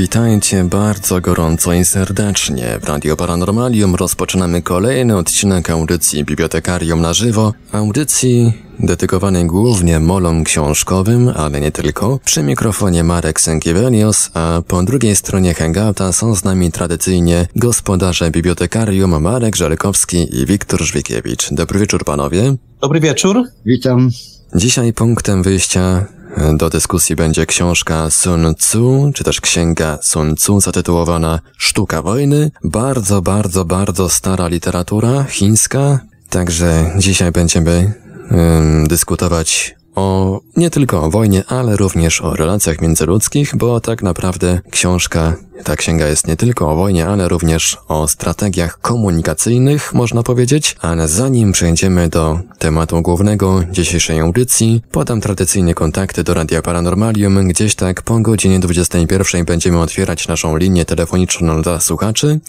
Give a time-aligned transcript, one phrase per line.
[0.00, 2.78] Witajcie bardzo gorąco i serdecznie.
[2.82, 7.52] W Radio Paranormalium rozpoczynamy kolejny odcinek audycji Bibliotekarium na żywo.
[7.72, 12.18] Audycji dedykowanej głównie molom książkowym, ale nie tylko.
[12.24, 19.22] Przy mikrofonie Marek Sękiewelios, a po drugiej stronie hangouta są z nami tradycyjnie gospodarze Bibliotekarium
[19.22, 21.48] Marek Żelkowski i Wiktor Żwikiewicz.
[21.52, 22.56] Dobry wieczór panowie.
[22.80, 23.42] Dobry wieczór.
[23.66, 24.10] Witam.
[24.54, 26.06] Dzisiaj punktem wyjścia
[26.54, 32.50] do dyskusji będzie książka Sun Tzu, czy też księga Sun Tzu zatytułowana Sztuka wojny.
[32.64, 35.98] Bardzo, bardzo, bardzo stara literatura chińska.
[36.30, 37.92] Także dzisiaj będziemy
[38.32, 44.60] ym, dyskutować o nie tylko o wojnie, ale również o relacjach międzyludzkich, bo tak naprawdę
[44.70, 50.76] książka, ta księga jest nie tylko o wojnie, ale również o strategiach komunikacyjnych, można powiedzieć.
[50.80, 57.48] Ale zanim przejdziemy do tematu głównego dzisiejszej audycji, podam tradycyjnie kontakty do Radia Paranormalium.
[57.48, 62.40] Gdzieś tak po godzinie 21 będziemy otwierać naszą linię telefoniczną dla słuchaczy,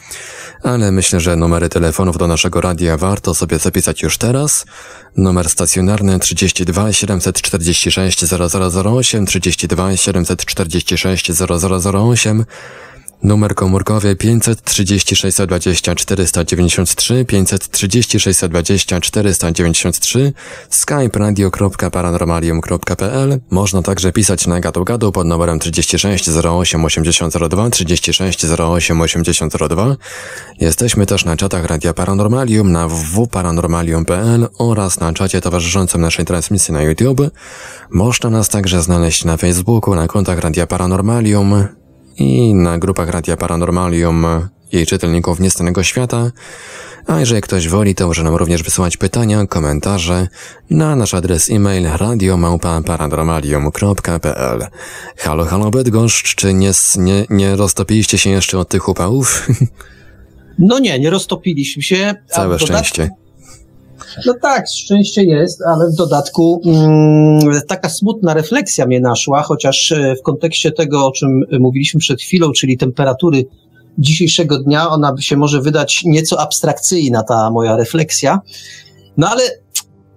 [0.63, 4.65] ale myślę, że numery telefonów do naszego radia warto sobie zapisać już teraz.
[5.17, 6.93] Numer stacjonarny 32
[7.41, 12.45] 746 0008 32 746 0008
[13.23, 20.33] Numer komórkowy 536 20 493 536 20 493
[20.69, 29.01] skype radio.paranormalium.pl Można także pisać na gadu gadu pod numerem 36 08 8002 36 08
[29.01, 29.97] 8002
[30.59, 36.81] Jesteśmy też na czatach Radia Paranormalium na www.paranormalium.pl oraz na czacie towarzyszącym naszej transmisji na
[36.81, 37.21] YouTube.
[37.91, 41.67] Można nas także znaleźć na Facebooku, na kontach Radia Paranormalium,
[42.21, 44.25] i na grupach Radia Paranormalium
[44.71, 46.31] i czytelników Niestanego Świata,
[47.07, 50.27] a jeżeli ktoś woli, to może nam również wysyłać pytania, komentarze
[50.69, 54.67] na nasz adres e-mail radiomałpa-paranormalium.pl
[55.17, 59.47] Halo, halo Bydgoszcz, czy nie, nie, nie roztopiliście się jeszcze od tych upałów?
[60.59, 62.15] No nie, nie roztopiliśmy się.
[62.27, 63.09] Całe szczęście.
[64.25, 70.15] No tak, szczęście jest, ale w dodatku mm, taka smutna refleksja mnie naszła, chociaż e,
[70.15, 73.45] w kontekście tego, o czym mówiliśmy przed chwilą, czyli temperatury
[73.97, 78.39] dzisiejszego dnia, ona by się może wydać nieco abstrakcyjna, ta moja refleksja.
[79.17, 79.43] No ale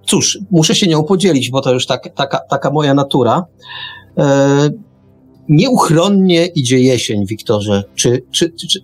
[0.07, 3.45] cóż, muszę się nią podzielić, bo to już tak, taka, taka moja natura.
[4.19, 4.71] E,
[5.49, 7.85] nieuchronnie idzie jesień, Wiktorze.
[7.95, 8.81] Czy, czy, czy,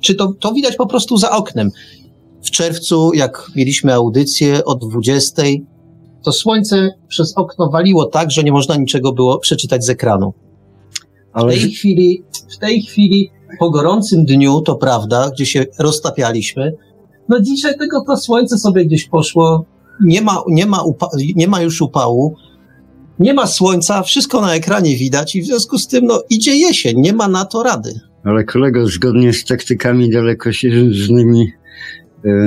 [0.00, 1.70] czy to, to widać po prostu za oknem?
[2.44, 5.42] W czerwcu, jak mieliśmy audycję o 20,
[6.22, 10.32] to słońce przez okno waliło tak, że nie można niczego było przeczytać z ekranu.
[11.32, 11.52] Ale...
[11.52, 16.72] W tej chwili, w tej chwili, po gorącym dniu, to prawda, gdzie się roztapialiśmy,
[17.28, 19.64] no dzisiaj tego to słońce sobie gdzieś poszło,
[20.04, 20.84] nie ma, nie ma,
[21.36, 22.36] nie ma już upału,
[23.18, 27.00] nie ma słońca, wszystko na ekranie widać i w związku z tym, no, idzie jesień,
[27.00, 28.00] nie ma na to rady.
[28.24, 31.52] Ale kolego, zgodnie z taktykami dalekosiężnymi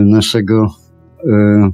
[0.03, 0.75] naszego
[1.25, 1.71] e,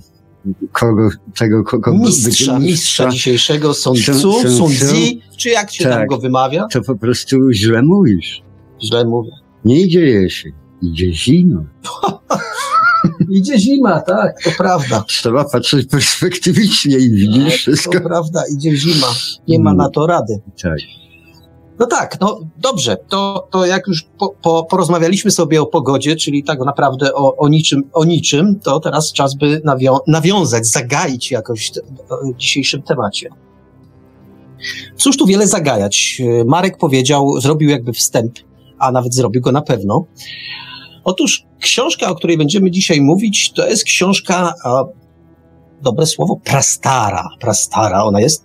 [0.71, 4.95] kogo, tego, kogo mistrza, mistrza dzisiejszego Sun Tzu, Sun Tzu,
[5.37, 6.67] czy jak się tak, tam go wymawia?
[6.71, 8.43] To po prostu źle mówisz.
[8.83, 9.31] Źle mówię.
[9.65, 11.63] Nie idzie jesień, idzie zima.
[13.29, 15.03] idzie zima, tak, to prawda.
[15.07, 17.93] Trzeba patrzeć perspektywicznie i widzisz tak, wszystko.
[17.93, 19.07] To prawda, idzie zima.
[19.47, 20.39] Nie ma na to rady.
[20.61, 20.77] Tak.
[21.83, 26.43] No tak, no dobrze, to, to jak już po, po, porozmawialiśmy sobie o pogodzie, czyli
[26.43, 31.71] tak naprawdę o, o, niczym, o niczym, to teraz czas by nawią nawiązać, zagaić jakoś
[32.35, 33.29] w dzisiejszym temacie.
[34.97, 36.21] Cóż tu wiele zagajać?
[36.45, 38.33] Marek powiedział, zrobił jakby wstęp,
[38.79, 40.05] a nawet zrobił go na pewno.
[41.03, 44.53] Otóż książka, o której będziemy dzisiaj mówić, to jest książka,
[45.83, 48.43] dobre słowo, prastara, prastara ona jest,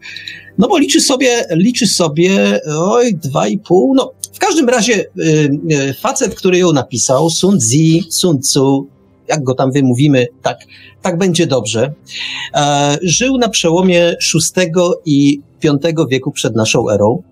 [0.58, 5.50] no bo liczy sobie, liczy sobie, oj, dwa i pół, no w każdym razie y,
[5.72, 8.88] y, facet, który ją napisał, Sun Tzu, Sun Tzu,
[9.28, 10.58] jak go tam wymówimy, tak,
[11.02, 11.92] tak będzie dobrze,
[12.54, 14.70] e, żył na przełomie VI
[15.04, 15.78] i V
[16.10, 17.22] wieku przed naszą erą,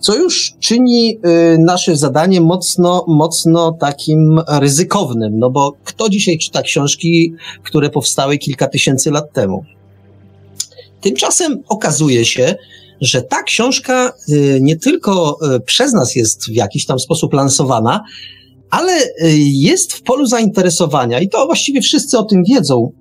[0.00, 1.18] co już czyni
[1.54, 7.32] y, nasze zadanie mocno, mocno takim ryzykownym, no bo kto dzisiaj czyta książki,
[7.62, 9.64] które powstały kilka tysięcy lat temu?
[11.00, 12.54] Tymczasem okazuje się,
[13.00, 18.04] że ta książka y, nie tylko y, przez nas jest w jakiś tam sposób lansowana,
[18.70, 18.92] ale
[19.42, 22.92] jest w polu zainteresowania, i to właściwie wszyscy o tym wiedzą,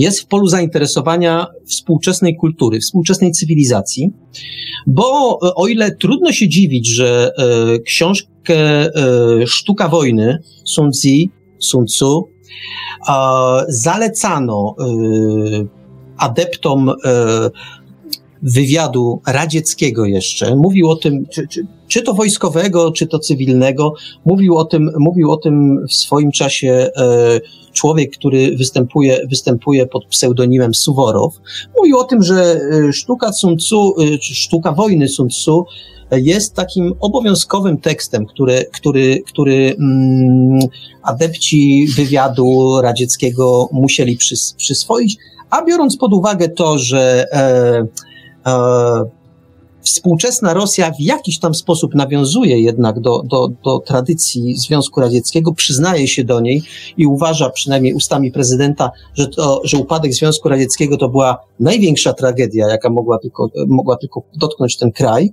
[0.00, 4.10] jest w polu zainteresowania współczesnej kultury, współczesnej cywilizacji,
[4.86, 7.32] bo o ile trudno się dziwić, że
[7.86, 8.90] książkę
[9.46, 11.08] Sztuka wojny Sun Tzu,
[11.58, 12.28] Sun Tzu
[13.68, 14.74] zalecano
[16.16, 16.94] adeptom e,
[18.44, 23.94] wywiadu radzieckiego jeszcze, mówił o tym, czy, czy, czy to wojskowego, czy to cywilnego,
[24.24, 27.40] mówił o tym, mówił o tym w swoim czasie e,
[27.72, 31.34] człowiek, który występuje, występuje pod pseudonimem Suworow.
[31.76, 35.64] Mówił o tym, że e, sztuka Sun Tzu, e, sztuka wojny Sun Tzu
[36.12, 40.60] jest takim obowiązkowym tekstem, który, który, który mm,
[41.02, 45.16] adepci wywiadu radzieckiego musieli przys, przyswoić,
[45.50, 47.86] a biorąc pod uwagę to, że e, e,
[49.84, 56.08] współczesna Rosja w jakiś tam sposób nawiązuje jednak do, do, do tradycji Związku Radzieckiego, przyznaje
[56.08, 56.62] się do niej
[56.96, 62.68] i uważa, przynajmniej ustami prezydenta, że, to, że upadek Związku Radzieckiego to była największa tragedia,
[62.68, 65.30] jaka mogła tylko, mogła tylko dotknąć ten kraj.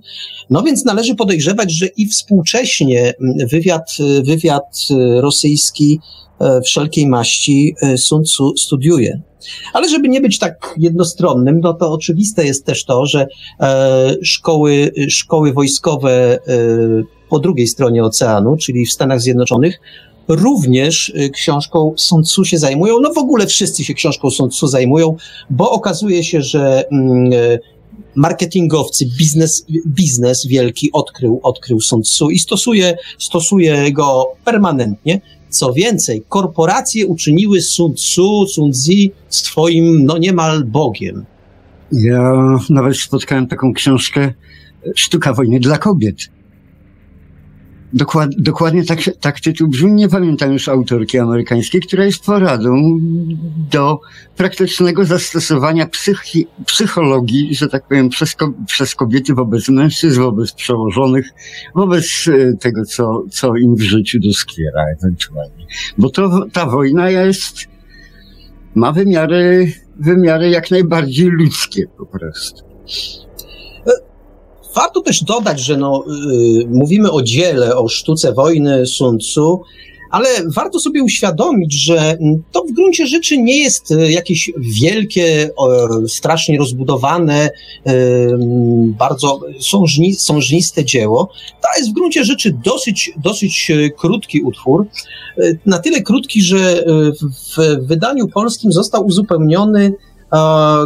[0.50, 3.14] No więc należy podejrzewać, że i współcześnie
[3.50, 3.90] wywiad,
[4.24, 4.78] wywiad
[5.20, 6.31] rosyjski e,
[6.64, 9.20] wszelkiej maści e, Sun Tzu studiuje.
[9.72, 13.26] Ale żeby nie być tak jednostronnym, no to oczywiste jest też to, że
[13.60, 16.38] e, szkoły, szkoły wojskowe e,
[17.28, 19.80] po drugiej stronie oceanu, czyli w Stanach Zjednoczonych,
[20.28, 23.00] również e, książką Sun Tzu się zajmują.
[23.00, 25.16] No w ogóle wszyscy się książką Sun Tzu zajmują,
[25.50, 27.58] bo okazuje się, że mm, e,
[28.14, 35.20] marketingowcy, biznes, biznes wielki odkrył, odkrył Sun Tzu i stosuje, stosuje go permanentnie.
[35.52, 38.90] Co więcej, korporacje uczyniły Sun Tzu, Sun Tzu
[39.28, 41.24] swoim, no niemal Bogiem.
[41.92, 42.32] Ja
[42.70, 44.32] nawet spotkałem taką książkę
[44.94, 46.16] Sztuka wojny dla kobiet.
[47.94, 49.92] Dokład, dokładnie tak, tak tytuł brzmi.
[49.92, 52.98] Nie pamiętam już autorki amerykańskiej, która jest poradą
[53.70, 54.00] do
[54.36, 58.36] praktycznego zastosowania psychi, psychologii, że tak powiem, przez,
[58.66, 61.26] przez kobiety wobec mężczyzn, wobec przełożonych,
[61.74, 65.66] wobec e, tego, co, co im w życiu doskwiera ewentualnie.
[65.98, 67.68] Bo to, ta wojna jest,
[68.74, 72.64] ma wymiary, wymiary jak najbardziej ludzkie po prostu.
[74.74, 79.60] Warto też dodać, że no, yy, mówimy o dziele, o sztuce wojny Sun Tzu,
[80.12, 82.18] ale warto sobie uświadomić, że
[82.52, 84.52] to w gruncie rzeczy nie jest y, jakieś
[84.82, 85.50] wielkie,
[86.08, 87.50] strasznie rozbudowane,
[87.88, 87.90] y,
[88.98, 91.30] bardzo sążni, sążniste dzieło.
[91.62, 94.86] To jest w gruncie rzeczy dosyć, dosyć y, krótki utwór.
[95.66, 96.84] Na tyle krótki, że
[97.56, 99.92] w wydaniu polskim został uzupełniony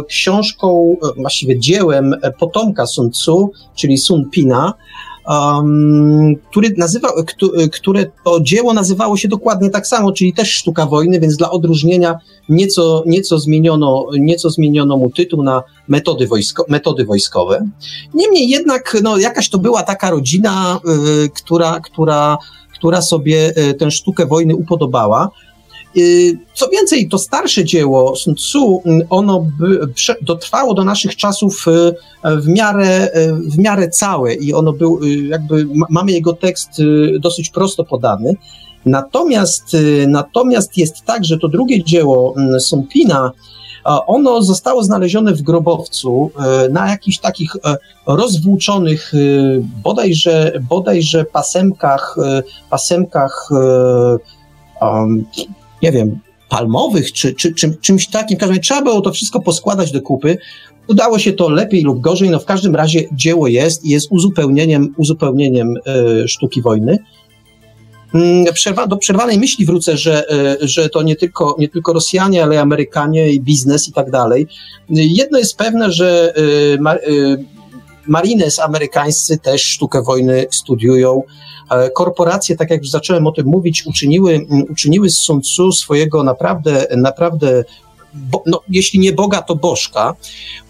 [0.07, 4.73] książką, właściwie dziełem potomka Sun Tzu, czyli Sun Pina,
[5.27, 7.09] um, który nazywa,
[7.73, 12.19] które to dzieło nazywało się dokładnie tak samo, czyli też Sztuka Wojny, więc dla odróżnienia
[12.49, 17.67] nieco, nieco, zmieniono, nieco zmieniono mu tytuł na metody, wojsko, metody wojskowe.
[18.13, 20.79] Niemniej jednak no, jakaś to była taka rodzina,
[21.25, 22.37] y, która, która,
[22.73, 25.29] która sobie tę sztukę wojny upodobała.
[25.97, 29.45] Y, co więcej, to starsze dzieło Sun Tzu, mm, ono
[30.21, 31.95] dotrwało do naszych czasów y,
[32.37, 34.99] w miarę, y, w miarę całe i ono był,
[35.29, 36.69] jakby mamy jego tekst
[37.19, 38.33] dosyć prosto podany.
[38.85, 39.77] Natomiast,
[40.07, 43.31] natomiast jest tak, że to drugie dzieło mm, Sumpina,
[44.07, 46.31] ono zostało znalezione w grobowcu
[46.71, 47.55] na jakichś takich
[48.05, 49.11] rozwłóczonych
[49.83, 52.15] bodajże, bodajże pasemkach,
[52.69, 53.49] pasemkach
[54.81, 55.25] um,
[55.81, 56.19] nie wiem,
[56.49, 58.37] palmowych, czy, czy, czy czymś takim.
[58.37, 60.37] W każdym razie trzeba było to wszystko poskładać do kupy.
[60.87, 64.93] Udało się to lepiej lub gorzej, no w każdym razie dzieło jest i jest uzupełnieniem,
[64.97, 65.75] uzupełnieniem
[66.23, 66.97] y, sztuki wojny.
[68.13, 70.23] Mm, przerwa, do przerwanej myśli wrócę, że,
[70.63, 74.47] y, że to nie tylko, nie tylko Rosjanie, ale Amerykanie i biznes i tak dalej.
[74.89, 76.77] Jedno jest pewne, że y,
[78.07, 81.23] marines amerykańscy też sztukę wojny studiują.
[81.71, 86.23] E, korporacje, tak jak już zacząłem o tym mówić, uczyniły, uczyniły z Sun Tzu swojego
[86.23, 87.63] naprawdę, naprawdę
[88.13, 90.15] Bo, no, jeśli nie Boga, to Bożka,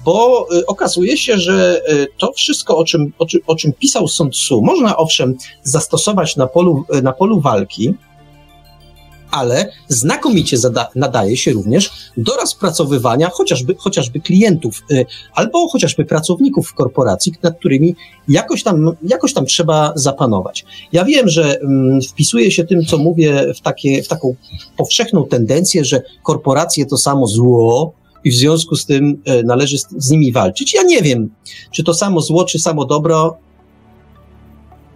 [0.05, 4.29] bo y, okazuje się, że y, to wszystko, o czym, o, o czym pisał Sun
[4.31, 7.93] Tzu, można owszem zastosować na polu, na polu walki,
[9.31, 10.57] ale znakomicie
[10.95, 17.59] nadaje się również do rozpracowywania chociażby, chociażby klientów y, albo chociażby pracowników w korporacji, nad
[17.59, 17.95] którymi
[18.27, 20.65] jakoś tam, jakoś tam trzeba zapanować.
[20.91, 24.35] Ja wiem, że mm, wpisuję się tym, co mówię, w, takie, w taką
[24.77, 27.93] powszechną tendencję, że korporacje to samo zło,
[28.23, 30.73] i w związku z tym y, należy z, nimi walczyć.
[30.73, 31.29] Ja nie wiem,
[31.71, 33.37] czy to samo zło, czy samo dobro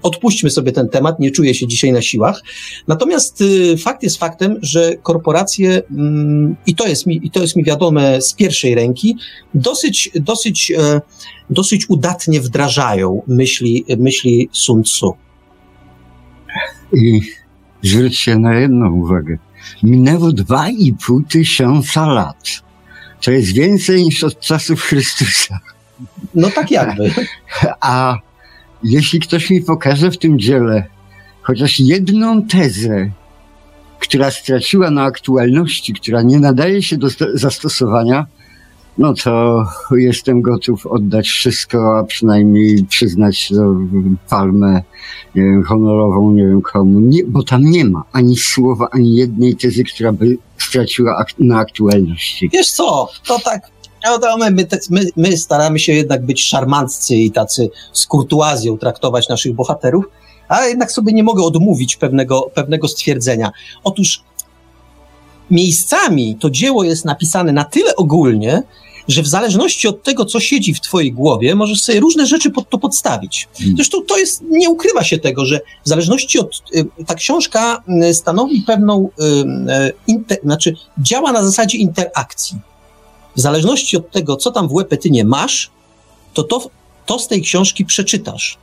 [0.02, 2.42] odpuśćmy sobie ten temat, nie czuję się dzisiaj na siłach.
[2.88, 7.56] Natomiast y, fakt jest faktem, że korporacje, mm, i to jest mi, i to jest
[7.56, 9.18] mi wiadome z pierwszej ręki,
[9.54, 11.02] dosyć, dosyć, e,
[11.50, 15.14] dosyć udatnie wdrażają myśli, myśli Sun Tzu.
[16.94, 17.22] I
[17.84, 19.38] zwróćcie na jedną uwagę.
[19.84, 22.62] Minęło dwa i pół tysiąca lat.
[23.22, 25.60] To jest więcej niż od czasów Chrystusa.
[26.36, 27.12] No tak jakby.
[27.82, 28.18] A
[28.84, 30.84] jeśli ktoś mi pokaże w tym dziele
[31.42, 33.12] chociaż jedną tezę,
[34.00, 38.26] która straciła na aktualności, która nie nadaje się do zastosowania,
[38.98, 43.54] no to jestem gotów oddać wszystko, a przynajmniej przyznać
[44.30, 44.82] palmę
[45.36, 49.56] nie wiem, honorową, nie wiem komu, nie, bo tam nie ma ani słowa, ani jednej
[49.56, 52.50] tezy, która by straciła ak na aktualności.
[52.54, 53.62] Wiesz co, to tak
[54.06, 54.52] no my,
[54.90, 60.06] my, my, staramy się jednak być szarmanccy i tacy z kurtuazją traktować naszych bohaterów,
[60.48, 63.52] ale jednak sobie nie mogę odmówić pewnego, pewnego stwierdzenia.
[63.84, 64.24] Otóż
[65.52, 68.64] miejscami to dzieło jest napisane na tyle ogólnie,
[69.08, 72.70] że w zależności od tego, co siedzi w twojej głowie, możesz sobie różne rzeczy pod
[72.70, 73.48] to podstawić.
[73.58, 73.76] Hmm.
[73.76, 78.14] Zresztą to jest, nie ukrywa się tego, że w zależności od, y, ta książka y,
[78.14, 82.71] stanowi pewną, y, inter, znaczy działa na zasadzie interakcji.
[83.36, 85.72] W zależności od tego, co tam w łepetynie masz,
[86.34, 86.70] to, to
[87.06, 88.58] to z tej książki przeczytasz.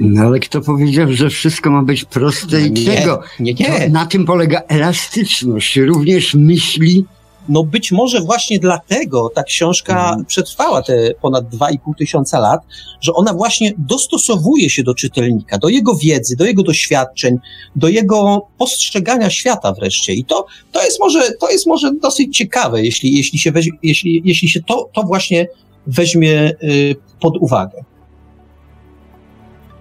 [0.00, 3.06] No ale kto powiedział, że wszystko ma być proste i nie?
[3.40, 3.88] Nie, nie.
[3.88, 7.04] na tym polega elastyczność, również myśli.
[7.48, 10.24] No być może właśnie dlatego ta książka mhm.
[10.24, 12.60] przetrwała te ponad 2,5 tysiąca lat,
[13.00, 17.36] że ona właśnie dostosowuje się do czytelnika, do jego wiedzy, do jego doświadczeń,
[17.76, 20.12] do jego postrzegania świata wreszcie.
[20.14, 24.22] I to, to jest może, to jest może dosyć ciekawe, jeśli, jeśli się, weźmie, jeśli,
[24.24, 25.48] jeśli się to, to właśnie
[25.86, 27.84] weźmie y, pod uwagę.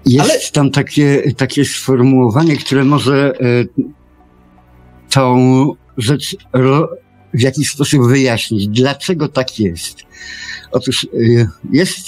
[0.05, 0.39] Jest Ale...
[0.53, 3.67] tam takie, takie sformułowanie, które może y,
[5.09, 6.35] tą rzecz
[7.33, 9.97] w jakiś sposób wyjaśnić, dlaczego tak jest.
[10.71, 11.99] Otóż y, jest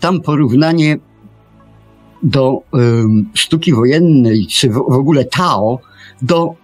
[0.00, 0.98] tam porównanie
[2.22, 2.62] do
[3.34, 5.78] sztuki wojennej, czy w, ogóle Tao,
[6.22, 6.54] do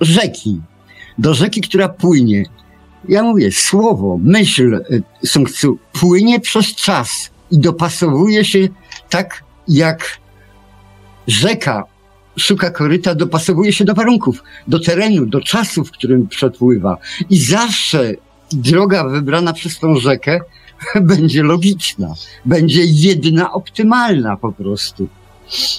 [0.00, 0.60] rzeki.
[1.18, 2.44] Do rzeki, która płynie
[3.08, 8.68] ja mówię, słowo, myśl y, Sun Tzu płynie przez czas i dopasowuje się
[9.08, 10.18] tak, jak
[11.26, 11.84] rzeka
[12.36, 16.96] szuka koryta, dopasowuje się do warunków, do terenu, do czasu, w którym przepływa.
[17.30, 18.14] I zawsze
[18.52, 20.40] droga wybrana przez tą rzekę
[21.00, 22.14] będzie logiczna,
[22.44, 25.08] będzie jedna optymalna po prostu.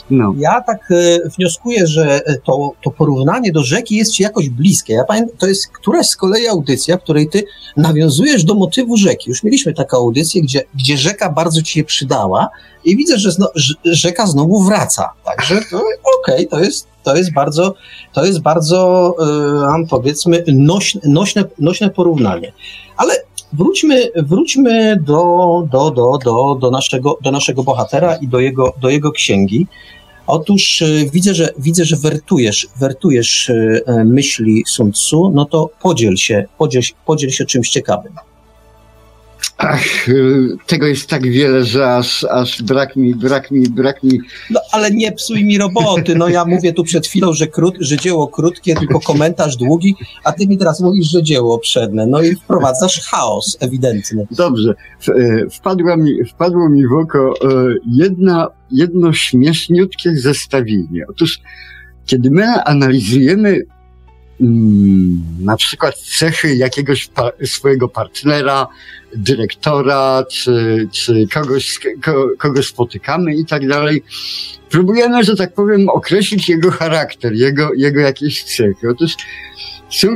[0.10, 0.34] No.
[0.38, 4.94] Ja tak e, wnioskuję, że e, to, to porównanie do rzeki jest ci jakoś bliskie.
[4.94, 7.44] Ja pamiętam, to jest któraś z kolei audycja, w której ty
[7.78, 9.30] nawiązujesz do motywu rzeki.
[9.30, 12.50] Już mieliśmy taką audycję, gdzie, gdzie rzeka bardzo ci się przydała
[12.84, 13.48] i widzę, że zno,
[13.86, 15.10] rzeka znowu wraca.
[15.26, 17.74] Także okej, okay, to jest to jest bardzo,
[18.14, 22.54] to jest bardzo, um, powiedzmy, nośne, nośne, nośne porównanie.
[22.98, 23.14] Ale
[23.54, 25.24] wróćmy, wróćmy do,
[25.72, 29.68] do, do, do, do, naszego, do naszego bohatera i do jego, do jego księgi.
[30.28, 36.16] Otóż y, widzę, że widzę, że wertujesz, wertujesz y, myśli Sun Tzu, no to podziel
[36.16, 38.14] się, podziel, podziel się czymś ciekawym.
[39.58, 44.20] Ach, y, tego jest tak wiele, że aż, aż brak mi, brak mi, brak mi.
[44.50, 46.16] No ale nie psuj mi roboty.
[46.16, 50.32] No ja mówię tu przed chwilą, że, krót, że dzieło krótkie, tylko komentarz długi, a
[50.32, 52.08] ty mi teraz mówisz, że dzieło obszerne.
[52.08, 54.28] No i wprowadzasz chaos ewidentny.
[54.32, 54.74] Dobrze.
[55.08, 61.06] E, wpadła mi, wpadło mi w oko e, jedna, jedno śmieszniutkie zestawienie.
[61.10, 61.40] Otóż,
[62.06, 63.62] kiedy my analizujemy
[65.40, 68.68] na przykład cechy jakiegoś pa swojego partnera,
[69.16, 74.04] dyrektora, czy, czy kogoś, ko kogo spotykamy i tak dalej.
[74.70, 78.90] Próbujemy, że tak powiem, określić jego charakter, jego, jego jakieś cechy.
[78.90, 79.16] Otóż
[79.90, 80.08] Tzu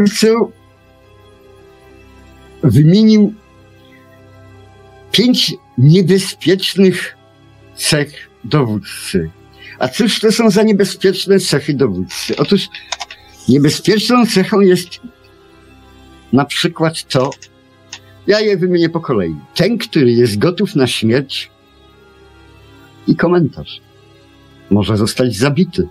[2.64, 3.34] wymienił
[5.12, 7.18] pięć niebezpiecznych
[7.76, 9.30] cech dowódcy.
[9.80, 12.38] A cóż to są za niebezpieczne cechy dowódcy?
[12.38, 12.68] Otóż
[13.50, 14.89] Niebezpieczną cechą jest
[16.34, 17.29] na przykład to,
[18.27, 19.36] ja je wymienię po kolei.
[19.56, 21.51] Ten, który jest gotów na śmierć
[23.08, 23.82] i komentarz.
[24.70, 25.88] Może zostać zabity.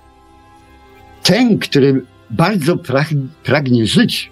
[1.23, 2.77] Ten, który bardzo
[3.43, 4.31] pragnie żyć,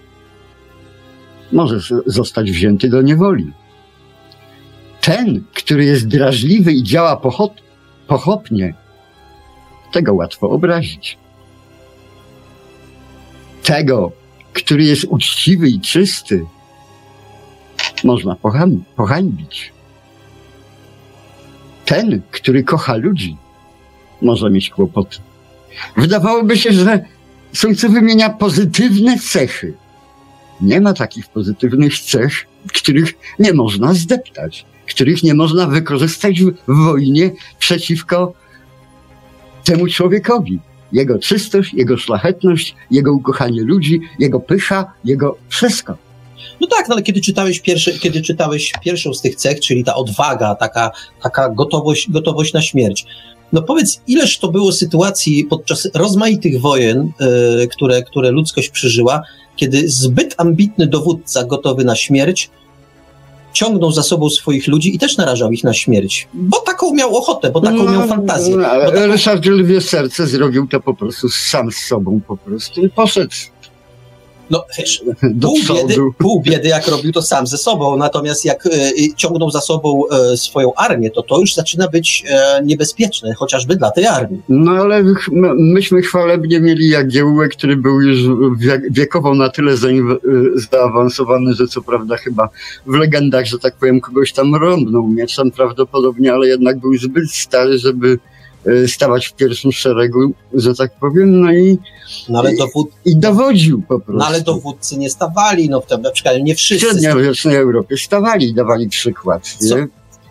[1.51, 3.53] może zostać wzięty do niewoli.
[5.01, 7.53] Ten, który jest drażliwy i działa pochop,
[8.07, 8.73] pochopnie,
[9.91, 11.17] tego łatwo obrazić
[13.67, 14.11] tego,
[14.53, 16.45] który jest uczciwy i czysty,
[18.03, 18.35] można
[18.95, 19.73] pohańbić.
[21.85, 23.37] Ten, który kocha ludzi,
[24.21, 25.17] może mieć kłopoty.
[25.97, 27.05] Wydawałoby się, że
[27.53, 29.73] Słońce wymienia pozytywne cechy.
[30.61, 37.31] Nie ma takich pozytywnych cech, których nie można zdeptać, których nie można wykorzystać w wojnie
[37.59, 38.33] przeciwko
[39.63, 40.59] temu człowiekowi
[40.91, 45.97] jego czystość, jego szlachetność, jego ukochanie ludzi, jego pycha, jego wszystko.
[46.61, 49.95] No tak, no ale kiedy czytałeś, pierwszy, kiedy czytałeś pierwszą z tych cech, czyli ta
[49.95, 50.91] odwaga, taka,
[51.23, 53.05] taka gotowość, gotowość na śmierć,
[53.53, 57.11] no powiedz, ileż to było sytuacji podczas rozmaitych wojen,
[57.63, 59.21] y, które, które ludzkość przeżyła,
[59.55, 62.49] kiedy zbyt ambitny dowódca gotowy na śmierć
[63.57, 67.51] ciągnął za sobą swoich ludzi i też narażał ich na śmierć, bo taką miał ochotę,
[67.51, 68.55] bo taką no, miał fantazję.
[68.55, 69.07] No, ale taką...
[69.07, 73.35] Ryszard Lwie Serce zrobił to po prostu sam z sobą po prostu i poszedł
[74.49, 75.03] no wiesz,
[75.41, 78.69] pół biedy, pół biedy jak robił to sam ze sobą, natomiast jak y,
[79.15, 82.23] ciągnął za sobą y, swoją armię, to to już zaczyna być
[82.59, 84.41] y, niebezpieczne, chociażby dla tej armii.
[84.49, 85.03] No ale
[85.55, 88.19] myśmy chwalebnie mieli Jagiełłę, który był już
[88.91, 89.73] wiekowo na tyle
[90.71, 92.49] zaawansowany, że co prawda chyba
[92.85, 97.77] w legendach, że tak powiem, kogoś tam rąbnął mieczem prawdopodobnie, ale jednak był zbyt stary,
[97.77, 98.19] żeby
[98.87, 101.77] stawać w pierwszym szeregu, że tak powiem, no i,
[102.29, 102.89] no ale dowód...
[103.05, 104.19] i dowodził po prostu.
[104.19, 106.87] No ale dowódcy nie stawali, no w na przykład nie wszyscy.
[106.87, 109.43] W średniowiecznej Europie stawali, dawali przykład.
[109.59, 109.75] Co,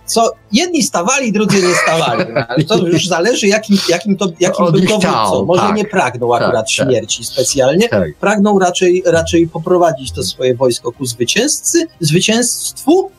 [0.06, 2.25] co jedni stawali, drudzy nie stawali.
[2.49, 5.45] Ale to już zależy, jakim, jakim, to, jakim był dowódcą.
[5.45, 8.16] Może tak, nie pragnął tak, akurat tak, śmierci specjalnie, tak.
[8.21, 13.11] pragnął raczej, raczej poprowadzić to swoje wojsko ku zwycięzcy, zwycięstwu,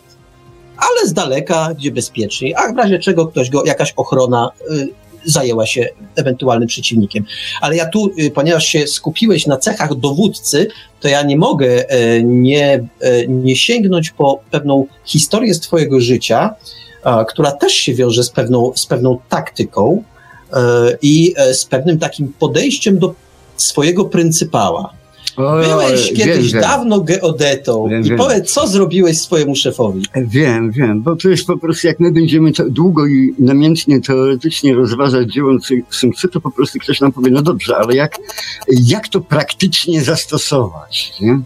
[0.77, 4.87] ale z daleka, gdzie bezpieczniej, a w razie czego ktoś go, jakaś ochrona y,
[5.25, 7.25] zajęła się ewentualnym przeciwnikiem.
[7.61, 10.67] Ale ja tu, y, ponieważ się skupiłeś na cechach dowódcy,
[10.99, 16.55] to ja nie mogę e, nie, e, nie sięgnąć po pewną historię z Twojego życia,
[17.27, 20.03] która też się wiąże z pewną, z pewną taktyką
[20.53, 20.57] e,
[21.01, 23.13] i z pewnym takim podejściem do
[23.57, 24.93] swojego pryncypała.
[25.35, 28.17] Byłeś kiedyś wiem, dawno geodetą wiem, i wiem.
[28.17, 30.01] powiedz, co zrobiłeś swojemu szefowi.
[30.15, 35.33] Wiem, wiem, bo to jest po prostu, jak my będziemy długo i namiętnie teoretycznie rozważać
[35.33, 35.57] dzieło
[35.89, 38.17] Sun to po prostu ktoś nam powie, no dobrze, ale jak,
[38.67, 41.39] jak to praktycznie zastosować, nie?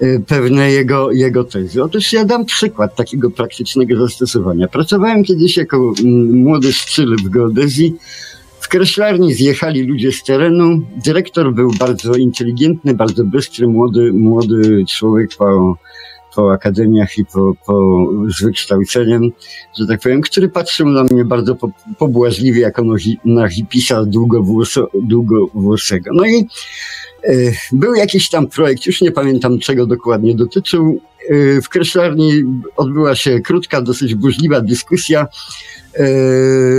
[0.00, 1.82] E, pewne jego, jego tezy.
[1.82, 4.68] Otóż ja dam przykład takiego praktycznego zastosowania.
[4.68, 7.94] Pracowałem kiedyś jako mm, młody szczyl w geodezji
[8.74, 10.82] kreślarni zjechali ludzie z terenu.
[11.04, 15.76] Dyrektor był bardzo inteligentny, bardzo bystry, młody, młody człowiek po,
[16.34, 18.06] po akademiach i po, po
[18.38, 19.30] z wykształceniem,
[19.78, 22.84] że tak powiem, który patrzył na mnie bardzo po, pobłażliwie jako
[23.24, 26.10] na hipisa długowłoso, długowłosego.
[26.14, 26.46] No i
[27.28, 31.00] y, był jakiś tam projekt, już nie pamiętam czego dokładnie dotyczył.
[31.30, 32.32] Y, w kreślarni
[32.76, 35.73] odbyła się krótka, dosyć burzliwa dyskusja E,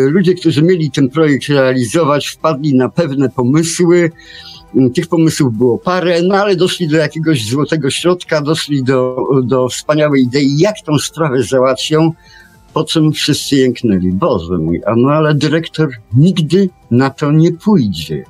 [0.08, 4.12] ludzie, którzy mieli ten projekt realizować, wpadli na pewne pomysły.
[4.76, 9.70] Mm, tych pomysłów było parę, no ale doszli do jakiegoś złotego środka, doszli do, do
[9.70, 12.12] wspaniałej idei, jak tą sprawę załatwią,
[12.74, 14.12] po czym wszyscy jęknęli.
[14.12, 18.24] Boże mój, a no ale dyrektor nigdy na to nie pójdzie.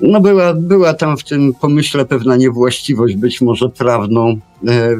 [0.00, 4.96] No była, była tam w tym pomyśle pewna niewłaściwość, być może prawną, e,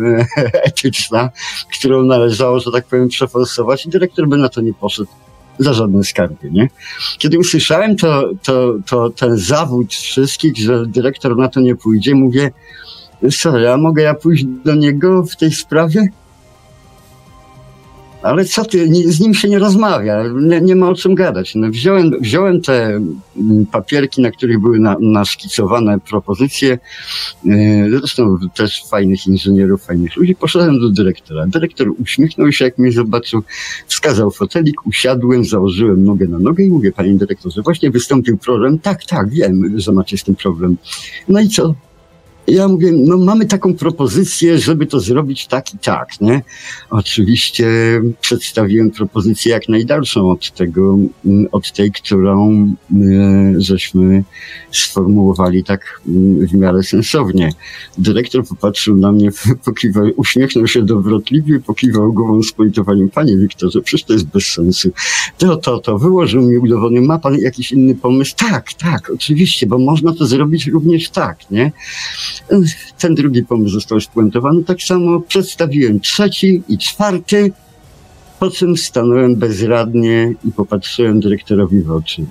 [0.70, 1.30] etyczna,
[1.78, 5.10] którą należało, że tak powiem, przeforsować i dyrektor by na to nie poszedł
[5.58, 6.68] za żadne skarby, nie?
[7.18, 12.50] Kiedy usłyszałem to, to, to ten zawód wszystkich, że dyrektor na to nie pójdzie, mówię,
[13.30, 16.08] sorry, a mogę ja pójść do niego w tej sprawie?
[18.26, 21.54] Ale co ty, z nim się nie rozmawia, nie, nie ma o czym gadać.
[21.54, 22.86] No, wziąłem, wziąłem te
[23.36, 26.78] mm, papierki, na których były na, naszkicowane propozycje,
[27.44, 31.46] yy, zresztą też fajnych inżynierów, fajnych ludzi, poszedłem do dyrektora.
[31.46, 33.42] Dyrektor uśmiechnął się, jak mnie zobaczył,
[33.86, 38.78] wskazał fotelik, usiadłem, założyłem nogę na nogę i mówię, panie dyrektorze, właśnie wystąpił problem.
[38.78, 40.76] Tak, tak, wiem, że macie z tym problem.
[41.28, 41.74] No i co?
[42.48, 46.42] Ja mówię, no mamy taką propozycję, żeby to zrobić tak i tak, nie?
[46.90, 47.66] Oczywiście
[48.20, 54.24] przedstawiłem propozycję jak najdalszą od tego, mm, od tej, którą my, żeśmy
[54.70, 57.52] sformułowali tak mm, w miarę sensownie.
[57.98, 59.30] Dyrektor popatrzył na mnie,
[59.64, 63.10] pokiwał, uśmiechnął się dobrotliwie, pokiwał głową z politowaniem.
[63.10, 64.90] Panie Wiktorze, przecież to jest bez sensu.
[65.38, 65.98] To, to, to.
[65.98, 68.34] Wyłożył mi udowodnił, ma pan jakiś inny pomysł?
[68.36, 71.72] Tak, tak, oczywiście, bo można to zrobić również tak, nie?
[72.98, 74.64] Ten drugi pomysł został spuentowany.
[74.64, 77.52] Tak samo przedstawiłem trzeci i czwarty,
[78.40, 82.26] po czym stanąłem bezradnie i popatrzyłem dyrektorowi w oczy.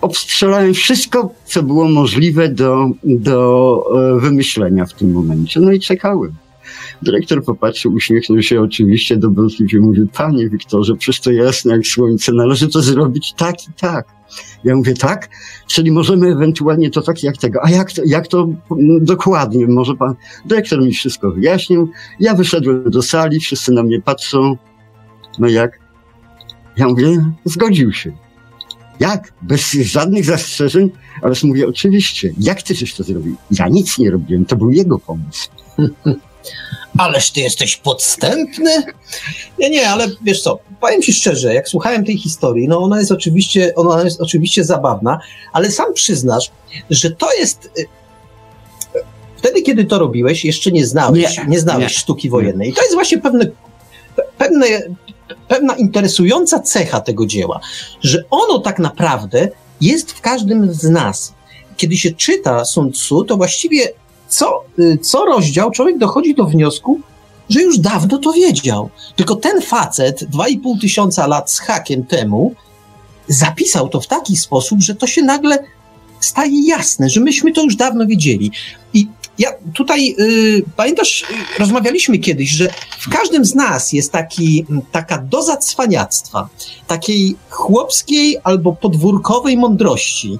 [0.00, 3.82] Obstrzelałem wszystko, co było możliwe do, do
[4.16, 5.60] e, wymyślenia w tym momencie.
[5.60, 6.34] No i czekałem.
[7.02, 12.68] Dyrektor popatrzył, uśmiechnął się oczywiście dobrotliwie, mówi, panie Wiktorze, przecież to jasne jak słońce, należy
[12.68, 14.18] to zrobić tak i tak.
[14.64, 15.28] Ja mówię, tak?
[15.66, 17.60] Czyli możemy ewentualnie to tak jak tego.
[17.64, 18.48] A jak to, jak to
[19.00, 19.66] dokładnie?
[19.66, 21.90] Może pan dyrektor mi wszystko wyjaśnił.
[22.20, 24.56] Ja wyszedłem do sali, wszyscy na mnie patrzą.
[25.38, 25.78] No jak?
[26.76, 28.12] Ja mówię, zgodził się.
[29.00, 29.32] Jak?
[29.42, 30.90] Bez żadnych zastrzeżeń?
[31.22, 32.32] Ale mówię, oczywiście.
[32.38, 33.36] Jak ty coś to zrobił?
[33.50, 35.48] Ja nic nie robiłem, to był jego pomysł.
[36.98, 38.70] Ależ ty jesteś podstępny.
[39.58, 43.12] Nie, nie, ale wiesz co, powiem ci szczerze, jak słuchałem tej historii, no ona jest
[43.12, 45.20] oczywiście, ona jest oczywiście zabawna,
[45.52, 46.50] ale sam przyznasz,
[46.90, 47.86] że to jest y,
[49.36, 51.98] wtedy, kiedy to robiłeś, jeszcze nie znałeś, nie, nie znałeś nie.
[51.98, 52.68] sztuki wojennej.
[52.68, 53.46] I to jest właśnie pewne,
[54.38, 54.66] pewne,
[55.48, 57.60] pewna interesująca cecha tego dzieła,
[58.00, 59.48] że ono tak naprawdę
[59.80, 61.34] jest w każdym z nas.
[61.76, 63.92] Kiedy się czyta Sun Tzu, to właściwie
[64.28, 67.00] co, y, co rozdział człowiek dochodzi do wniosku,
[67.50, 68.90] że już dawno to wiedział.
[69.16, 72.54] Tylko ten facet, 2,5 tysiąca lat z hakiem temu,
[73.28, 75.58] zapisał to w taki sposób, że to się nagle
[76.20, 78.50] staje jasne, że myśmy to już dawno wiedzieli.
[78.94, 79.06] I
[79.38, 85.18] ja tutaj, yy, pamiętasz, yy, rozmawialiśmy kiedyś, że w każdym z nas jest taki, taka
[85.18, 86.48] doza cwaniactwa,
[86.86, 90.38] takiej chłopskiej albo podwórkowej mądrości.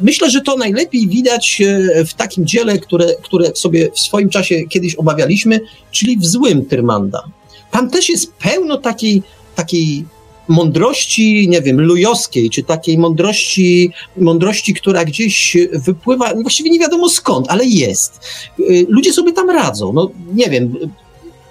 [0.00, 4.62] Myślę, że to najlepiej widać e, w takim dziele, które, które sobie w swoim czasie
[4.68, 7.22] kiedyś obawialiśmy, czyli w złym Tyrmanda.
[7.70, 9.22] Tam też jest pełno takiej,
[9.54, 10.04] takiej
[10.48, 17.46] mądrości, nie wiem, lujowskiej, czy takiej mądrości, mądrości, która gdzieś wypływa, właściwie nie wiadomo skąd,
[17.48, 18.20] ale jest.
[18.60, 19.92] E, ludzie sobie tam radzą.
[19.92, 20.74] No, nie wiem,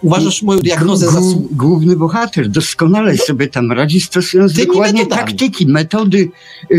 [0.01, 1.19] Uważasz moją diagnozę za?
[1.51, 6.29] Główny bohater doskonale sobie tam radzi, stosując dokładnie taktyki, metody
[6.69, 6.77] yy,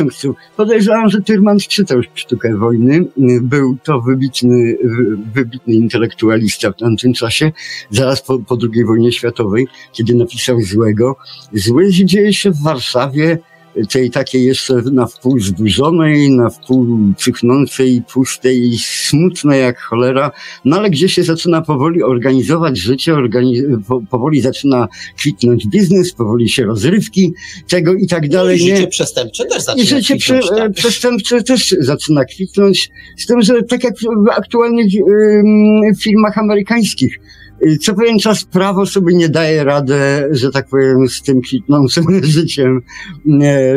[0.00, 3.04] yy, Podejrzewam, że Tyrman czytał już sztukę wojny.
[3.42, 4.76] Był to wybitny,
[5.34, 7.52] wybitny intelektualista w tamtym czasie,
[7.90, 11.16] zaraz po, po II wojnie światowej, kiedy napisał Złego.
[11.52, 13.38] Zły dzieje się w Warszawie,
[13.92, 16.86] tej takiej jeszcze na wpół zburzonej, na wpół
[17.18, 20.30] cychnącej, pustej, smutnej jak cholera,
[20.64, 23.80] no ale gdzie się zaczyna powoli organizować życie, organiz-
[24.10, 27.32] powoli zaczyna kwitnąć biznes, powoli się rozrywki,
[27.68, 28.58] tego i tak dalej.
[28.58, 28.86] No i życie nie?
[28.86, 30.72] przestępcze też zaczyna I życie kwitnąć, prze- tak.
[30.72, 34.86] przestępcze też zaczyna kwitnąć, z tym, że tak jak w aktualnych
[36.02, 37.18] filmach amerykańskich,
[37.80, 42.80] co pewien czas prawo sobie nie daje radę, że tak powiem, z tym kwitnącym życiem,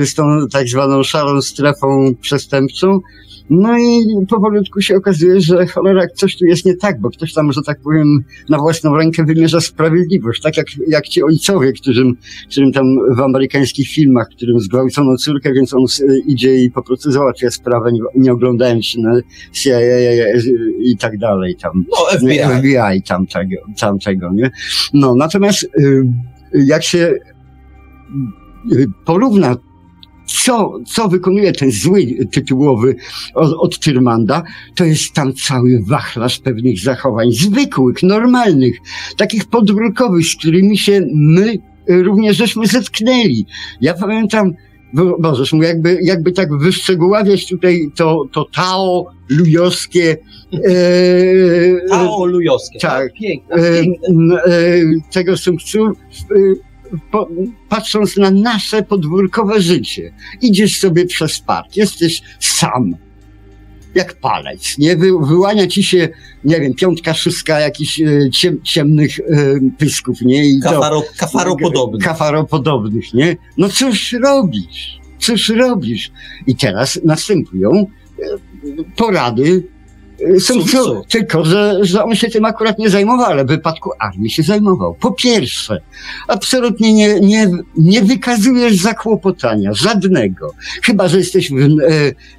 [0.06, 3.00] z tą tak zwaną szarą strefą przestępczą.
[3.50, 7.52] No i powolutku się okazuje, że cholera, coś tu jest nie tak, bo ktoś tam,
[7.52, 10.42] że tak powiem, na własną rękę wymierza sprawiedliwość.
[10.42, 12.16] Tak jak, jak ci ojcowie, którym,
[12.52, 12.86] którym tam
[13.18, 15.86] w amerykańskich filmach, którym zgwałcono córkę, więc on
[16.28, 19.20] idzie i po prostu załatwia sprawę, nie, oglądając się na
[19.52, 19.80] CIA
[20.80, 21.86] i tak dalej tam.
[21.92, 22.40] No, FBI.
[22.40, 24.52] FBI tam tego, tam tego, nie?
[24.94, 26.04] No, natomiast y,
[26.54, 27.14] jak się
[28.72, 29.56] y, porówna
[30.26, 32.96] co, co wykonuje ten zły tytułowy
[33.34, 34.44] od, od Tyrmanda,
[34.76, 38.76] to jest tam cały wachlarz pewnych zachowań, zwykłych, normalnych,
[39.18, 41.54] takich podwórkowych, z którymi się my
[41.88, 43.46] również żeśmy zetknęli.
[43.82, 44.54] Ja pamiętam,
[45.20, 50.18] możesz mu jakby, jakby tak wyszczegóławiać tutaj to, to Tao lujowskie.
[50.54, 52.92] E, Tao lujowskie, tak.
[52.92, 54.44] tak piękne, piękne.
[54.44, 54.82] E, e,
[55.12, 55.38] tego
[57.12, 57.30] po,
[57.70, 60.14] patrząc na nasze podwórkowe życie.
[60.42, 62.96] Idziesz sobie przez park, jesteś sam,
[63.96, 64.96] jak palec, nie?
[64.96, 66.10] Wy, wyłania ci się,
[66.44, 69.24] nie wiem, piątka, szóstka jakichś e, ciem, ciemnych e,
[69.78, 70.46] pysków, nie?
[70.46, 72.04] I Kafaro, to, kafaropodobnych.
[72.04, 73.36] Kafaropodobnych, nie?
[73.58, 75.00] No cóż robisz?
[75.20, 76.12] Cóż robisz?
[76.48, 77.86] I teraz następują e,
[78.96, 79.73] porady
[80.40, 80.54] są,
[81.10, 84.94] tylko, że, że on się tym akurat nie zajmował, ale w wypadku armii się zajmował.
[84.94, 85.82] Po pierwsze,
[86.28, 90.54] absolutnie nie, nie, nie wykazujesz zakłopotania, żadnego.
[90.84, 91.68] Chyba, że jesteś, w, e,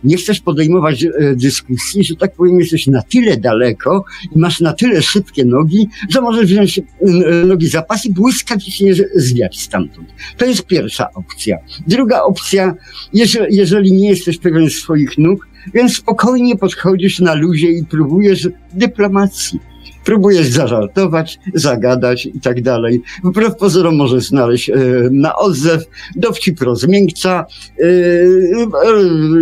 [0.04, 4.04] nie chcesz podejmować e, dyskusji, że tak powiem, jesteś na tyle daleko
[4.36, 6.80] i masz na tyle szybkie nogi, że możesz wziąć
[7.46, 10.08] nogi za pas i błyskawicznie zwiać stamtąd.
[10.36, 11.58] To jest pierwsza opcja.
[11.86, 12.74] Druga opcja,
[13.12, 19.60] jeżeli, jeżeli nie jesteś pewien swoich nóg, więc spokojnie podchodzisz na luzie i próbujesz dyplomacji.
[20.04, 23.02] Próbujesz zażartować, zagadać i tak dalej.
[23.24, 24.74] Wbrew pozorom możesz znaleźć e,
[25.10, 25.84] na odzew,
[26.16, 27.46] dowcip rozmiękcza,
[27.80, 28.66] e, e,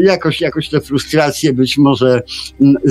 [0.02, 2.22] jakoś, jakoś te frustracje być może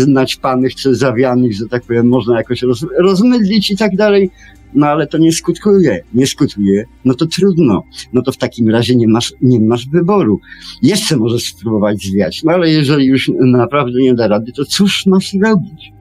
[0.07, 4.31] naćpanych czy zawianych, że tak powiem, można jakoś roz, rozmydlić i tak dalej
[4.73, 7.83] no ale to nie skutkuje, nie skutkuje, no to trudno.
[8.13, 10.39] No to w takim razie nie masz, nie masz wyboru.
[10.81, 15.33] Jeszcze możesz spróbować zwiać, no ale jeżeli już naprawdę nie da rady, to cóż masz
[15.33, 15.91] robić?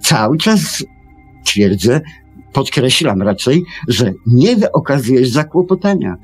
[0.00, 0.84] Cały czas
[1.44, 2.00] twierdzę,
[2.52, 6.16] podkreślam raczej, że nie okazujesz zakłopotania.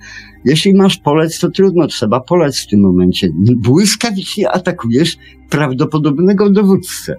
[0.45, 3.29] Jeśli masz polec, to trudno, trzeba polec w tym momencie.
[3.57, 5.17] Błyskawicznie atakujesz
[5.51, 7.17] prawdopodobnego dowódcę,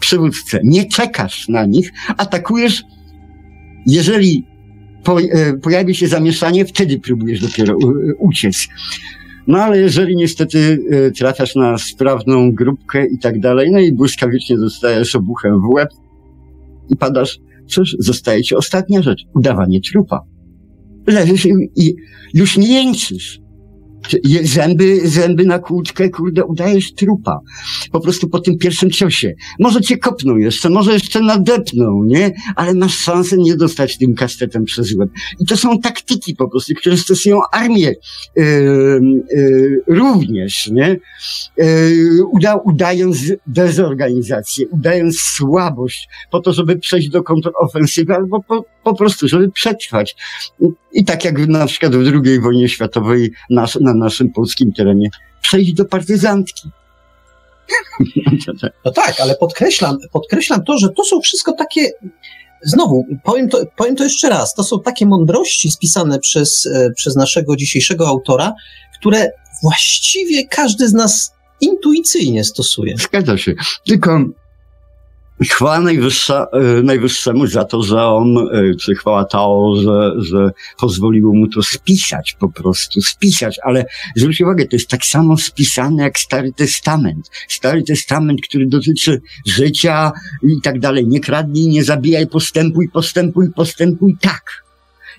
[0.00, 0.60] przywódcę.
[0.64, 2.84] Nie czekasz na nich, atakujesz
[3.86, 4.44] jeżeli
[5.06, 8.68] e, pojawi się zamieszanie, wtedy próbujesz dopiero e, uciec.
[9.46, 14.58] No ale jeżeli niestety e, trafiasz na sprawną grupkę i tak dalej, no i błyskawicznie
[14.58, 15.88] dostajesz obuchem w łeb,
[16.90, 20.20] i padasz, cóż, zostaje ci ostatnia rzecz, udawanie trupa.
[21.06, 21.94] Leżysz i, i
[22.34, 23.40] już nie jęczysz.
[24.42, 27.40] Zęby, zęby na kłódkę, kurde, udajesz trupa.
[27.92, 29.34] Po prostu po tym pierwszym ciosie.
[29.58, 32.32] Może cię kopną jeszcze, może jeszcze nadepną, nie?
[32.56, 35.10] Ale masz szansę nie dostać tym kastetem przez łeb.
[35.40, 37.94] I to są taktyki po prostu, które stosują armię
[38.36, 38.44] yy,
[39.30, 40.96] yy, również, nie?
[41.56, 48.94] Yy, uda, udając dezorganizację, udając słabość po to, żeby przejść do kontrofensywy albo po, po
[48.94, 50.16] prostu, żeby przetrwać.
[50.92, 55.08] I tak jak na przykład w II wojnie światowej nasz, na naszym polskim terenie,
[55.42, 56.68] przejść do partyzantki.
[58.84, 61.90] No tak, ale podkreślam, podkreślam to, że to są wszystko takie,
[62.62, 67.16] znowu, powiem to, powiem to jeszcze raz, to są takie mądrości spisane przez, e, przez
[67.16, 68.52] naszego dzisiejszego autora,
[68.98, 69.30] które
[69.62, 72.94] właściwie każdy z nas intuicyjnie stosuje.
[72.98, 73.54] Zgadza się.
[73.86, 74.20] Tylko
[75.44, 81.34] chwała najwyższa, e, najwyższemu za to, że on, e, czy chwała Tao, że, że pozwoliło
[81.34, 86.18] mu to spisać po prostu, spisać, ale zwróć uwagę, to jest tak samo spisane jak
[86.18, 87.30] Stary Testament.
[87.48, 91.06] Stary Testament, który dotyczy życia i tak dalej.
[91.06, 94.42] Nie kradnij, nie zabijaj, postępuj, postępuj, postępuj, tak.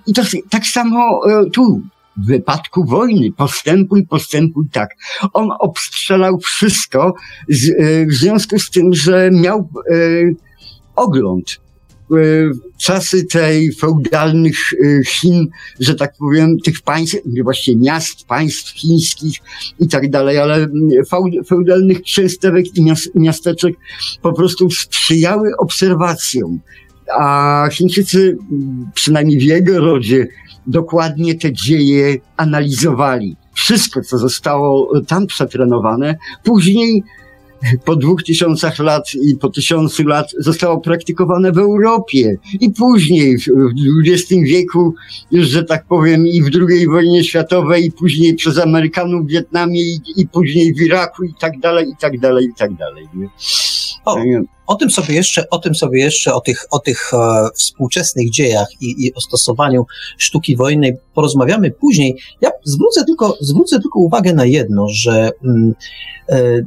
[0.07, 1.81] I to tak samo e, tu
[2.25, 3.31] wypadku wojny.
[3.31, 4.89] Postępuj, postępuj tak.
[5.33, 7.13] On obstrzelał wszystko
[7.49, 9.95] z, e, w związku z tym, że miał e,
[10.95, 11.51] ogląd
[12.11, 12.15] e,
[12.77, 15.47] czasy tej feudalnych e, Chin,
[15.79, 19.37] że tak powiem, tych państw, właściwie miast, państw chińskich
[19.79, 20.67] i tak dalej, ale
[21.47, 23.75] feudalnych księstewek i miasteczek
[24.21, 26.59] po prostu sprzyjały obserwacjom.
[27.19, 28.37] A Chińczycy,
[28.93, 30.27] przynajmniej w jego rodzie,
[30.67, 33.35] dokładnie te dzieje analizowali.
[33.53, 37.03] Wszystko, co zostało tam przetrenowane, później
[37.85, 43.47] po dwóch tysiącach lat i po tysiącu lat zostało praktykowane w Europie i później w
[44.07, 44.93] XX wieku,
[45.31, 49.81] już że tak powiem, i w II wojnie światowej, i później przez Amerykanów w Wietnamie,
[49.81, 53.07] i, i później w Iraku, i tak dalej, i tak dalej, i tak dalej.
[53.13, 53.29] Nie?
[54.67, 58.29] O, o tym sobie jeszcze, o tym sobie jeszcze, o tych, o tych e, współczesnych
[58.29, 59.85] dziejach i, i o stosowaniu
[60.17, 62.17] sztuki wojennej porozmawiamy później.
[62.41, 65.75] Ja zwrócę tylko, zwrócę tylko uwagę na jedno, że mm,
[66.29, 66.61] e,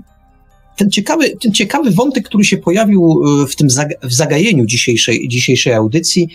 [0.77, 3.69] ten ciekawy, ten ciekawy wątek, który się pojawił e, w tym
[4.03, 6.29] w zagajeniu dzisiejszej, dzisiejszej audycji,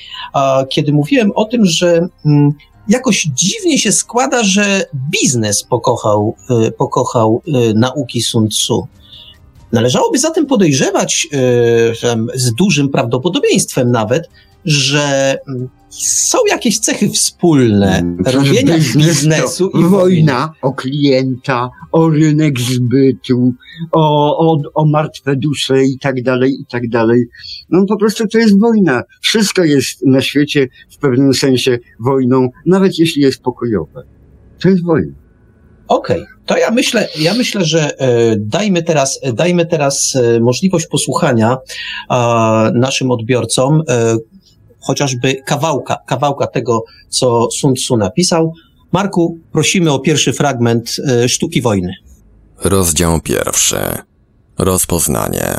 [0.70, 2.52] kiedy mówiłem o tym, że mm,
[2.88, 8.88] jakoś dziwnie się składa, że biznes pokochał, e, pokochał e, nauki Sun Tzu.
[9.72, 11.28] Należałoby zatem podejrzewać
[12.36, 14.30] z dużym prawdopodobieństwem nawet,
[14.66, 22.10] że mm, są jakieś cechy wspólne mm, robienia biznes biznesu i wojna o klienta, o
[22.10, 23.54] rynek zbytu,
[23.92, 27.26] o, o, o martwe dusze i tak dalej, i tak dalej.
[27.70, 29.04] No po prostu to jest wojna.
[29.22, 34.04] Wszystko jest na świecie w pewnym sensie wojną, nawet jeśli jest pokojowe.
[34.62, 35.25] To jest wojna.
[35.88, 36.34] Okej, okay.
[36.46, 41.58] to ja myślę, ja myślę, że e, dajmy teraz, dajmy teraz e, możliwość posłuchania
[42.10, 42.16] e,
[42.74, 44.18] naszym odbiorcom e,
[44.80, 48.54] chociażby kawałka, kawałka tego, co Sun Tzu napisał.
[48.92, 51.94] Marku, prosimy o pierwszy fragment e, Sztuki Wojny.
[52.64, 53.78] Rozdział pierwszy.
[54.58, 55.56] Rozpoznanie.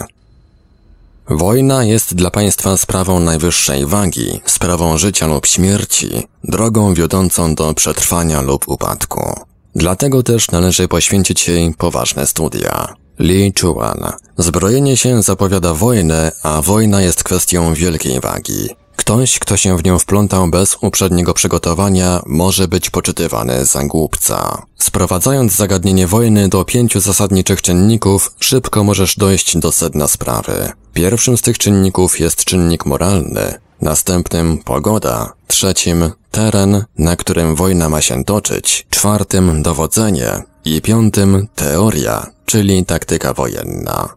[1.28, 6.08] Wojna jest dla państwa sprawą najwyższej wagi, sprawą życia lub śmierci,
[6.44, 9.40] drogą wiodącą do przetrwania lub upadku.
[9.78, 12.94] Dlatego też należy poświęcić jej poważne studia.
[13.18, 14.12] Li Chuan.
[14.38, 18.68] Zbrojenie się zapowiada wojnę, a wojna jest kwestią wielkiej wagi.
[18.96, 24.62] Ktoś, kto się w nią wplątał bez uprzedniego przygotowania, może być poczytywany za głupca.
[24.78, 30.72] Sprowadzając zagadnienie wojny do pięciu zasadniczych czynników, szybko możesz dojść do sedna sprawy.
[30.92, 38.00] Pierwszym z tych czynników jest czynnik moralny, następnym pogoda, trzecim teren, na którym wojna ma
[38.00, 44.08] się toczyć, czwartym dowodzenie i piątym teoria, czyli taktyka wojenna.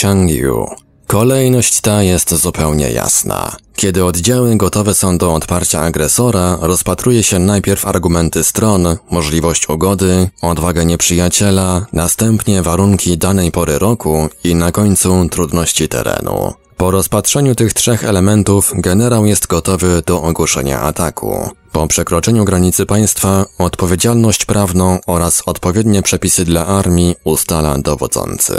[0.00, 0.66] Chang Yu
[1.06, 3.56] Kolejność ta jest zupełnie jasna.
[3.76, 10.84] Kiedy oddziały gotowe są do odparcia agresora, rozpatruje się najpierw argumenty stron, możliwość ugody, odwagę
[10.84, 16.52] nieprzyjaciela, następnie warunki danej pory roku i na końcu trudności terenu.
[16.76, 21.50] Po rozpatrzeniu tych trzech elementów generał jest gotowy do ogłoszenia ataku.
[21.72, 28.54] Po przekroczeniu granicy państwa odpowiedzialność prawną oraz odpowiednie przepisy dla armii ustala dowodzący.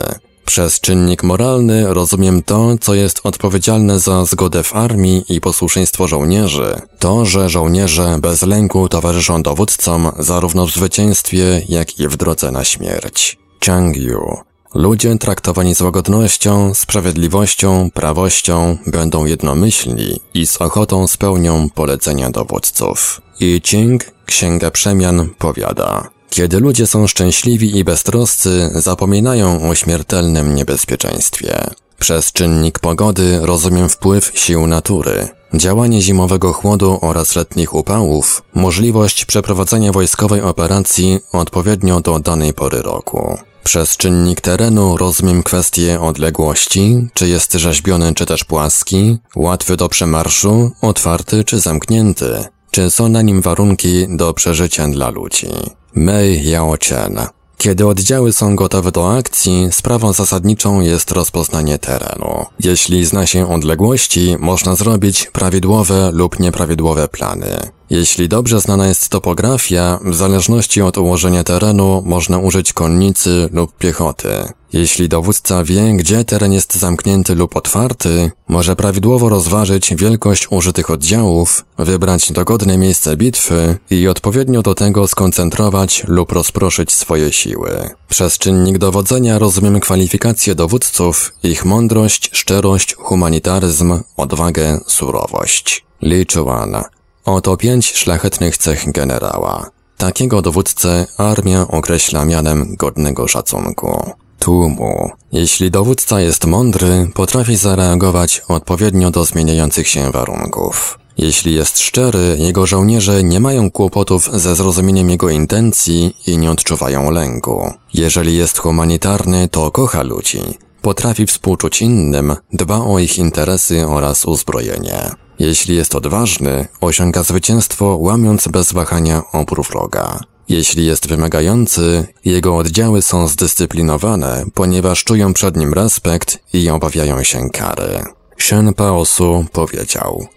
[0.46, 6.82] Przez czynnik moralny rozumiem to, co jest odpowiedzialne za zgodę w armii i posłuszeństwo żołnierzy.
[7.00, 12.64] To, że żołnierze bez lęku towarzyszą dowódcom zarówno w zwycięstwie, jak i w drodze na
[12.64, 13.38] śmierć.
[13.66, 14.47] Chang Yu.
[14.74, 23.22] Ludzie traktowani z łagodnością, sprawiedliwością, prawością będą jednomyślni i z ochotą spełnią polecenia dowódców.
[23.40, 31.68] I Ching, Księga Przemian, powiada Kiedy ludzie są szczęśliwi i beztroscy, zapominają o śmiertelnym niebezpieczeństwie.
[32.00, 39.92] Przez czynnik pogody rozumiem wpływ sił natury, działanie zimowego chłodu oraz letnich upałów, możliwość przeprowadzenia
[39.92, 43.38] wojskowej operacji odpowiednio do danej pory roku.
[43.68, 50.72] Przez czynnik terenu rozumiem kwestię odległości, czy jest rzeźbiony czy też płaski, łatwy do przemarszu,
[50.82, 55.48] otwarty czy zamknięty, czy są na nim warunki do przeżycia dla ludzi.
[55.96, 57.20] Mei Yao Chen
[57.58, 62.46] kiedy oddziały są gotowe do akcji, sprawą zasadniczą jest rozpoznanie terenu.
[62.60, 67.60] Jeśli zna się odległości, można zrobić prawidłowe lub nieprawidłowe plany.
[67.90, 74.30] Jeśli dobrze znana jest topografia, w zależności od ułożenia terenu można użyć konnicy lub piechoty.
[74.74, 81.66] Jeśli dowódca wie, gdzie teren jest zamknięty lub otwarty, może prawidłowo rozważyć wielkość użytych oddziałów,
[81.78, 87.90] wybrać dogodne miejsce bitwy i odpowiednio do tego skoncentrować lub rozproszyć swoje siły.
[88.10, 95.86] Przez czynnik dowodzenia rozumiem kwalifikacje dowódców, ich mądrość, szczerość, humanitaryzm, odwagę, surowość.
[96.02, 96.84] Li Chuan
[97.28, 99.70] Oto pięć szlachetnych cech generała.
[99.98, 104.12] Takiego dowódcę armia określa mianem godnego szacunku.
[104.40, 105.12] Tłumu.
[105.32, 111.00] Jeśli dowódca jest mądry, potrafi zareagować odpowiednio do zmieniających się warunków.
[111.18, 117.12] Jeśli jest szczery, jego żołnierze nie mają kłopotów ze zrozumieniem jego intencji i nie odczuwają
[117.12, 117.74] lęku.
[117.94, 120.42] Jeżeli jest humanitarny, to kocha ludzi.
[120.82, 125.27] Potrafi współczuć innym, dba o ich interesy oraz uzbrojenie.
[125.40, 130.20] Jeśli jest odważny, osiąga zwycięstwo łamiąc bez wahania opór wroga.
[130.50, 137.50] Jeśli jest wymagający, jego oddziały są zdyscyplinowane, ponieważ czują przed nim respekt i obawiają się
[137.50, 138.04] kary.
[138.38, 140.28] Shen Paosu powiedział,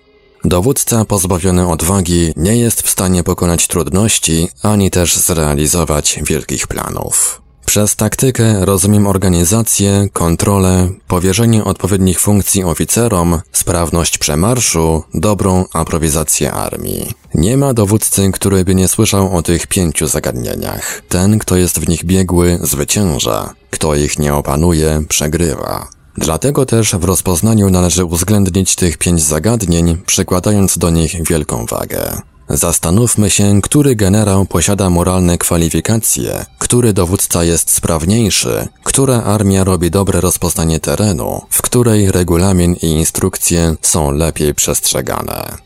[0.44, 7.42] Dowódca pozbawiony odwagi nie jest w stanie pokonać trudności, ani też zrealizować wielkich planów.
[7.70, 17.14] Przez taktykę rozumiem organizację, kontrolę, powierzenie odpowiednich funkcji oficerom, sprawność przemarszu, dobrą aprowizację armii.
[17.34, 21.02] Nie ma dowódcy, który by nie słyszał o tych pięciu zagadnieniach.
[21.08, 23.54] Ten, kto jest w nich biegły, zwycięża.
[23.70, 25.88] Kto ich nie opanuje, przegrywa.
[26.16, 32.20] Dlatego też w rozpoznaniu należy uwzględnić tych pięć zagadnień, przykładając do nich wielką wagę.
[32.50, 40.20] Zastanówmy się, który generał posiada moralne kwalifikacje, który dowódca jest sprawniejszy, która armia robi dobre
[40.20, 45.56] rozpoznanie terenu, w której regulamin i instrukcje są lepiej przestrzegane.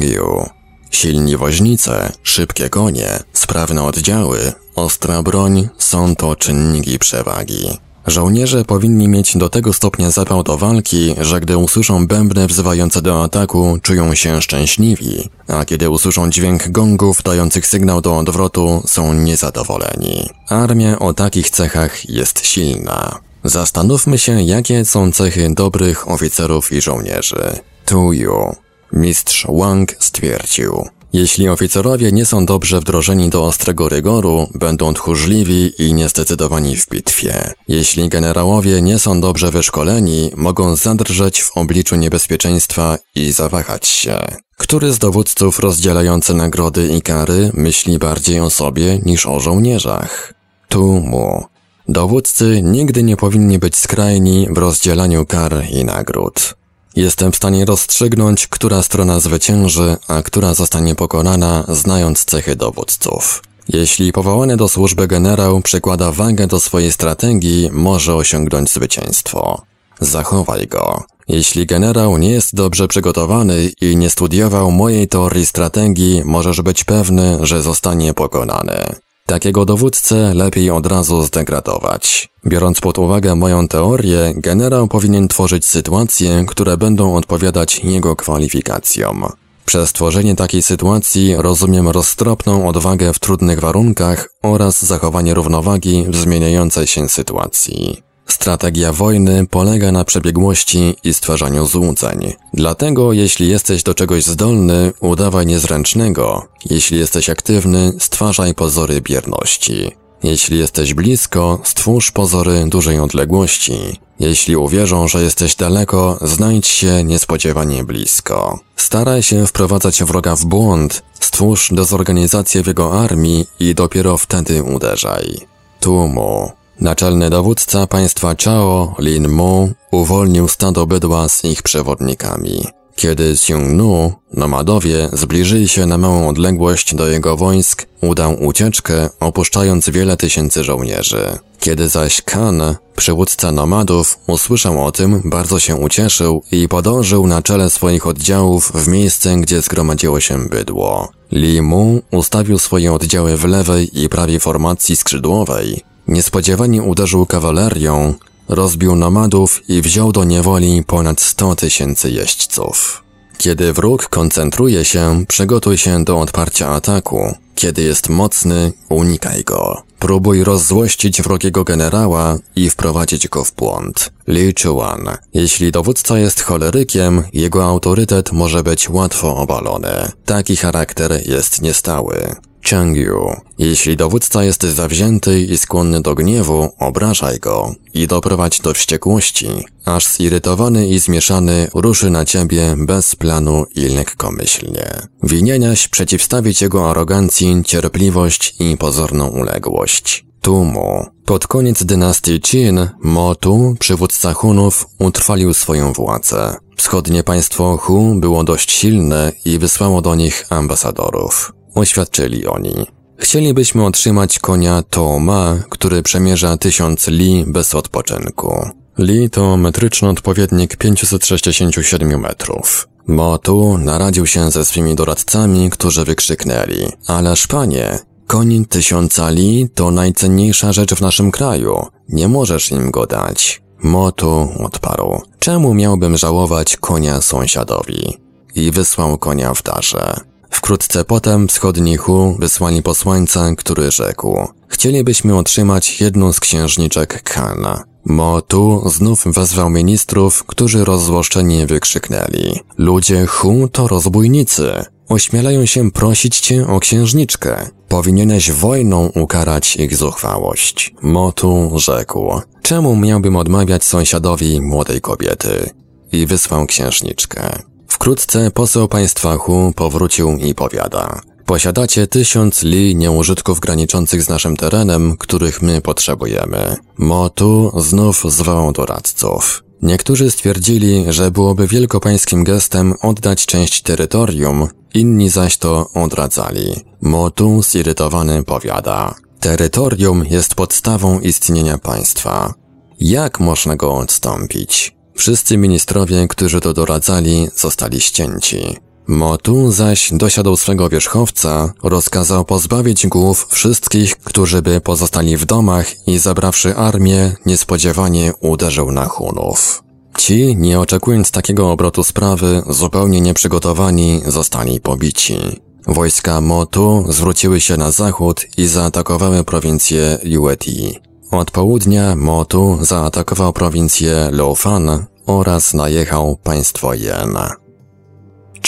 [0.00, 0.46] Yu.
[0.90, 7.87] Silni woźnice, szybkie konie, sprawne oddziały, ostra broń są to czynniki przewagi.
[8.10, 13.24] Żołnierze powinni mieć do tego stopnia zapał do walki, że gdy usłyszą bębny wzywające do
[13.24, 20.28] ataku, czują się szczęśliwi, a kiedy usłyszą dźwięk gongów dających sygnał do odwrotu, są niezadowoleni.
[20.48, 23.18] Armia o takich cechach jest silna.
[23.44, 27.58] Zastanówmy się, jakie są cechy dobrych oficerów i żołnierzy.
[27.86, 28.54] Tu Yu.
[28.92, 30.88] Mistrz Wang stwierdził.
[31.12, 37.52] Jeśli oficerowie nie są dobrze wdrożeni do ostrego rygoru, będą tchórzliwi i niezdecydowani w bitwie.
[37.68, 44.18] Jeśli generałowie nie są dobrze wyszkoleni, mogą zadrżeć w obliczu niebezpieczeństwa i zawahać się.
[44.56, 50.34] Który z dowódców rozdzielający nagrody i kary myśli bardziej o sobie niż o żołnierzach?
[50.68, 51.44] Tu mu.
[51.88, 56.57] Dowódcy nigdy nie powinni być skrajni w rozdzielaniu kar i nagród.
[56.98, 63.42] Jestem w stanie rozstrzygnąć, która strona zwycięży, a która zostanie pokonana, znając cechy dowódców.
[63.68, 69.62] Jeśli powołany do służby generał przykłada wagę do swojej strategii, może osiągnąć zwycięstwo.
[70.00, 71.04] Zachowaj go.
[71.28, 77.38] Jeśli generał nie jest dobrze przygotowany i nie studiował mojej teorii strategii, możesz być pewny,
[77.40, 78.94] że zostanie pokonany.
[79.28, 82.28] Takiego dowódcę lepiej od razu zdegradować.
[82.46, 89.24] Biorąc pod uwagę moją teorię, generał powinien tworzyć sytuacje, które będą odpowiadać jego kwalifikacjom.
[89.64, 96.86] Przez tworzenie takiej sytuacji rozumiem roztropną odwagę w trudnych warunkach oraz zachowanie równowagi w zmieniającej
[96.86, 98.07] się sytuacji.
[98.40, 102.32] Strategia wojny polega na przebiegłości i stwarzaniu złudzeń.
[102.54, 106.46] Dlatego, jeśli jesteś do czegoś zdolny, udawaj niezręcznego.
[106.70, 109.96] Jeśli jesteś aktywny, stwarzaj pozory bierności.
[110.22, 114.00] Jeśli jesteś blisko, stwórz pozory dużej odległości.
[114.20, 118.60] Jeśli uwierzą, że jesteś daleko, znajdź się niespodziewanie blisko.
[118.76, 125.40] Staraj się wprowadzać wroga w błąd, stwórz dezorganizację w jego armii i dopiero wtedy uderzaj.
[125.80, 126.57] Tłumu.
[126.80, 132.66] Naczelny dowódca państwa Chao, Lin Mu, uwolnił stado bydła z ich przewodnikami.
[132.96, 140.16] Kiedy Xiongnu, nomadowie, zbliżyli się na małą odległość do jego wojsk, udał ucieczkę, opuszczając wiele
[140.16, 141.38] tysięcy żołnierzy.
[141.60, 142.62] Kiedy zaś Kan,
[142.96, 148.88] przywódca nomadów, usłyszał o tym, bardzo się ucieszył i podążył na czele swoich oddziałów w
[148.88, 151.08] miejsce, gdzie zgromadziło się bydło.
[151.32, 155.87] Li Mu ustawił swoje oddziały w lewej i prawej formacji skrzydłowej.
[156.08, 158.14] Niespodziewanie uderzył kawalerią,
[158.48, 163.04] rozbił nomadów i wziął do niewoli ponad 100 tysięcy jeźdźców.
[163.38, 167.34] Kiedy wróg koncentruje się, przygotuj się do odparcia ataku.
[167.54, 169.82] Kiedy jest mocny, unikaj go.
[169.98, 174.12] Próbuj rozzłościć wrogiego generała i wprowadzić go w błąd.
[174.28, 175.08] Li Chuan.
[175.34, 180.10] Jeśli dowódca jest cholerykiem, jego autorytet może być łatwo obalony.
[180.24, 182.36] Taki charakter jest niestały.
[182.62, 183.36] Changyu.
[183.58, 189.48] Jeśli dowódca jest zawzięty i skłonny do gniewu, obrażaj go i doprowadź do wściekłości,
[189.84, 194.86] aż zirytowany i zmieszany ruszy na ciebie bez planu i lekkomyślnie.
[195.22, 200.24] Winieniaś przeciwstawić jego arogancji cierpliwość i pozorną uległość.
[200.40, 201.06] Tumu.
[201.24, 206.56] Pod koniec dynastii Qin, Motu, przywódca Hunów, utrwalił swoją władzę.
[206.76, 211.52] Wschodnie państwo Hu było dość silne i wysłało do nich ambasadorów.
[211.78, 212.86] Oświadczyli oni.
[213.18, 218.68] Chcielibyśmy otrzymać konia Toma, który przemierza tysiąc li bez odpoczynku.
[218.98, 222.88] Li to metryczny odpowiednik 567 metrów.
[223.06, 230.72] Motu naradził się ze swymi doradcami, którzy wykrzyknęli, ależ panie, koń tysiąca li to najcenniejsza
[230.72, 233.62] rzecz w naszym kraju, nie możesz im go dać.
[233.82, 238.18] Motu odparł, czemu miałbym żałować konia sąsiadowi?
[238.54, 240.20] I wysłał konia w darze.
[240.50, 247.84] Wkrótce potem wschodni Hu wysłali posłańca, który rzekł Chcielibyśmy otrzymać jedną z księżniczek Kana.
[248.04, 254.84] Mo Tu znów wezwał ministrów, którzy rozzłoszczeni wykrzyknęli Ludzie Hu to rozbójnicy.
[255.08, 257.70] Ośmielają się prosić cię o księżniczkę.
[257.88, 260.94] Powinieneś wojną ukarać ich zuchwałość.
[261.02, 265.70] Motu rzekł, czemu miałbym odmawiać sąsiadowi młodej kobiety?
[266.12, 267.62] I wysłał księżniczkę.
[267.98, 271.20] Wkrótce poseł państwa Hu powrócił i powiada.
[271.46, 276.76] Posiadacie tysiąc li nieużytków graniczących z naszym terenem, których my potrzebujemy.
[276.98, 279.64] Motu znów zwołał doradców.
[279.82, 286.84] Niektórzy stwierdzili, że byłoby wielkopańskim gestem oddać część terytorium, inni zaś to odradzali.
[287.02, 289.14] Motu zirytowany powiada.
[289.40, 292.54] Terytorium jest podstawą istnienia państwa.
[293.00, 294.97] Jak można go odstąpić?
[295.18, 298.76] Wszyscy ministrowie, którzy to doradzali, zostali ścięci.
[299.06, 306.18] Motu zaś dosiadł swego wierzchowca, rozkazał pozbawić głów wszystkich, którzy by pozostali w domach i
[306.18, 309.82] zabrawszy armię, niespodziewanie uderzył na Hunów.
[310.18, 315.38] Ci, nie oczekując takiego obrotu sprawy, zupełnie nieprzygotowani, zostali pobici.
[315.86, 321.07] Wojska Motu zwróciły się na zachód i zaatakowały prowincję Yueti.
[321.30, 327.38] Od południa Motu zaatakował prowincję Lofan oraz najechał państwo Yen.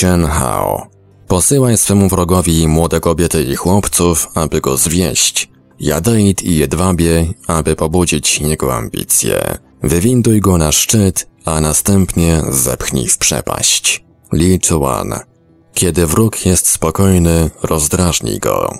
[0.00, 0.86] Chen Hao.
[1.28, 5.50] Posyłaj swemu wrogowi młode kobiety i chłopców, aby go zwieść.
[5.80, 9.58] Jadeit i jedwabie, aby pobudzić jego ambicje.
[9.82, 14.04] Wywinduj go na szczyt, a następnie zepchnij w przepaść.
[14.32, 15.14] Li Chuan.
[15.74, 18.78] Kiedy wróg jest spokojny, rozdrażnij go.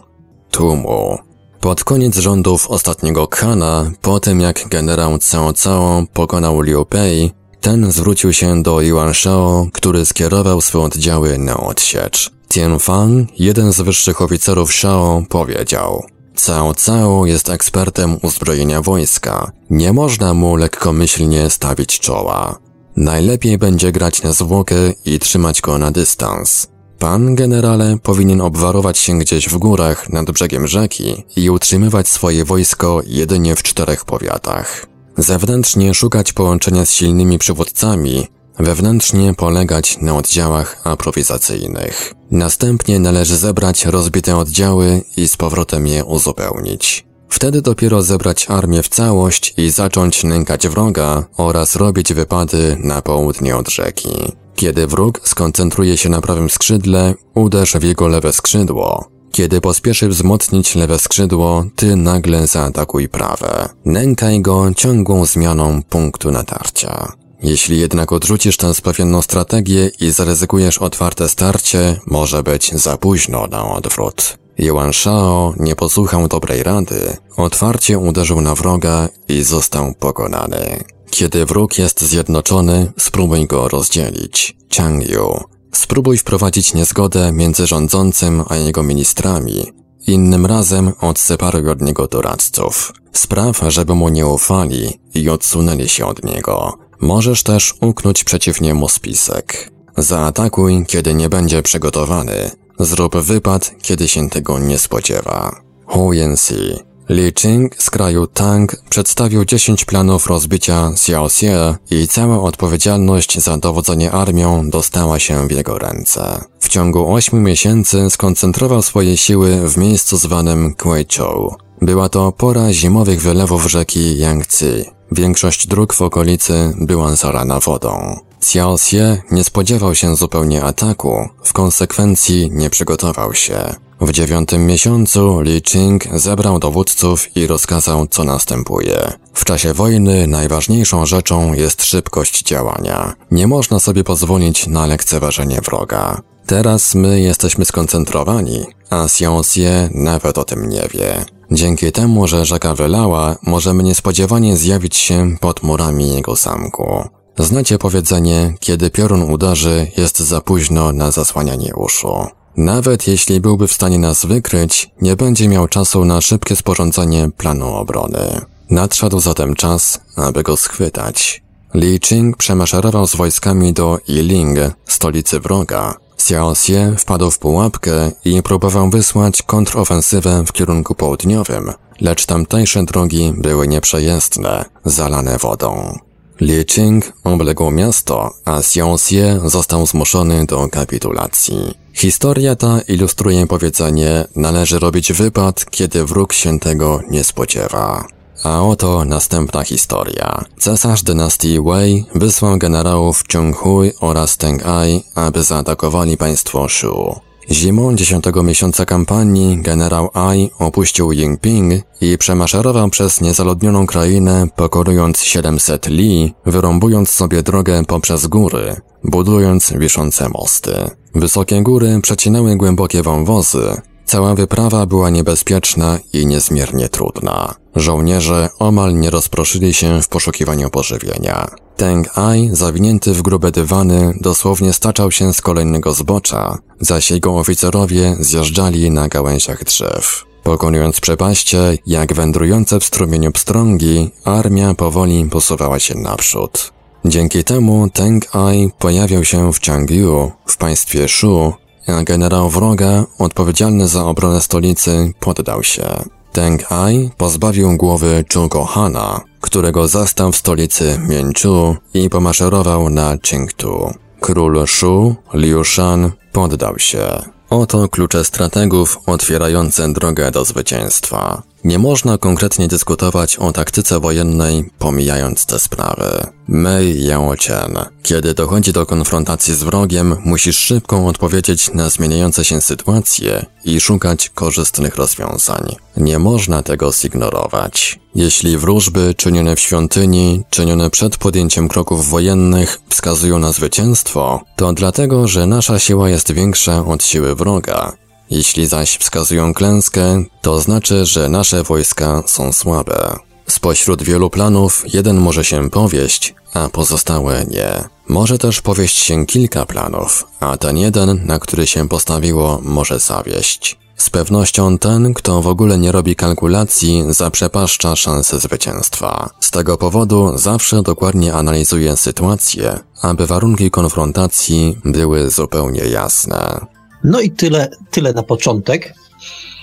[0.51, 1.30] Tumu.
[1.61, 7.31] Pod koniec rządów ostatniego Khana, po tym jak generał Cao Cao pokonał Liu Pei,
[7.61, 12.31] ten zwrócił się do Yuan Shao, który skierował swoje oddziały na odsiecz.
[12.49, 16.05] Tian Fan, jeden z wyższych oficerów Shao, powiedział
[16.47, 19.53] Cao Cao jest ekspertem uzbrojenia wojska.
[19.71, 22.59] Nie można mu lekkomyślnie stawić czoła.
[22.97, 26.70] Najlepiej będzie grać na zwłokę i trzymać go na dystans.
[27.01, 33.01] Pan, generale, powinien obwarować się gdzieś w górach nad brzegiem rzeki i utrzymywać swoje wojsko
[33.07, 34.87] jedynie w czterech powiatach.
[35.19, 38.27] Zewnętrznie szukać połączenia z silnymi przywódcami,
[38.59, 42.15] wewnętrznie polegać na oddziałach aprowizacyjnych.
[42.31, 47.07] Następnie należy zebrać rozbite oddziały i z powrotem je uzupełnić.
[47.29, 53.57] Wtedy dopiero zebrać armię w całość i zacząć nękać wroga oraz robić wypady na południe
[53.57, 54.33] od rzeki.
[54.61, 59.09] Kiedy wróg skoncentruje się na prawym skrzydle, uderz w jego lewe skrzydło.
[59.33, 63.69] Kiedy pospieszy wzmocnić lewe skrzydło, ty nagle zaatakuj prawe.
[63.85, 67.13] Nękaj go ciągłą zmianą punktu natarcia.
[67.43, 73.65] Jeśli jednak odrzucisz tę sprawioną strategię i zaryzykujesz otwarte starcie, może być za późno na
[73.75, 74.39] odwrót.
[74.59, 80.85] Yuan Shao nie posłuchał dobrej rady, otwarcie uderzył na wroga i został pokonany.
[81.11, 84.57] Kiedy wróg jest zjednoczony, spróbuj go rozdzielić.
[84.77, 85.41] Chang Yu.
[85.73, 89.73] Spróbuj wprowadzić niezgodę między rządzącym a jego ministrami.
[90.07, 92.93] Innym razem odseparuj od niego doradców.
[93.13, 96.79] Spraw, żeby mu nie ufali i odsunęli się od niego.
[97.01, 99.71] Możesz też uknąć przeciw niemu spisek.
[99.97, 102.51] Zaatakuj, kiedy nie będzie przygotowany.
[102.79, 105.61] Zrób wypad, kiedy się tego nie spodziewa.
[105.87, 106.90] Hu Yanxi.
[107.11, 114.13] Li Ching z kraju Tang przedstawił 10 planów rozbicia Xiaoxie i cała odpowiedzialność za dowodzenie
[114.13, 116.45] armią dostała się w jego ręce.
[116.61, 121.55] W ciągu 8 miesięcy skoncentrował swoje siły w miejscu zwanym Kuichou.
[121.83, 124.85] Była to pora zimowych wylewów rzeki Yangtze.
[125.13, 128.19] Większość dróg w okolicy była zalana wodą.
[128.39, 133.75] Xiaoxie nie spodziewał się zupełnie ataku, w konsekwencji nie przygotował się.
[134.01, 139.13] W dziewiątym miesiącu Li Ching zebrał dowódców i rozkazał, co następuje.
[139.35, 143.15] W czasie wojny najważniejszą rzeczą jest szybkość działania.
[143.31, 146.23] Nie można sobie pozwolić na lekceważenie wroga.
[146.47, 151.25] Teraz my jesteśmy skoncentrowani, a Xiaoxie nawet o tym nie wie.
[151.51, 157.05] Dzięki temu, że rzeka wylała, możemy niespodziewanie zjawić się pod murami jego zamku.
[157.39, 162.27] Znacie powiedzenie, kiedy piorun uderzy, jest za późno na zasłanianie uszu.
[162.61, 167.75] Nawet jeśli byłby w stanie nas wykryć, nie będzie miał czasu na szybkie sporządzenie planu
[167.75, 168.41] obrony.
[168.71, 171.43] Nadszedł zatem czas, aby go schwytać.
[171.75, 174.59] Li Ching przemaszerował z wojskami do Yiling,
[174.89, 175.95] stolicy wroga.
[176.15, 183.33] Xiao Xie wpadł w pułapkę i próbował wysłać kontrofensywę w kierunku południowym, lecz tamtejsze drogi
[183.37, 185.99] były nieprzejezdne, zalane wodą.
[186.41, 191.80] Li Ching obległ miasto, a Xiao Xie został zmuszony do kapitulacji.
[191.93, 198.05] Historia ta ilustruje powiedzenie należy robić wypad, kiedy wróg się tego nie spodziewa.
[198.45, 200.45] A oto następna historia.
[200.59, 207.21] Cesarz dynastii Wei wysłał generałów Chung Hui oraz Teng Ai, aby zaatakowali państwo Shu.
[207.51, 215.87] Zimą dziesiątego miesiąca kampanii generał Ai opuścił Yingping i przemaszerował przez niezaludnioną krainę, pokorując 700
[215.89, 220.91] li, wyrąbując sobie drogę poprzez góry, budując wiszące mosty.
[221.15, 223.81] Wysokie góry przecinały głębokie wąwozy,
[224.11, 227.55] Cała wyprawa była niebezpieczna i niezmiernie trudna.
[227.77, 231.51] Żołnierze omal nie rozproszyli się w poszukiwaniu pożywienia.
[231.77, 238.17] Teng Ai, zawinięty w grube dywany, dosłownie staczał się z kolejnego zbocza, zaś jego oficerowie
[238.21, 240.25] zjeżdżali na gałęziach drzew.
[240.43, 246.73] Pokonując przepaście, jak wędrujące w strumieniu pstrągi, armia powoli posuwała się naprzód.
[247.05, 251.53] Dzięki temu Teng Ai pojawił się w Changyu, w państwie Shu,
[251.87, 256.05] a generał wroga, odpowiedzialny za obronę stolicy, poddał się.
[256.33, 263.95] Teng Ai pozbawił głowy Zhugo Hana, którego zastał w stolicy Mianchu i pomaszerował na Qingtu.
[264.21, 267.23] Król Shu, Liu Shan, poddał się.
[267.51, 271.43] Oto klucze strategów otwierające drogę do zwycięstwa.
[271.65, 276.27] Nie można konkretnie dyskutować o taktyce wojennej, pomijając te sprawy.
[276.49, 277.79] Mei Yaochen.
[278.03, 284.29] Kiedy dochodzi do konfrontacji z wrogiem, musisz szybko odpowiedzieć na zmieniające się sytuacje i szukać
[284.29, 285.77] korzystnych rozwiązań.
[285.97, 288.01] Nie można tego zignorować.
[288.15, 295.29] Jeśli wróżby czynione w świątyni, czynione przed podjęciem kroków wojennych wskazują na zwycięstwo, to dlatego,
[295.29, 298.00] że nasza siła jest większa od siły wroga
[298.31, 303.17] jeśli zaś wskazują klęskę, to znaczy, że nasze wojska są słabe.
[303.47, 307.85] Spośród wielu planów jeden może się powieść, a pozostałe nie.
[308.09, 313.81] Może też powieść się kilka planów, a ten jeden, na który się postawiło, może zawieść.
[313.97, 319.31] Z pewnością ten, kto w ogóle nie robi kalkulacji, zaprzepaszcza szansę zwycięstwa.
[319.41, 326.67] Z tego powodu zawsze dokładnie analizuje sytuację, aby warunki konfrontacji były zupełnie jasne.
[327.05, 328.95] No i tyle, tyle na początek.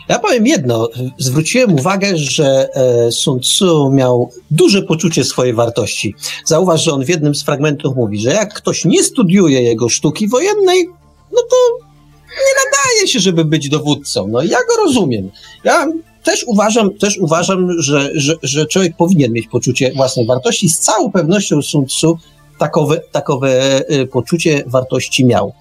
[0.09, 0.89] Ja powiem jedno.
[1.17, 6.15] Zwróciłem uwagę, że e, Sun Tzu miał duże poczucie swojej wartości.
[6.45, 10.27] Zauważ, że on w jednym z fragmentów mówi, że jak ktoś nie studiuje jego sztuki
[10.27, 10.87] wojennej,
[11.31, 11.85] no to
[12.29, 14.27] nie nadaje się, żeby być dowódcą.
[14.27, 15.31] No ja go rozumiem.
[15.63, 15.87] Ja
[16.23, 20.69] też uważam, też uważam że, że, że człowiek powinien mieć poczucie własnej wartości.
[20.69, 22.17] Z całą pewnością Sun Tzu
[22.59, 25.53] takowe, takowe y, poczucie wartości miał.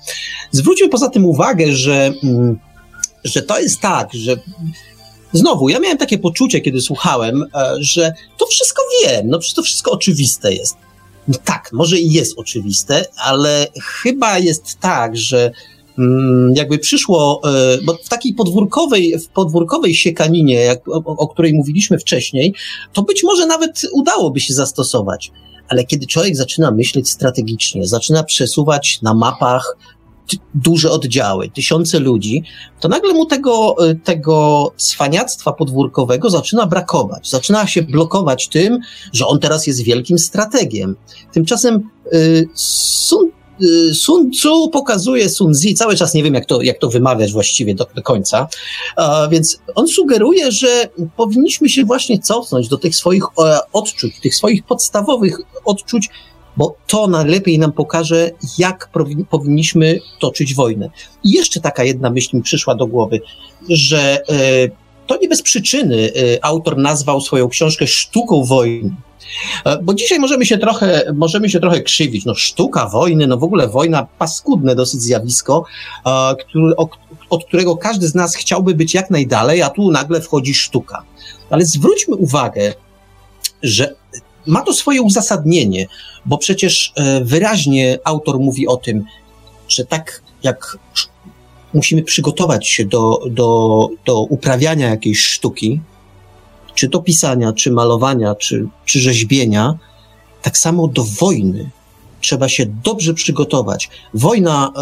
[0.50, 2.58] Zwróćmy poza tym uwagę, że, mm,
[3.24, 4.36] że to jest tak, że
[5.32, 9.62] znowu, ja miałem takie poczucie, kiedy słuchałem, e, że to wszystko wiem, no przecież to
[9.62, 10.76] wszystko oczywiste jest.
[11.28, 15.50] No tak, może i jest oczywiste, ale chyba jest tak, że
[15.98, 21.54] mm, jakby przyszło, e, bo w takiej podwórkowej, w podwórkowej siekaninie, jak, o, o której
[21.54, 22.54] mówiliśmy wcześniej,
[22.92, 25.32] to być może nawet udałoby się zastosować.
[25.68, 29.76] Ale kiedy człowiek zaczyna myśleć strategicznie, zaczyna przesuwać na mapach
[30.54, 32.42] duże oddziały, tysiące ludzi,
[32.80, 37.30] to nagle mu tego, y, tego cwaniactwa podwórkowego zaczyna brakować.
[37.30, 38.78] Zaczyna się blokować tym,
[39.12, 40.96] że on teraz jest wielkim strategiem.
[41.32, 42.48] Tymczasem y, y,
[43.94, 47.74] Sun Tzu pokazuje Sun Zi, cały czas nie wiem, jak to, jak to wymawiać właściwie
[47.74, 48.48] do, do końca,
[48.96, 54.34] a, więc on sugeruje, że powinniśmy się właśnie cofnąć do tych swoich e, odczuć, tych
[54.34, 56.08] swoich podstawowych odczuć,
[56.56, 58.90] bo to najlepiej nam pokaże, jak
[59.30, 60.90] powinniśmy toczyć wojnę.
[61.24, 63.20] I jeszcze taka jedna myśl mi przyszła do głowy,
[63.68, 68.90] że e, to nie bez przyczyny e, autor nazwał swoją książkę Sztuką wojny.
[69.64, 72.24] E, bo dzisiaj możemy się trochę, możemy się trochę krzywić.
[72.24, 75.64] No, sztuka wojny, no w ogóle wojna, paskudne dosyć zjawisko,
[76.40, 76.76] który,
[77.30, 81.02] od którego każdy z nas chciałby być jak najdalej, a tu nagle wchodzi sztuka.
[81.50, 82.74] Ale zwróćmy uwagę,
[83.62, 83.94] że
[84.46, 85.86] ma to swoje uzasadnienie,
[86.26, 89.04] bo przecież e, wyraźnie autor mówi o tym,
[89.68, 90.78] że tak jak
[91.74, 95.80] musimy przygotować się do, do, do uprawiania jakiejś sztuki,
[96.74, 99.74] czy do pisania, czy malowania, czy, czy rzeźbienia,
[100.42, 101.70] tak samo do wojny
[102.20, 103.90] trzeba się dobrze przygotować.
[104.14, 104.72] Wojna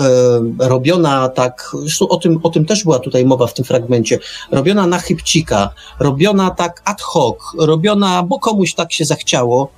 [0.61, 4.19] e, robiona tak, zresztą o tym, o tym też była tutaj mowa w tym fragmencie,
[4.51, 5.71] robiona na chybcika,
[6.01, 9.69] robiona tak ad hoc, robiona, bo komuś tak się zachciało,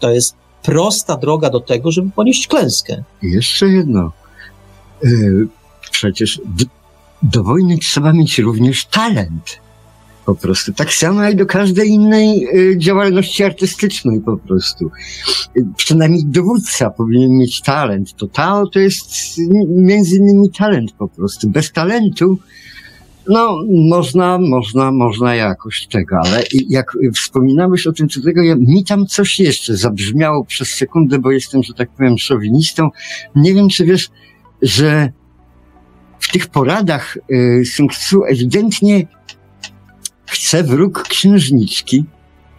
[0.00, 3.02] to jest prosta droga do tego, żeby ponieść klęskę.
[3.22, 4.12] Jeszcze jedno.
[5.98, 6.40] Przecież
[7.22, 9.60] do wojny trzeba mieć również talent
[10.26, 10.72] po prostu.
[10.72, 14.90] Tak samo jak do każdej innej y, działalności artystycznej po prostu.
[15.56, 18.16] Y, przynajmniej dowódca powinien mieć talent.
[18.16, 19.10] To Tao to jest
[19.68, 21.50] między innymi talent po prostu.
[21.50, 22.38] Bez talentu
[23.28, 23.56] no,
[23.90, 29.06] można, można, można jakoś tego, ale jak wspominałeś o tym, co tego, ja, mi tam
[29.06, 32.90] coś jeszcze zabrzmiało przez sekundę, bo jestem, że tak powiem, szowinistą.
[33.34, 34.10] Nie wiem, czy wiesz,
[34.62, 35.12] że
[36.20, 39.06] w tych poradach y, Sun Tzu ewidentnie
[40.28, 42.04] Chce wróg księżniczki.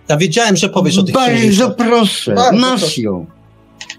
[0.07, 3.25] Ja wiedziałem, że powiesz o tych Bardzo proszę, Bardzo masz ją.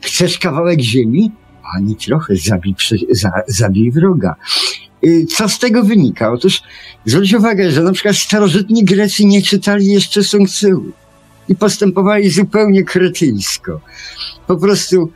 [0.02, 1.30] Chcesz kawałek ziemi?
[1.76, 2.74] Ani trochę, zabij,
[3.10, 4.34] za, zabij wroga.
[5.04, 6.32] Y, co z tego wynika?
[6.32, 6.62] Otóż
[7.04, 10.92] zwróć uwagę, że na przykład starożytni Grecy nie czytali jeszcze Sun Tzu
[11.48, 13.80] i postępowali zupełnie kretyńsko.
[14.46, 15.12] Po prostu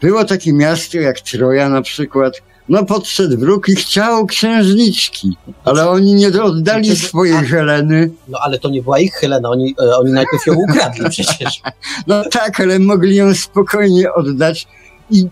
[0.00, 6.14] było takie miasto jak Troja na przykład, no podszedł wróg i chciał księżniczki, ale oni
[6.14, 8.10] nie oddali swojej Heleny.
[8.28, 11.62] No ale to nie była ich Helena, oni, e, oni najpierw ją ukradli przecież.
[12.06, 14.66] No tak, ale mogli ją spokojnie oddać
[15.10, 15.26] i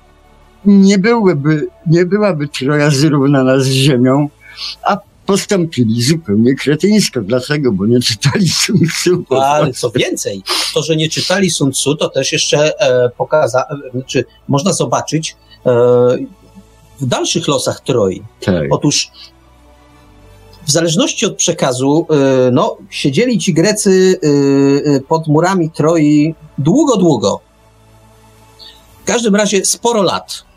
[0.64, 4.28] nie, byłyby, nie byłaby Troja zrównana z ziemią,
[4.82, 7.20] a postąpili zupełnie kretyńsko.
[7.20, 7.72] Dlaczego?
[7.72, 9.24] Bo nie czytali Sun Tzu.
[9.30, 10.42] No, ale co więcej,
[10.74, 13.64] to, że nie czytali Sun Tzu, to też jeszcze e, pokaza,
[13.94, 15.70] e, czy można zobaczyć, e,
[17.00, 18.22] w dalszych losach Troi.
[18.40, 18.64] Tak.
[18.70, 19.10] Otóż
[20.66, 22.06] w zależności od przekazu,
[22.48, 27.40] y, no, siedzieli ci Grecy y, y, pod murami Troi długo, długo.
[29.02, 30.49] W każdym razie sporo lat.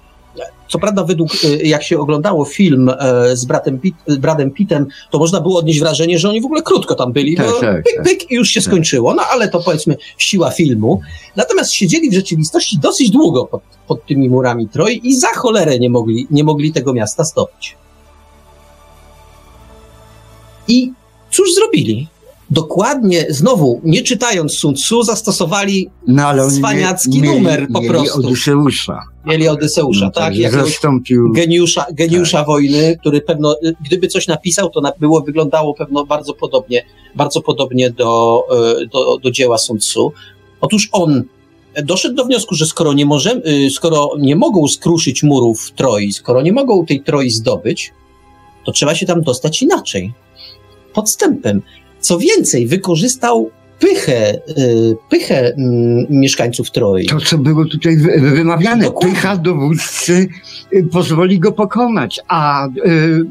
[0.74, 1.32] Co prawda, według,
[1.63, 2.91] jak się oglądało film
[3.34, 6.95] z bratem Pitt, Bradem Pittem, to można było odnieść wrażenie, że oni w ogóle krótko
[6.95, 8.05] tam byli, tak, bo tak, pyk, tak.
[8.05, 8.67] pyk i już się tak.
[8.67, 9.13] skończyło.
[9.13, 11.01] No ale to powiedzmy siła filmu.
[11.36, 15.89] Natomiast siedzieli w rzeczywistości dosyć długo pod, pod tymi murami Troi i za cholerę nie
[15.89, 17.76] mogli, nie mogli tego miasta stopić.
[20.67, 20.91] I
[21.32, 22.07] cóż zrobili?
[22.54, 28.20] Dokładnie, znowu, nie czytając Sun Tzu, zastosowali no, cwaniacki mieli, numer po mieli prostu.
[28.20, 28.99] Odyseusza.
[29.26, 30.34] Mieli Odyseusza, no, tak?
[30.51, 31.32] Zastąpił...
[31.32, 32.47] Geniusza, geniusza tak.
[32.47, 36.86] wojny, który pewno, gdyby coś napisał, to było, wyglądało pewno bardzo podobnie,
[37.16, 38.43] bardzo podobnie do,
[38.82, 40.14] e, do, do dzieła Sun Tzu.
[40.62, 41.24] Otóż on
[41.84, 46.41] doszedł do wniosku, że skoro nie, możemy, y, skoro nie mogą skruszyć murów Troi, skoro
[46.41, 47.91] nie mogą tej Troi zdobyć,
[48.66, 50.14] to trzeba się tam dostać inaczej.
[50.93, 51.62] Podstępem.
[52.04, 57.06] Co więcej, wykorzystał pychę, y, pychę mm, mieszkańców Troi.
[57.06, 59.14] To, co było tutaj wymawiane, Dokładnie.
[59.14, 60.28] pycha dowódcy
[60.74, 62.72] y, pozwoli go pokonać, a y,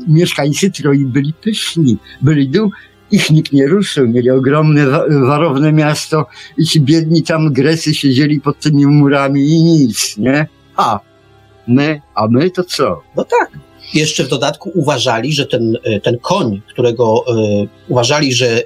[0.08, 2.70] mieszkańcy Troi byli pyszni, byli dół,
[3.10, 8.58] ich nikt nie ruszył, mieli ogromne, warowne miasto i ci biedni tam Grecy siedzieli pod
[8.60, 10.46] tymi murami i nic, nie?
[10.76, 11.00] A
[11.68, 13.02] my, a my to co?
[13.16, 13.50] No tak.
[13.94, 17.24] Jeszcze w dodatku uważali, że ten, ten koń, którego
[17.88, 18.62] uważali, że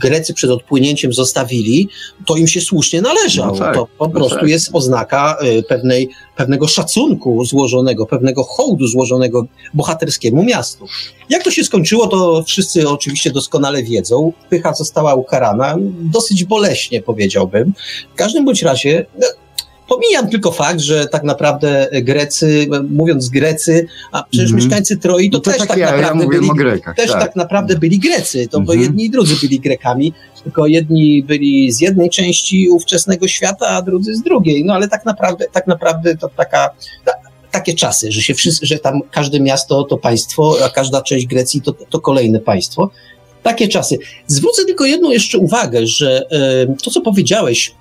[0.00, 1.88] Grecy przed odpłynięciem zostawili,
[2.26, 3.46] to im się słusznie należał.
[3.46, 4.48] No tak, to po no prostu tak.
[4.48, 5.38] jest oznaka
[5.68, 10.86] pewnej, pewnego szacunku złożonego, pewnego hołdu złożonego bohaterskiemu miastu.
[11.28, 14.32] Jak to się skończyło, to wszyscy oczywiście doskonale wiedzą.
[14.50, 15.76] Pycha została ukarana,
[16.12, 17.72] dosyć boleśnie powiedziałbym.
[18.14, 19.26] W każdym bądź razie, no,
[19.88, 24.64] Pomijam tylko fakt, że tak naprawdę Grecy, mówiąc Grecy, a przecież mm -hmm.
[24.64, 27.20] mieszkańcy Troi to, no to też tak, tak ja, naprawdę ja byli, Grekach, też tak.
[27.20, 27.36] tak.
[27.36, 28.66] naprawdę byli Grecy, to mm -hmm.
[28.66, 30.12] bo jedni i drudzy byli Grekami,
[30.42, 34.64] tylko jedni byli z jednej części ówczesnego świata, a drudzy z drugiej.
[34.64, 36.70] No ale tak naprawdę, tak naprawdę to taka,
[37.50, 41.62] takie czasy, że się wszyscy, że tam każde miasto to państwo, a każda część Grecji
[41.62, 42.90] to, to kolejne państwo.
[43.42, 43.98] Takie czasy.
[44.26, 46.22] Zwrócę tylko jedną jeszcze uwagę, że
[46.84, 47.74] to, co powiedziałeś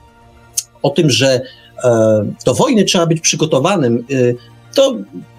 [0.82, 1.42] o tym, że
[2.46, 4.36] do wojny trzeba być przygotowanym, y,
[4.76, 4.96] to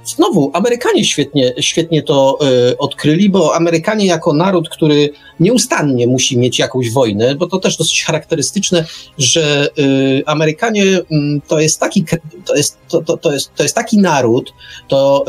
[0.06, 2.38] znowu Amerykanie świetnie, świetnie to
[2.70, 7.76] y, odkryli, bo Amerykanie jako naród, który nieustannie musi mieć jakąś wojnę, bo to też
[7.76, 8.84] dosyć charakterystyczne,
[9.18, 11.04] że y, Amerykanie y,
[11.48, 12.04] to jest taki,
[12.44, 14.52] to jest, to, to, to, jest, to jest taki naród,
[14.88, 15.24] to,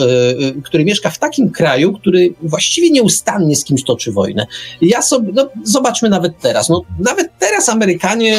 [0.58, 4.48] y, który mieszka w takim kraju, który właściwie nieustannie z kimś toczy wojnę.
[4.82, 8.38] Ja sobie, no, zobaczmy nawet teraz, no, nawet teraz Amerykanie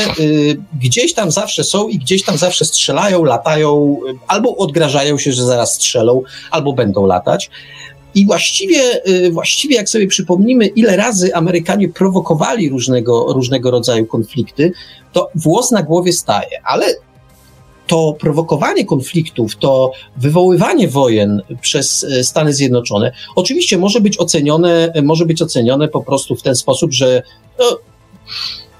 [0.80, 5.74] gdzieś tam zawsze są i gdzieś tam zawsze strzelają, latają, albo odgrażają się, że zaraz
[5.74, 7.50] strzelą, albo będą latać.
[8.14, 14.72] I właściwie, y, właściwie, jak sobie przypomnimy, ile razy Amerykanie prowokowali różnego, różnego rodzaju konflikty,
[15.12, 16.62] to włos na głowie staje.
[16.64, 16.86] Ale
[17.86, 25.26] to prowokowanie konfliktów, to wywoływanie wojen przez y, Stany Zjednoczone, oczywiście może być ocenione, może
[25.26, 27.22] być ocenione po prostu w ten sposób, że
[27.58, 27.78] no,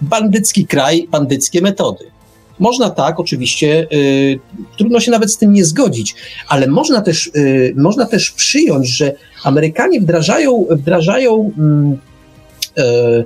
[0.01, 2.11] bandycki kraj, bandyckie metody.
[2.59, 4.41] Można tak, oczywiście, y,
[4.79, 6.15] trudno się nawet z tym nie zgodzić,
[6.49, 13.25] ale można też, y, można też przyjąć, że Amerykanie wdrażają, wdrażają mm, y,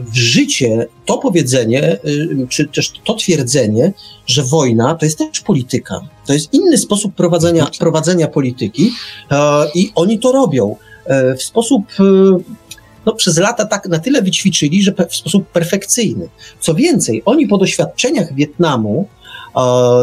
[0.00, 3.92] w życie to powiedzenie, y, czy też to twierdzenie,
[4.26, 6.00] że wojna to jest też polityka.
[6.26, 8.92] To jest inny sposób prowadzenia, prowadzenia polityki
[9.74, 10.76] i oni to robią
[11.38, 11.82] w sposób
[13.06, 16.28] no, przez lata tak na tyle wyćwiczyli, że w sposób perfekcyjny.
[16.60, 19.08] Co więcej, oni po doświadczeniach Wietnamu,
[19.56, 19.60] e,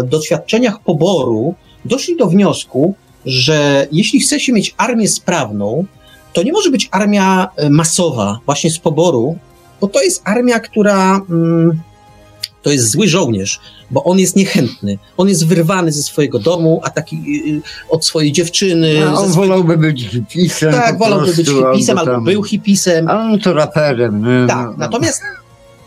[0.08, 2.96] doświadczeniach poboru, doszli do wniosku,
[3.26, 5.86] że jeśli chce się mieć armię sprawną,
[6.34, 9.38] to nie może być armia e, masowa, właśnie z poboru,
[9.82, 11.22] bo to jest armia, która.
[11.30, 11.82] Mm,
[12.62, 13.60] to jest zły żołnierz,
[13.94, 14.98] bo on jest niechętny.
[15.18, 19.08] On jest wyrwany ze swojego domu, a taki y, od swojej dziewczyny.
[19.08, 20.72] A on wolałby być hipisem.
[20.74, 23.08] Tak, wolałby prostu, być hipisem, albo, albo był hipisem.
[23.08, 24.22] A on to raperem.
[24.22, 25.22] No, tak, natomiast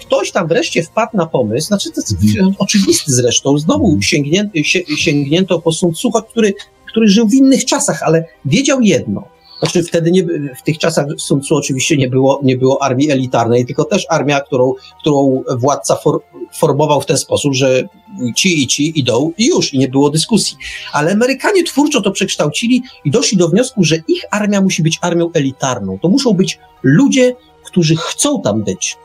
[0.01, 2.17] ktoś tam wreszcie wpadł na pomysł, znaczy to jest
[2.59, 4.59] oczywisty zresztą, znowu sięgnięto,
[4.97, 6.55] sięgnięto po Sun Tzu, który,
[6.91, 9.25] który żył w innych czasach, ale wiedział jedno–
[9.59, 10.25] znaczy wtedy nie,
[10.59, 14.41] w tych czasach Sun Tzu oczywiście nie było, nie było armii elitarnej, tylko też armia,
[14.41, 16.21] którą, którą władca for,
[16.53, 17.89] formował w ten sposób, że
[18.37, 20.57] ci i ci idą i już, i nie było dyskusji.
[20.93, 25.31] Ale Amerykanie twórczo to przekształcili i doszli do wniosku, że ich armia musi być armią
[25.33, 25.99] elitarną.
[25.99, 28.97] To muszą być ludzie, którzy chcą tam być.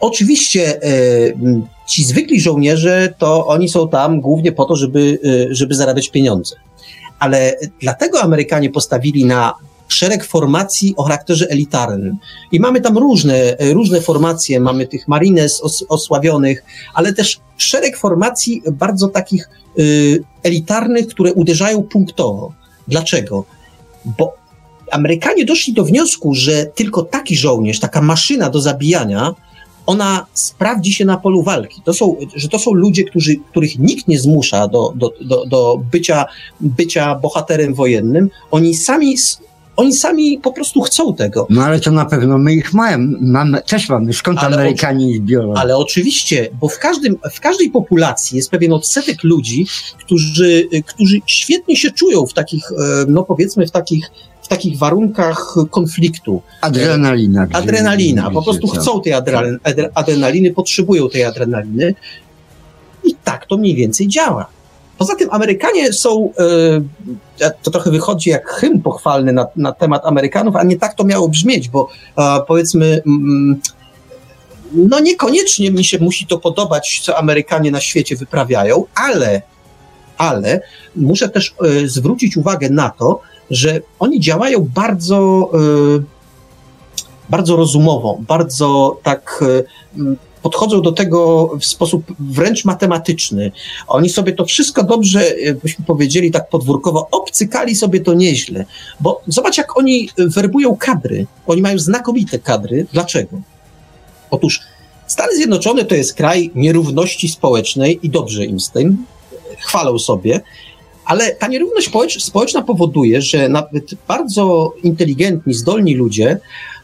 [0.00, 0.90] Oczywiście e,
[1.88, 5.18] ci zwykli żołnierze, to oni są tam głównie po to, żeby,
[5.50, 6.56] e, żeby zarabiać pieniądze
[7.18, 9.54] ale dlatego Amerykanie postawili na
[9.88, 12.16] szereg formacji o charakterze elitarnym.
[12.52, 16.64] I mamy tam różne, różne formacje, mamy tych marines os, osławionych,
[16.94, 22.52] ale też szereg formacji bardzo takich y, elitarnych, które uderzają punktowo.
[22.88, 23.44] Dlaczego?
[24.04, 24.38] Bo
[24.90, 29.34] Amerykanie doszli do wniosku, że tylko taki żołnierz, taka maszyna do zabijania,
[29.88, 31.82] ona sprawdzi się na polu walki.
[31.84, 35.80] To są, że to są ludzie, którzy, których nikt nie zmusza do, do, do, do
[35.92, 36.24] bycia,
[36.60, 38.30] bycia bohaterem wojennym.
[38.50, 39.16] Oni sami
[39.76, 41.46] oni sami po prostu chcą tego.
[41.50, 44.12] No ale to na pewno my ich mamy, mamy też mamy.
[44.12, 45.54] Skąd ale Amerykanie ich biorą?
[45.54, 49.66] Ale oczywiście, bo w, każdym, w każdej populacji jest pewien odsetek ludzi,
[49.98, 54.10] którzy, którzy świetnie się czują w takich, e, no powiedzmy, w takich
[54.48, 56.42] w takich warunkach konfliktu.
[56.60, 57.46] Adrenalina.
[57.52, 58.30] Adrenalina.
[58.30, 59.12] Po prostu chcą tej
[59.94, 61.94] adrenaliny, potrzebują tej adrenaliny.
[63.04, 64.46] I tak to mniej więcej działa.
[64.98, 66.32] Poza tym Amerykanie są,
[67.40, 71.04] e, to trochę wychodzi jak hymn pochwalny na, na temat Amerykanów, a nie tak to
[71.04, 71.88] miało brzmieć, bo
[72.18, 73.60] e, powiedzmy, mm,
[74.72, 79.42] no niekoniecznie mi się musi to podobać, co Amerykanie na świecie wyprawiają, ale,
[80.18, 80.60] ale
[80.96, 83.20] muszę też e, zwrócić uwagę na to,
[83.50, 85.50] że oni działają bardzo,
[87.28, 89.44] bardzo rozumowo, bardzo tak
[90.42, 93.52] podchodzą do tego w sposób wręcz matematyczny.
[93.86, 98.64] Oni sobie to wszystko dobrze, byśmy powiedzieli tak podwórkowo, obcykali sobie to nieźle.
[99.00, 101.26] Bo zobacz, jak oni werbują kadry.
[101.46, 102.86] Oni mają znakomite kadry.
[102.92, 103.40] Dlaczego?
[104.30, 104.60] Otóż
[105.06, 109.06] Stany Zjednoczone to jest kraj nierówności społecznej i dobrze im z tym,
[109.58, 110.40] chwalą sobie,
[111.08, 111.90] ale ta nierówność
[112.24, 116.38] społeczna powoduje, że nawet bardzo inteligentni, zdolni ludzie,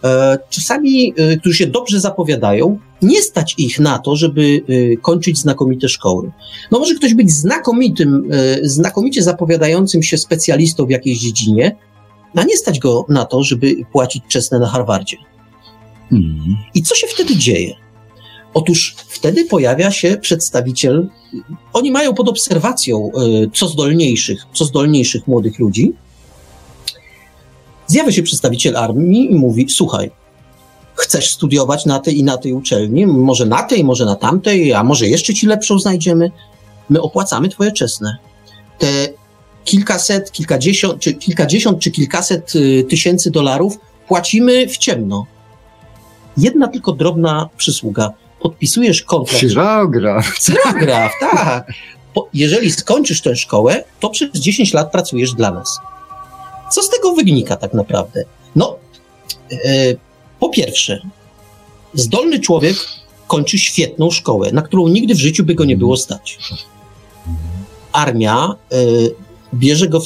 [0.05, 5.39] e, czasami, e, którzy się dobrze zapowiadają, nie stać ich na to, żeby e, kończyć
[5.39, 6.31] znakomite szkoły.
[6.71, 8.31] No może ktoś być znakomitym,
[8.63, 11.77] znakomicie zapowiadającym się specjalistą w jakiejś dziedzinie,
[12.35, 15.17] a nie stać go na to, żeby płacić czesne na Harvardzie.
[16.11, 16.57] Hmm.
[16.75, 17.84] I co się wtedy dzieje?
[18.55, 21.09] Otóż wtedy pojawia się przedstawiciel,
[21.73, 23.11] oni mają pod obserwacją
[23.45, 25.93] y, co zdolniejszych, co zdolniejszych młodych ludzi.
[27.87, 30.11] Zjawia się przedstawiciel armii i mówi: Słuchaj,
[30.95, 34.85] chcesz studiować na tej i na tej uczelni, może na tej, może na tamtej, a
[34.85, 36.31] może jeszcze ci lepszą znajdziemy.
[36.89, 38.17] My opłacamy twoje czesne.
[38.79, 38.87] Te
[39.65, 43.79] kilkaset, kilkadziesiąt, czy kilkadziesiąt, czy kilkaset y, tysięcy dolarów
[44.09, 45.27] płacimy w ciemno.
[46.37, 48.13] Jedna tylko drobna przysługa
[48.45, 49.41] podpisujesz kontrakt.
[49.41, 50.39] Cyrograf.
[50.39, 51.73] Cyrograf, tak.
[52.15, 55.79] Po, jeżeli skończysz tę szkołę, to przez 10 lat pracujesz dla nas.
[56.73, 58.25] Co z tego wynika tak naprawdę?
[58.57, 58.77] No,
[59.53, 59.59] e,
[60.41, 61.01] po pierwsze,
[61.95, 62.77] zdolny człowiek
[63.27, 66.39] kończy świetną szkołę, na którą nigdy w życiu by go nie było stać.
[67.93, 68.77] Armia e,
[69.55, 70.05] bierze go w,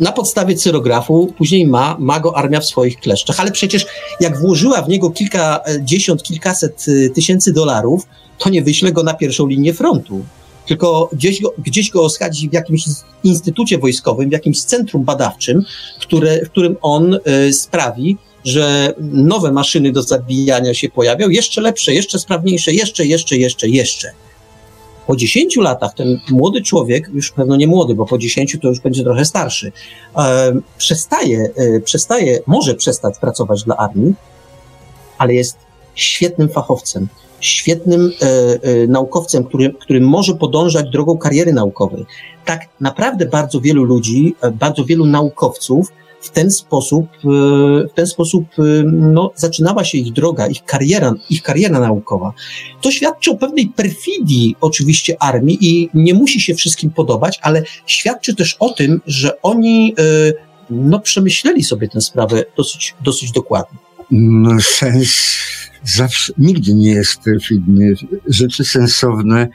[0.00, 3.40] na podstawie cyrografu później ma, ma go armia w swoich kleszczach.
[3.40, 3.86] Ale przecież
[4.20, 8.06] jak włożyła w niego kilkadziesiąt, kilkaset y, tysięcy dolarów,
[8.38, 10.24] to nie wyśle go na pierwszą linię frontu.
[10.66, 12.84] Tylko gdzieś go, gdzieś go osadzi w jakimś
[13.24, 15.64] instytucie wojskowym, w jakimś centrum badawczym,
[16.00, 21.94] które, w którym on y, sprawi, że nowe maszyny do zabijania się pojawią, jeszcze lepsze,
[21.94, 24.12] jeszcze sprawniejsze, jeszcze, jeszcze, jeszcze, jeszcze.
[25.06, 28.80] Po 10 latach ten młody człowiek, już pewno nie młody, bo po 10 to już
[28.80, 29.72] będzie trochę starszy,
[30.78, 34.14] przestaje, e, przestaje, może przestać pracować dla armii,
[35.18, 35.56] ale jest
[35.94, 37.08] świetnym fachowcem,
[37.40, 38.26] świetnym e,
[38.62, 42.06] e, naukowcem, który, który może podążać drogą kariery naukowej.
[42.44, 45.92] Tak naprawdę bardzo wielu ludzi, e, bardzo wielu naukowców
[46.24, 47.28] w ten sposób, e,
[47.88, 48.62] w ten sposób e,
[48.92, 52.32] no, zaczynała się ich droga, ich kariera, ich kariera naukowa.
[52.80, 58.34] To świadczy o pewnej perfidii oczywiście armii i nie musi się wszystkim podobać, ale świadczy
[58.34, 60.32] też o tym, że oni e,
[60.70, 63.78] no, przemyśleli sobie tę sprawę dosyć, dosyć dokładnie.
[64.10, 65.34] No, sens
[65.84, 67.94] zawsze, nigdy nie jest perfidny.
[68.26, 69.48] Rzeczy sensowne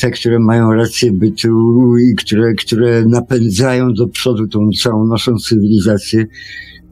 [0.00, 6.26] te, które mają rację bytu i które, które napędzają do przodu tą całą naszą cywilizację,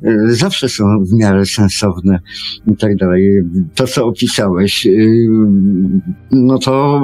[0.02, 2.18] e, zawsze są w miarę sensowne
[2.72, 3.42] i tak dalej.
[3.74, 4.90] To, co opisałeś, e,
[6.30, 7.02] no to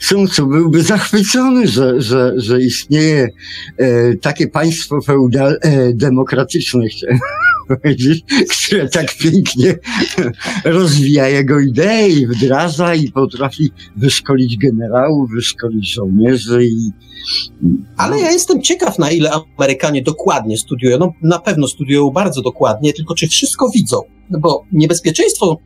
[0.00, 3.28] Sun Tzu byłby zachwycony, że, że, że istnieje
[3.76, 5.58] e, takie państwo feudal,
[5.94, 6.84] demokratyczne,
[8.66, 9.78] które tak pięknie
[10.64, 16.90] rozwija jego idee i wdraża i potrafi wyszkolić generałów, wyszkolić żołnierzy i
[17.96, 20.98] ale ja jestem ciekaw, na ile Amerykanie dokładnie studiują.
[20.98, 24.00] No, na pewno studiują bardzo dokładnie, tylko czy wszystko widzą?
[24.30, 25.58] No bo niebezpieczeństwo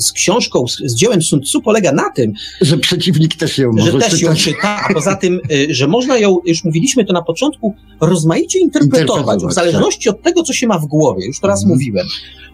[0.00, 3.92] z książką, z, z dziełem Sun Tzu polega na tym, że przeciwnik też ją może
[3.92, 7.22] że też ją czyta, a poza tym, y, że można ją, już mówiliśmy to na
[7.22, 10.14] początku, rozmaicie interpretować, interpretować w zależności tak.
[10.14, 11.26] od tego, co się ma w głowie.
[11.26, 11.78] Już to raz mhm.
[11.78, 12.06] mówiłem.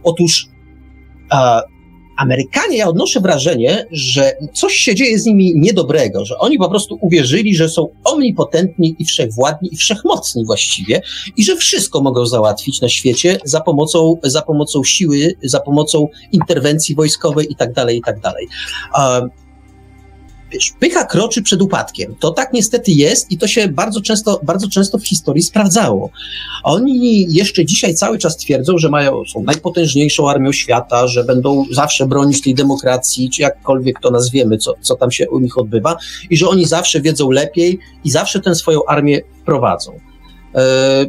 [0.02, 0.48] Otóż
[2.16, 6.98] Amerykanie, ja odnoszę wrażenie, że coś się dzieje z nimi niedobrego, że oni po prostu
[7.00, 11.02] uwierzyli, że są omnipotentni i wszechwładni i wszechmocni właściwie
[11.36, 16.94] i że wszystko mogą załatwić na świecie za pomocą, za pomocą siły, za pomocą interwencji
[16.94, 18.48] wojskowej i tak dalej, i tak dalej
[20.52, 22.14] wiesz, pycha kroczy przed upadkiem.
[22.20, 26.10] To tak niestety jest i to się bardzo często, bardzo często w historii sprawdzało.
[26.64, 32.06] Oni jeszcze dzisiaj cały czas twierdzą, że mają, są najpotężniejszą armią świata, że będą zawsze
[32.06, 35.96] bronić tej demokracji, czy jakkolwiek to nazwiemy, co, co tam się u nich odbywa,
[36.30, 40.00] i że oni zawsze wiedzą lepiej i zawsze tę swoją armię prowadzą.
[40.54, 41.06] E,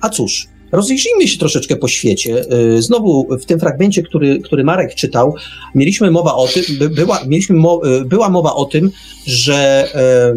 [0.00, 2.44] a cóż, Rozejrzyjmy się troszeczkę po świecie.
[2.76, 5.34] Y, znowu w tym fragmencie, który, który Marek czytał,
[5.74, 6.64] mieliśmy mowa o tym,
[6.94, 8.90] była, mieliśmy mo, y, była mowa o tym,
[9.26, 9.88] że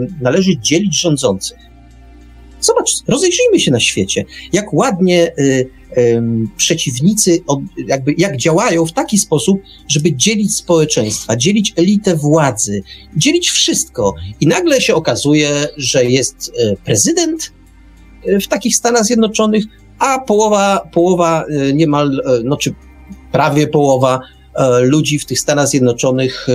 [0.02, 1.58] y, należy dzielić rządzących.
[2.62, 5.32] Zobacz, rozejrzyjmy się na świecie, jak ładnie
[6.58, 7.40] przeciwnicy,
[7.88, 12.84] jakby jak działają w taki sposób, żeby dzielić społeczeństwa, dzielić elitę władzy,
[13.18, 14.14] dzielić wszystko.
[14.42, 16.52] I nagle się okazuje, że jest
[16.86, 17.52] prezydent
[18.42, 19.64] w takich Stanach Zjednoczonych,
[20.00, 22.74] a połowa, połowa y, niemal, y, no czy
[23.32, 24.20] prawie połowa
[24.56, 26.54] e, ludzi w tych Stanach Zjednoczonych e,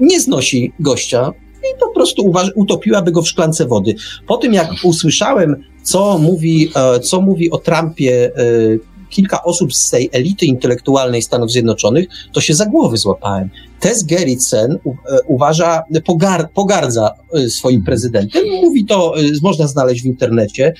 [0.00, 1.32] nie znosi gościa
[1.62, 3.94] i po prostu utopiłaby go w szklance wody.
[4.26, 9.90] Po tym, jak usłyszałem, co mówi, e, co mówi o Trumpie e, kilka osób z
[9.90, 13.50] tej elity intelektualnej Stanów Zjednoczonych, to się za głowy złapałem.
[13.80, 14.78] Tess Gerritsen e,
[15.26, 18.44] uważa, pogar, pogardza e, swoim prezydentem.
[18.62, 20.74] Mówi to, e, można znaleźć w internecie.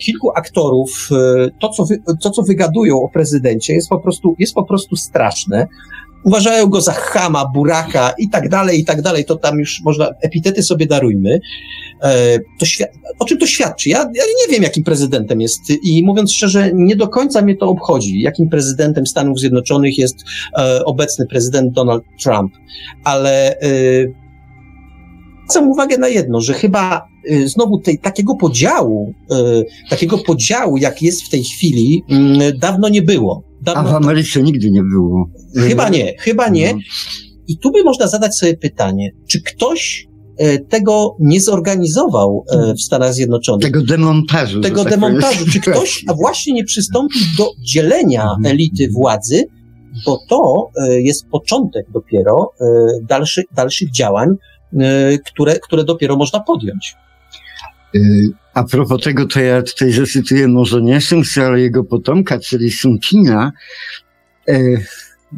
[0.00, 1.08] Kilku aktorów,
[1.60, 5.68] to co, wy, to co wygadują o prezydencie jest po prostu, jest po prostu straszne
[6.24, 10.10] uważają go za chama, buraka i tak dalej, i tak dalej, to tam już można,
[10.20, 11.40] epitety sobie darujmy.
[12.02, 12.66] E, to
[13.18, 13.88] o czym to świadczy?
[13.88, 17.68] Ja, ja nie wiem, jakim prezydentem jest i mówiąc szczerze, nie do końca mnie to
[17.68, 20.16] obchodzi, jakim prezydentem Stanów Zjednoczonych jest
[20.58, 22.52] e, obecny prezydent Donald Trump,
[23.04, 24.28] ale e,
[25.60, 31.22] uwagę na jedno, że chyba y, znowu tej, takiego podziału, y, takiego podziału, jak jest
[31.22, 32.02] w tej chwili,
[32.42, 33.47] y, dawno nie było.
[33.62, 35.30] Dawno, A w Ameryce nigdy nie było.
[35.56, 36.74] Chyba nie, chyba nie.
[36.74, 36.80] No.
[37.48, 40.08] I tu by można zadać sobie pytanie, czy ktoś
[40.68, 42.44] tego nie zorganizował
[42.78, 43.62] w Stanach Zjednoczonych.
[43.62, 44.60] Tego demontażu.
[44.60, 45.44] Tego tak demontażu.
[45.52, 48.46] Czy ktoś a właśnie nie przystąpił do dzielenia mhm.
[48.46, 49.44] elity władzy,
[50.06, 52.52] bo to jest początek dopiero
[53.02, 54.28] dalszych, dalszych działań,
[55.26, 56.94] które, które dopiero można podjąć.
[57.94, 62.70] Y, a propos tego, to ja tutaj zacytuję może nie Simsa, ale jego potomka, czyli
[62.70, 63.52] Sumpina.
[64.48, 64.84] Y,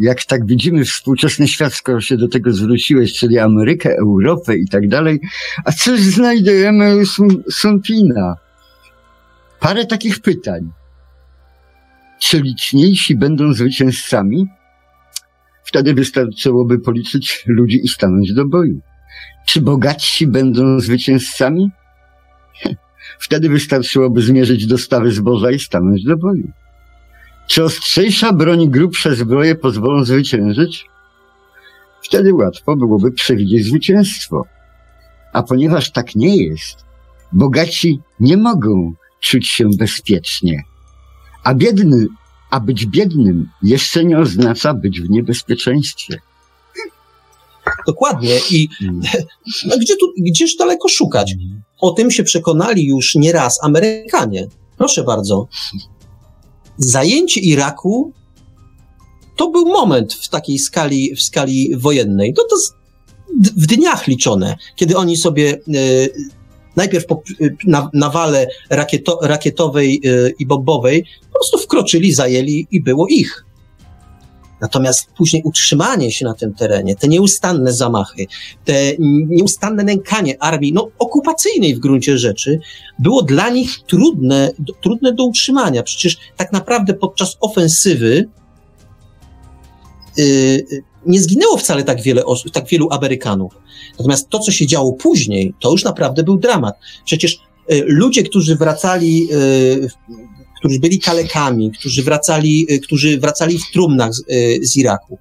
[0.01, 4.89] jak tak widzimy współczesny świat, skoro się do tego zwróciłeś, czyli Amerykę, Europę i tak
[4.89, 5.21] dalej,
[5.65, 7.05] a coś znajdujemy u
[7.51, 8.37] Sumpina.
[9.61, 10.71] Parę takich pytań.
[12.21, 14.47] Czy liczniejsi będą zwycięzcami?
[15.65, 18.81] Wtedy wystarczyłoby policzyć ludzi i stanąć do boju.
[19.47, 21.71] Czy bogatsi będą zwycięzcami?
[23.21, 26.51] Wtedy wystarczyłoby zmierzyć dostawy zboża i stanąć do boju.
[27.49, 30.87] Czy ostrzejsza broń, grubsze zbroje pozwolą zwyciężyć?
[32.03, 34.45] Wtedy łatwo byłoby przewidzieć zwycięstwo.
[35.33, 36.85] A ponieważ tak nie jest,
[37.33, 40.63] bogaci nie mogą czuć się bezpiecznie.
[41.45, 42.07] A biedny,
[42.51, 46.21] a być biednym jeszcze nie oznacza być w niebezpieczeństwie.
[47.87, 48.39] Dokładnie.
[48.51, 49.01] I mm.
[49.67, 51.35] no, gdzie tu, gdzież daleko szukać?
[51.81, 54.47] O tym się przekonali już nieraz Amerykanie.
[54.77, 55.49] Proszę bardzo.
[56.79, 58.13] Zajęcie Iraku
[59.37, 62.35] to był moment w takiej skali, w skali wojennej.
[62.35, 62.57] To, to
[63.57, 65.59] w dniach liczone, kiedy oni sobie e,
[66.77, 67.23] najpierw po,
[67.67, 73.45] na, na wale rakieto, rakietowej e, i bombowej po prostu wkroczyli, zajęli i było ich.
[74.61, 78.27] Natomiast później utrzymanie się na tym terenie, te nieustanne zamachy,
[78.65, 78.93] te
[79.29, 82.61] nieustanne nękanie armii, no okupacyjnej w gruncie rzeczy,
[82.99, 84.51] było dla nich trudne,
[84.83, 85.83] trudne do utrzymania.
[85.83, 88.29] Przecież tak naprawdę podczas ofensywy
[90.17, 90.67] yy,
[91.07, 93.55] nie zginęło wcale tak wiele osób, tak wielu Amerykanów.
[93.99, 96.75] Natomiast to, co się działo później, to już naprawdę był dramat.
[97.05, 97.35] Przecież
[97.73, 99.89] y, ludzie, którzy wracali y,
[100.61, 105.19] którzy byli kalekami, którzy wracali, y, którzy wracali w trumnach z, y, z Iraku.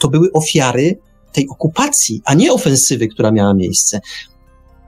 [0.00, 0.98] To były ofiary
[1.32, 4.00] tej okupacji, a nie ofensywy, która miała miejsce.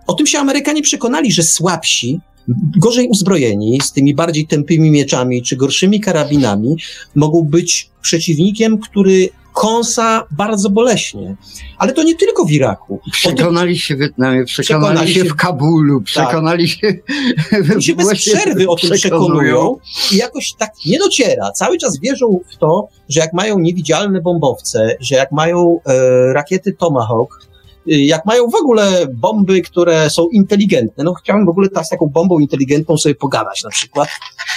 [0.07, 2.21] O tym się Amerykanie przekonali, że słabsi,
[2.77, 6.77] gorzej uzbrojeni, z tymi bardziej tępymi mieczami czy gorszymi karabinami,
[7.15, 11.37] mogą być przeciwnikiem, który kąsa bardzo boleśnie.
[11.79, 13.01] Ale to nie tylko w Iraku.
[13.13, 16.07] Przekonali się w Wietnamie, przekonali, przekonali się w Kabulu, tak.
[16.07, 16.79] przekonali tak.
[16.79, 16.95] się...
[17.81, 19.77] Się bez przerwy o tym przekonują
[20.13, 21.53] i jakoś tak nie dociera.
[21.53, 26.73] Cały czas wierzą w to, że jak mają niewidzialne bombowce, że jak mają e, rakiety
[26.73, 27.41] Tomahawk,
[27.87, 32.39] jak mają w ogóle bomby, które są inteligentne, no chciałem w ogóle z taką bombą
[32.39, 34.09] inteligentną sobie pogadać na przykład,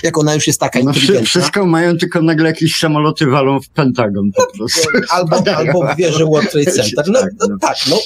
[0.04, 1.26] jak ona już jest taka no, inteligentna.
[1.26, 4.90] Wszystko mają, tylko nagle jakieś samoloty walą w Pentagon po no, prostu.
[5.10, 7.06] Albo, albo w wieży World Trade Center.
[7.08, 8.00] No, tak, no, no tak, no.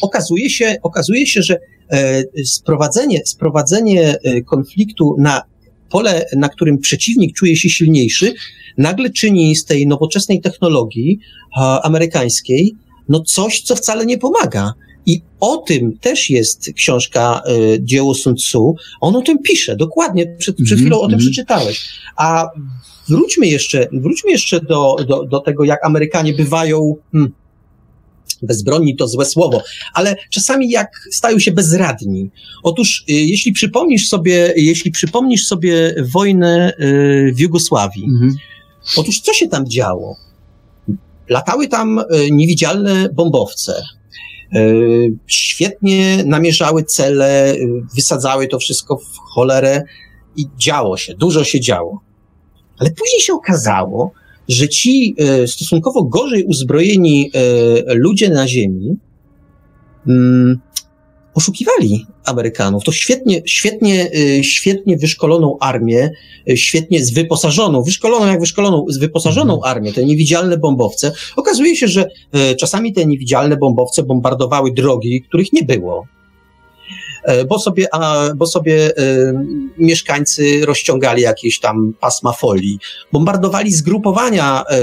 [0.00, 1.58] Okazuje się, okazuje się, że
[1.90, 5.42] e, sprowadzenie, sprowadzenie e, konfliktu na
[5.90, 8.34] pole, na którym przeciwnik czuje się silniejszy,
[8.78, 11.18] nagle czyni z tej nowoczesnej technologii
[11.56, 12.74] a, amerykańskiej
[13.08, 14.72] no coś, co wcale nie pomaga.
[15.06, 17.42] I o tym też jest książka
[17.74, 18.74] y, dzieło Sun Tzu.
[19.00, 21.04] On o tym pisze, dokładnie, przed, przed chwilą mm -hmm.
[21.04, 21.20] o tym mhm.
[21.20, 21.88] przeczytałeś.
[22.16, 22.48] A
[23.08, 27.32] wróćmy jeszcze, wróćmy jeszcze do, do, do tego, jak Amerykanie bywają, hmm,
[28.42, 29.62] bezbronni to złe słowo,
[29.94, 32.30] ale czasami jak stają się bezradni.
[32.62, 38.30] Otóż, y, jeśli przypomnisz sobie, jeśli przypomnisz sobie wojnę y, w Jugosławii, -hmm.
[38.96, 40.16] otóż co się tam działo?
[41.28, 43.82] Latały tam e, niewidzialne bombowce.
[44.54, 44.64] E,
[45.26, 47.56] świetnie namierzały cele, e,
[47.94, 49.82] wysadzały to wszystko w cholerę
[50.36, 52.00] i działo się, dużo się działo.
[52.78, 54.12] Ale później się okazało,
[54.48, 55.16] że ci
[55.46, 57.30] stosunkowo gorzej uzbrojeni
[57.86, 58.96] ludzie na Ziemi
[60.08, 60.60] mm,
[61.34, 62.84] oszukiwali Amerykanów.
[62.84, 66.10] To świetnie, świetnie, e, świetnie wyszkoloną armię,
[66.54, 69.76] świetnie wyposażoną, wyszkoloną jak wyszkoloną, wyposażoną mhm.
[69.76, 71.12] armię, te niewidzialne bombowce.
[71.36, 72.08] Okazuje się, że
[72.60, 76.06] czasami te niewidzialne bombowce bombardowały drogi, których nie było.
[77.22, 79.34] E, bo sobie, a, bo sobie y,
[79.78, 82.78] mieszkańcy rozciągali jakieś tam pasma folii,
[83.12, 84.74] bombardowali zgrupowania y,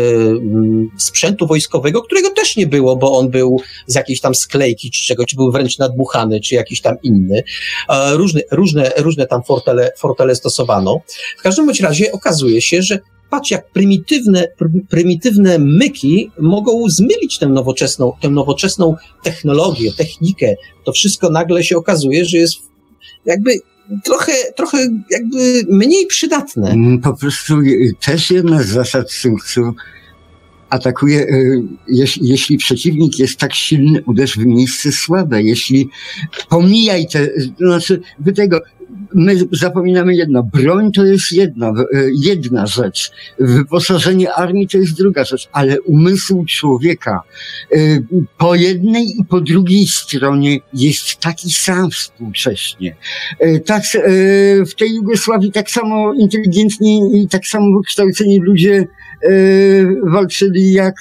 [0.98, 5.26] sprzętu wojskowego, którego też nie było, bo on był z jakiejś tam sklejki czy czegoś,
[5.26, 7.44] czy był wręcz nadmuchany, czy jakiś tam inny.
[7.90, 11.02] E, różne, różne, różne tam fortele, fortele stosowano.
[11.38, 13.00] W każdym bądź razie okazuje się, że
[13.30, 14.48] patrz, jak prymitywne,
[14.90, 20.56] prymitywne myki mogą zmylić tę nowoczesną, tę nowoczesną technologię, technikę.
[20.86, 22.56] To wszystko nagle się okazuje, że jest
[23.26, 23.52] jakby
[24.04, 24.78] trochę, trochę
[25.12, 26.70] jakby mniej przydatne.
[26.70, 27.54] Mm, po prostu
[28.00, 29.74] też jedna z zasad sukcesu
[30.70, 35.44] atakuje, y, jeśli, jeśli przeciwnik jest tak silny, uderz w miejsce słabe.
[35.44, 35.90] Jeśli
[36.50, 38.62] pomijaj te, znaczy, wy tego,
[39.14, 40.44] my zapominamy jedno.
[40.44, 41.74] Broń to jest jedna, e,
[42.14, 43.12] jedna rzecz.
[43.40, 47.22] Wyposażenie armii to jest druga rzecz, ale umysł człowieka
[47.72, 47.78] e,
[48.38, 52.96] po jednej i po drugiej stronie jest taki sam współcześnie.
[53.40, 53.84] E, tak,
[54.70, 58.88] w tej Jugosławii tak samo inteligentni i tak samo wykształceni ludzie
[60.04, 60.96] walczyli jak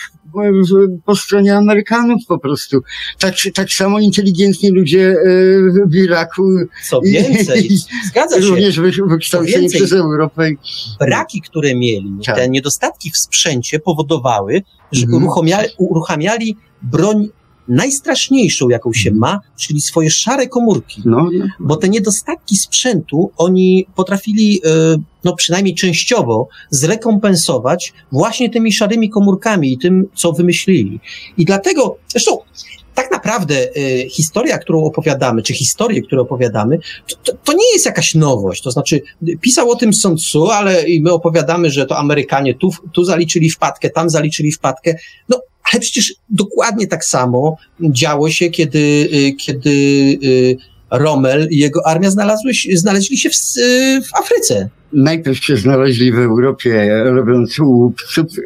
[1.05, 2.81] po stronie Amerykanów po prostu.
[3.19, 5.15] Tak, tak samo inteligentni ludzie e,
[5.87, 6.43] w Iraku.
[6.89, 7.69] Co więcej,
[8.11, 8.47] zgadza się.
[8.47, 10.51] Również wykształceni przez Europę.
[11.01, 12.37] Braki, które mieli, tak.
[12.37, 14.63] te niedostatki w sprzęcie powodowały,
[14.93, 15.23] że mhm.
[15.23, 17.29] uruchamiali, uruchamiali broń
[17.69, 19.21] najstraszniejszą, jaką się mhm.
[19.21, 21.03] ma, czyli swoje szare komórki.
[21.05, 21.47] No, no.
[21.61, 29.73] Bo te niedostatki sprzętu oni potrafili, e, no przynajmniej częściowo, zrekompensować właśnie tymi szarymi komórkami
[29.73, 31.01] i tym, co wymyślili.
[31.37, 32.39] I dlatego, zresztą,
[32.99, 37.87] tak naprawdę y, historia, którą opowiadamy, czy historie, które opowiadamy, to, to, to, nie jest
[37.87, 38.63] jakaś nowość.
[38.63, 39.01] To znaczy,
[39.41, 43.91] pisał o tym Sun Tzu, ale my opowiadamy, że to Amerykanie tu, tu zaliczyli wpadkę,
[43.91, 44.95] tam zaliczyli wpadkę.
[45.29, 45.41] No,
[45.73, 49.71] ale przecież dokładnie tak samo działo się, kiedy, y, kiedy
[50.25, 50.57] y,
[50.91, 53.35] Rommel i jego armia znalazły, znaleźli się w,
[54.07, 58.01] w Afryce najpierw się znaleźli w Europie, robiąc łup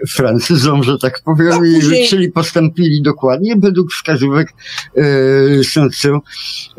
[0.09, 2.09] Francuzom, że tak powiem, tak, później...
[2.09, 4.53] czyli postąpili dokładnie według wskazówek
[4.97, 6.19] e, Sun Tzu,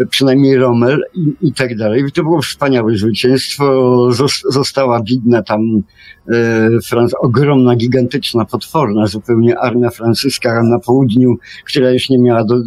[0.09, 2.11] przynajmniej Rommel i, i tak dalej.
[2.11, 4.09] To było wspaniałe zwycięstwo.
[4.49, 5.84] Została widna tam
[6.30, 11.36] e, Franc ogromna, gigantyczna, potworna zupełnie armia francuska na południu,
[11.66, 12.55] która już nie miała do,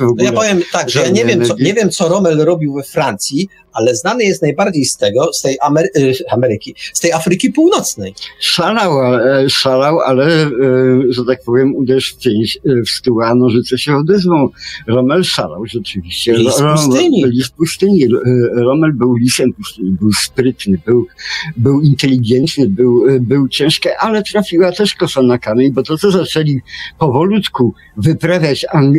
[0.00, 2.82] no ja powiem tak, że ja nie wiem, co, nie wiem, co Rommel robił we
[2.82, 5.89] Francji, ale znany jest najbardziej z tego, z tej Amery y,
[6.30, 8.14] Ameryki, z tej Afryki Północnej.
[8.40, 10.50] Szalał, e, szalał, ale, e,
[11.08, 14.48] że tak powiem, uderz w pięć, e, w stół, a nożyce się odezwą.
[14.86, 16.32] Rommel szalał rzeczywiście.
[16.32, 17.24] Lis pustyni.
[17.26, 18.06] Lis pustyni.
[18.54, 21.06] Rommel był lisem pustyni, był sprytny, był,
[21.56, 26.60] był inteligentny, był, był ciężki, ale trafiła też kosa na kamień, bo to, co zaczęli
[26.98, 28.96] powolutku wyprawiać Ang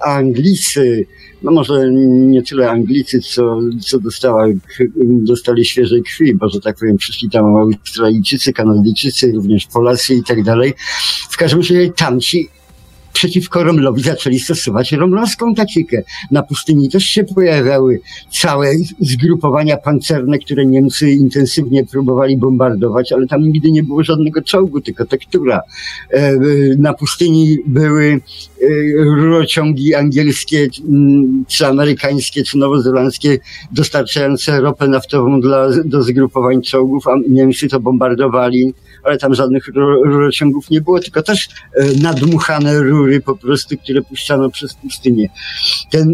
[0.00, 1.06] Anglicy,
[1.42, 4.46] no może nie tyle Anglicy, co, co dostała,
[5.06, 10.42] dostali świeżej krwi, bo że tak powiem, przyszli tam Australijczycy, Kanadyjczycy, również Polacy i tak
[10.42, 10.74] dalej.
[11.30, 12.48] W każdym razie tamci
[13.16, 16.02] przeciwko Romlowi zaczęli stosować romlowską taktykę.
[16.30, 18.00] Na pustyni też się pojawiały
[18.30, 24.80] całe zgrupowania pancerne, które Niemcy intensywnie próbowali bombardować, ale tam nigdy nie było żadnego czołgu,
[24.80, 25.60] tylko tektura.
[26.10, 26.32] E,
[26.78, 28.66] na pustyni były e,
[29.04, 30.68] rurociągi angielskie,
[31.48, 33.38] czy amerykańskie, czy nowozelandzkie,
[33.72, 38.74] dostarczające ropę naftową dla, do zgrupowań czołgów, a Niemcy to bombardowali
[39.06, 39.68] ale tam żadnych
[40.04, 45.28] rurociągów nie było, tylko też e, nadmuchane rury po prostu, które puszczano przez pustynię.
[45.90, 46.12] Ten,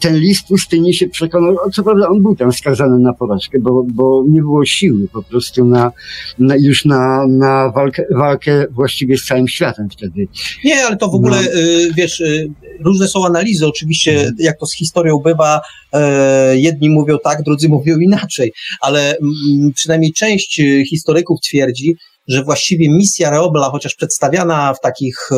[0.00, 4.24] ten list pustyni się przekonał, co prawda on był tam skazany na porażkę, bo, bo
[4.28, 5.92] nie było siły po prostu na,
[6.38, 10.28] na już na, na walkę, walkę właściwie z całym światem wtedy.
[10.64, 11.60] Nie, ale to w ogóle, no.
[11.60, 12.50] Y, wiesz, y,
[12.80, 14.34] różne są analizy, oczywiście, mhm.
[14.38, 15.60] jak to z historią bywa,
[15.92, 21.96] e, jedni mówią tak, drudzy mówią inaczej, ale mm, przynajmniej część historyków twierdzi,
[22.28, 25.28] że właściwie misja Reobla, chociaż przedstawiana w takich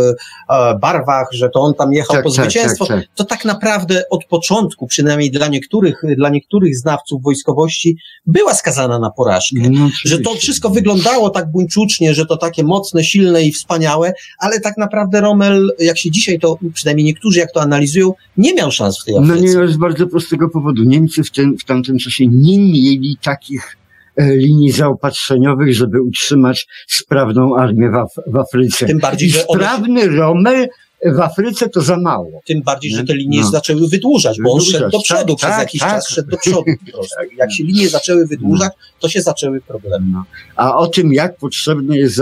[0.49, 3.45] e, barwach, że to on tam jechał tak, po tak, zwycięstwo, tak, tak, to tak
[3.45, 7.97] naprawdę od początku, przynajmniej dla niektórych, dla niektórych znawców wojskowości,
[8.27, 9.71] była skazana na porażkę.
[9.71, 14.61] No, że to wszystko wyglądało tak buńczucznie, że to takie mocne, silne i wspaniałe, ale
[14.61, 19.03] tak naprawdę Rommel, jak się dzisiaj to, przynajmniej niektórzy jak to analizują, nie miał szans
[19.03, 19.35] w tej Afryce.
[19.35, 20.85] No nie, z bardzo prostego powodu.
[20.85, 23.88] Niemcy w, tym, w tamtym czasie nie mieli takich e,
[24.19, 28.87] linii zaopatrzeniowych, żeby utrzymać sprawną armię w, Af w Afryce.
[28.87, 29.65] Tym bardziej, że one...
[29.65, 30.69] Sprawny Rommel
[31.05, 32.41] w Afryce to za mało.
[32.47, 33.51] Tym bardziej, że te linie no.
[33.51, 35.91] zaczęły wydłużać, bo on szedł do przodu tak, przez tak, jakiś tak.
[35.91, 37.17] czas, szedł do przodu po prostu.
[37.37, 40.07] Jak się linie zaczęły wydłużać, to się zaczęły problemy.
[40.13, 40.25] No.
[40.57, 42.21] A o tym, jak potrzebne jest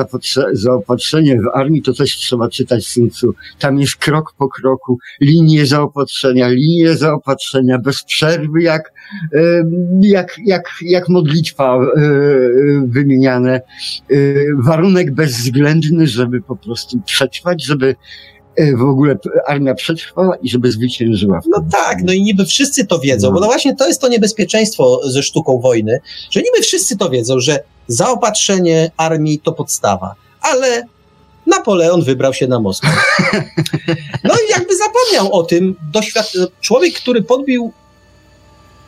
[0.52, 3.34] zaopatrzenie w armii, to też trzeba czytać Sun Tzu.
[3.58, 8.92] Tam jest krok po kroku, linie zaopatrzenia, linie zaopatrzenia, bez przerwy, jak,
[10.00, 11.88] jak, jak, jak modlitwa e,
[12.86, 13.60] wymieniane.
[14.10, 14.16] E,
[14.64, 17.96] warunek bezwzględny, żeby po prostu przetrwać, żeby
[18.76, 19.16] w ogóle
[19.46, 21.40] armia przetrwała i żeby zwyciężyła.
[21.48, 23.34] No tak, no i niby wszyscy to wiedzą, no.
[23.34, 25.98] bo no właśnie to jest to niebezpieczeństwo ze sztuką wojny,
[26.30, 30.82] że niby wszyscy to wiedzą, że zaopatrzenie armii to podstawa, ale
[31.46, 32.88] Napoleon wybrał się na Moskwę.
[34.24, 37.72] No i jakby zapomniał o tym doświad- człowiek, który podbił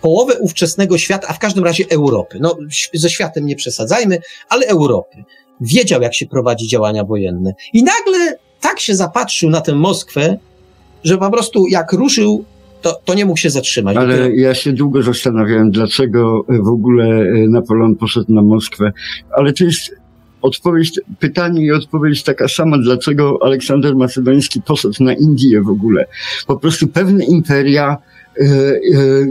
[0.00, 2.38] połowę ówczesnego świata, a w każdym razie Europy.
[2.40, 2.56] No,
[2.94, 4.18] ze światem nie przesadzajmy,
[4.48, 5.24] ale Europy.
[5.60, 7.54] Wiedział, jak się prowadzi działania wojenne.
[7.72, 8.38] I nagle
[8.68, 10.38] tak się zapatrzył na tę Moskwę,
[11.04, 12.44] że po prostu jak ruszył,
[12.82, 13.96] to, to nie mógł się zatrzymać.
[13.96, 18.92] Ale ja się długo zastanawiałem, dlaczego w ogóle e, Napoleon poszedł na Moskwę.
[19.36, 19.94] Ale to jest
[20.42, 26.06] odpowiedź, pytanie i odpowiedź taka sama, dlaczego Aleksander Macedoński poszedł na Indię w ogóle.
[26.46, 28.78] Po prostu pewne imperia e, e,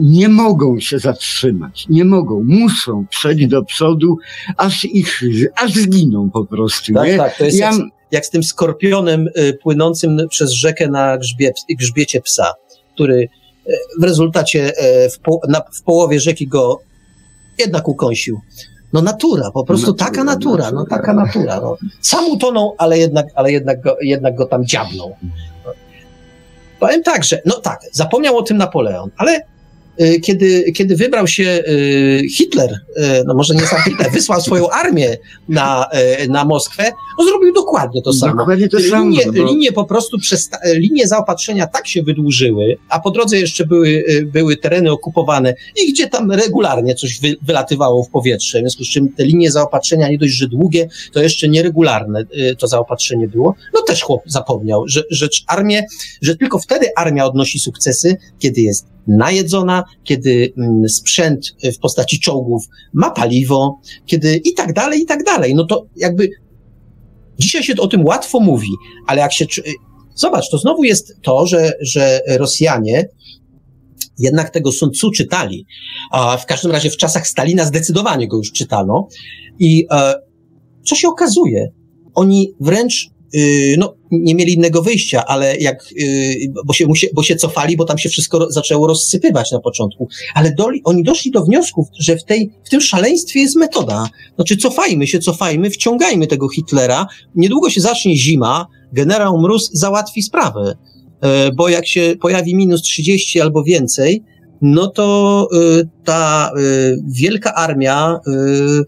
[0.01, 4.17] nie mogą się zatrzymać, nie mogą, muszą przejść do przodu,
[4.57, 5.21] aż ich,
[5.55, 6.93] aż zginą po prostu.
[6.93, 7.17] Tak, nie?
[7.17, 7.71] tak, to jest ja,
[8.11, 12.53] jak z tym skorpionem y, płynącym przez rzekę na grzbie, grzbiecie psa,
[12.93, 13.29] który
[13.69, 14.71] y, w rezultacie
[15.05, 16.79] y, w, po, na, w połowie rzeki go
[17.57, 18.41] jednak ukąsił.
[18.93, 21.59] No natura, po prostu natura, taka natura, natura, no taka natura.
[21.61, 21.77] No.
[22.01, 25.15] Sam utonął, ale jednak, ale jednak, go, jednak go tam dziabnął.
[26.79, 29.41] Powiem tak, że, no tak, zapomniał o tym Napoleon, ale
[30.23, 35.17] kiedy, kiedy wybrał się y, Hitler, y, no może nie sam Hitler, wysłał swoją armię
[35.49, 35.85] na,
[36.29, 38.35] na Moskwę, no zrobił dokładnie to samo.
[38.35, 39.09] Dokładnie to samo.
[39.09, 39.43] Linie, no.
[39.43, 44.57] linie po prostu, przesta- linie zaopatrzenia tak się wydłużyły, a po drodze jeszcze były, były
[44.57, 49.13] tereny okupowane i gdzie tam regularnie coś wy, wylatywało w powietrze, w związku z czym
[49.13, 52.25] te linie zaopatrzenia nie dość, że długie, to jeszcze nieregularne
[52.57, 53.55] to zaopatrzenie było.
[53.73, 55.85] No też chłop zapomniał, że, że armię,
[56.21, 62.65] że tylko wtedy armia odnosi sukcesy, kiedy jest najedzona, kiedy mm, sprzęt w postaci czołgów
[62.93, 65.55] ma paliwo, kiedy i tak dalej, i tak dalej.
[65.55, 66.29] No to jakby
[67.39, 68.69] dzisiaj się o tym łatwo mówi,
[69.07, 69.45] ale jak się.
[70.15, 73.09] Zobacz, to znowu jest to, że, że Rosjanie
[74.19, 75.65] jednak tego Sun Tzu czytali.
[76.11, 79.07] A w każdym razie w czasach Stalina zdecydowanie go już czytano.
[79.59, 80.13] I e,
[80.85, 81.67] co się okazuje?
[82.13, 83.09] Oni wręcz
[83.77, 87.97] no, nie mieli innego wyjścia, ale jak, y, bo się, bo się cofali, bo tam
[87.97, 90.07] się wszystko zaczęło rozsypywać na początku.
[90.35, 94.09] Ale doli, oni doszli do wniosków, że w tej, w tym szaleństwie jest metoda.
[94.35, 97.07] Znaczy, cofajmy się, cofajmy, wciągajmy tego Hitlera.
[97.35, 100.75] Niedługo się zacznie zima, generał Mróz załatwi sprawę.
[101.21, 104.23] E, bo jak się pojawi minus 30 albo więcej,
[104.61, 105.47] no to
[105.79, 108.83] y, ta y, wielka armia, y,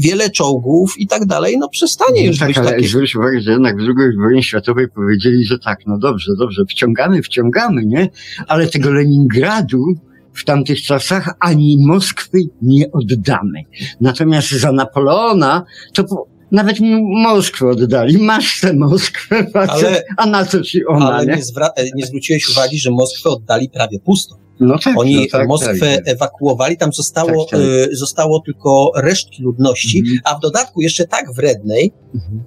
[0.00, 2.88] wiele czołgów i tak dalej, no przestanie no już tak, być ale takie...
[2.88, 7.22] zwróć uwagę, że jednak w II wojnie światowej powiedzieli, że tak, no dobrze, dobrze, wciągamy,
[7.22, 8.08] wciągamy, nie?
[8.46, 9.84] Ale tego Leningradu
[10.32, 13.62] w tamtych czasach ani Moskwy nie oddamy.
[14.00, 18.18] Natomiast za Napoleona to nawet Moskwę oddali.
[18.18, 21.32] Masz tę Moskwę, ale, a na co ci ona, Ale nie?
[21.32, 24.43] Nie, nie zwróciłeś uwagi, że Moskwę oddali prawie pusto.
[24.60, 27.68] No tak, Oni no tak, Moskwę tak, ewakuowali, tam zostało, tak, tak.
[27.92, 30.18] Y, zostało tylko resztki ludności, mhm.
[30.24, 32.42] a w dodatku jeszcze tak wrednej, mhm.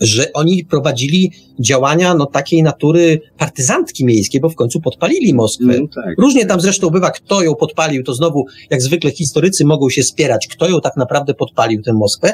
[0.00, 5.78] że oni prowadzili działania no, takiej natury partyzantki miejskiej, bo w końcu podpalili Moskwę.
[5.80, 9.90] No, tak, Różnie tam zresztą bywa, kto ją podpalił, to znowu, jak zwykle historycy mogą
[9.90, 12.32] się spierać, kto ją tak naprawdę podpalił, tę Moskwę.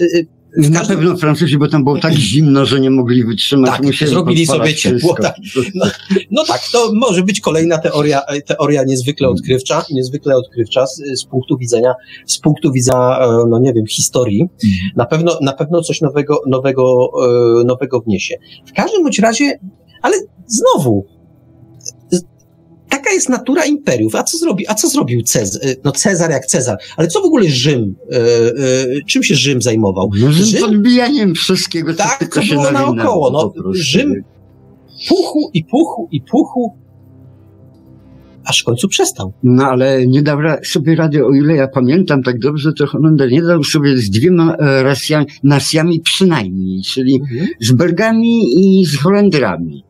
[0.00, 0.26] Y,
[0.58, 3.70] y, na pewno Francuzi, bo tam było tak zimno, że nie mogli wytrzymać.
[3.70, 5.14] Tak, musieli zrobili sobie ciepło.
[5.22, 5.36] Tak.
[5.74, 5.86] No,
[6.30, 11.58] no, tak, to może być kolejna teoria, teoria niezwykle odkrywcza, niezwykle odkrywcza z, z punktu
[11.58, 11.94] widzenia,
[12.26, 14.42] z punktu widzenia, e, no nie wiem, historii.
[14.42, 14.90] Mhm.
[14.96, 17.10] Na pewno, na pewno coś nowego, nowego,
[17.60, 18.34] e, nowego wniesie.
[18.66, 19.58] W każdym bądź razie,
[20.02, 20.16] ale
[20.46, 21.06] znowu,
[22.98, 24.14] taka jest natura imperiów.
[24.14, 25.62] A co, zrobi, a co zrobił Cezar?
[25.84, 26.78] No Cezar jak Cezar.
[26.96, 27.94] Ale co w ogóle Rzym?
[28.12, 28.22] E, e,
[29.06, 30.10] czym się Rzym zajmował?
[30.20, 33.30] No, Rzym, Rzym podbijaniem wszystkiego, tak, tylko to było naokoło.
[33.30, 34.22] No, Rzym
[35.08, 36.74] puchu i puchu i puchu,
[38.44, 39.32] aż w końcu przestał.
[39.42, 43.42] No ale nie dał sobie rady, o ile ja pamiętam tak dobrze, to Holender nie
[43.42, 47.48] dał sobie z dwiema e, rasjami, nacjami przynajmniej, czyli mhm.
[47.60, 49.84] z Belgami i z Holendrami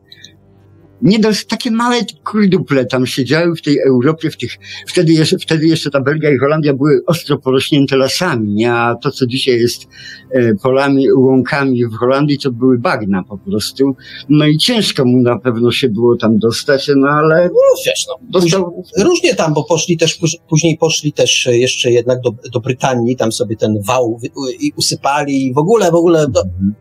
[1.05, 4.57] nie dos, takie małe kurduple tam siedziały w tej Europie, w tych,
[4.87, 8.65] wtedy jeszcze, wtedy jeszcze ta Belgia i Holandia były ostro porośnięte lasami?
[8.65, 9.83] A to, co dzisiaj jest
[10.31, 13.95] e, polami, łąkami w Holandii, to były bagna po prostu.
[14.29, 17.43] No i ciężko mu na pewno się było tam dostać, no ale...
[17.43, 18.83] No wiesz, no, dostał...
[18.97, 20.19] różnie tam, bo poszli też,
[20.49, 24.19] później poszli też jeszcze jednak do, do Brytanii, tam sobie ten wał
[24.59, 26.75] i usypali i w ogóle, w ogóle do, mhm.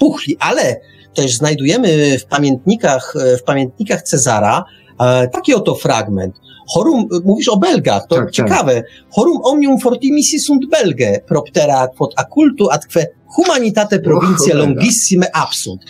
[0.00, 0.80] puchli, ale
[1.14, 4.64] też znajdujemy w pamiętnikach, e, w pamiętnikach Cezara
[5.00, 6.40] e, taki oto fragment.
[6.68, 8.34] Horum, mówisz o Belgach, to tak, tak.
[8.34, 8.74] ciekawe.
[8.74, 8.84] Tak.
[9.10, 13.06] Horum omnium fortimisi sunt Belge, proptera quod acultu atque
[13.36, 15.84] humanitate provincia longissime absunt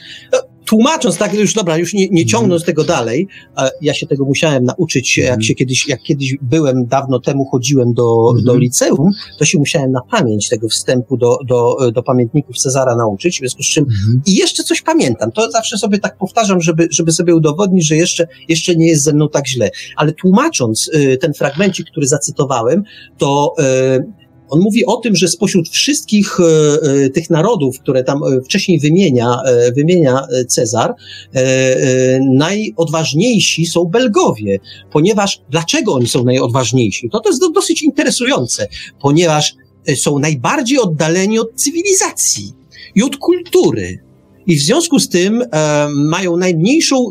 [0.72, 3.28] tłumacząc, tak, już dobra, już nie, nie ciągnąc tego dalej,
[3.80, 5.42] ja się tego musiałem nauczyć, jak mhm.
[5.42, 8.44] się kiedyś, jak kiedyś byłem, dawno temu chodziłem do, mhm.
[8.44, 13.36] do liceum, to się musiałem na pamięć tego wstępu do, do, do pamiętników Cezara nauczyć,
[13.36, 14.22] w związku z czym mhm.
[14.26, 18.26] i jeszcze coś pamiętam, to zawsze sobie tak powtarzam, żeby, żeby sobie udowodnić, że jeszcze,
[18.48, 22.82] jeszcze nie jest ze mną tak źle, ale tłumacząc y, ten fragmencik, który zacytowałem,
[23.18, 23.54] to
[23.98, 24.21] y,
[24.52, 26.44] on mówi o tym, że spośród wszystkich e,
[27.04, 29.36] e, tych narodów, które tam e, wcześniej wymienia,
[29.76, 30.94] wymienia Cezar,
[32.20, 34.58] najodważniejsi są Belgowie,
[34.92, 37.10] ponieważ dlaczego oni są najodważniejsi?
[37.10, 38.68] To, to jest dosyć interesujące,
[39.00, 39.54] ponieważ
[39.96, 42.52] są najbardziej oddaleni od cywilizacji
[42.94, 43.98] i od kultury.
[44.46, 47.10] I w związku z tym e, mają najmniejszą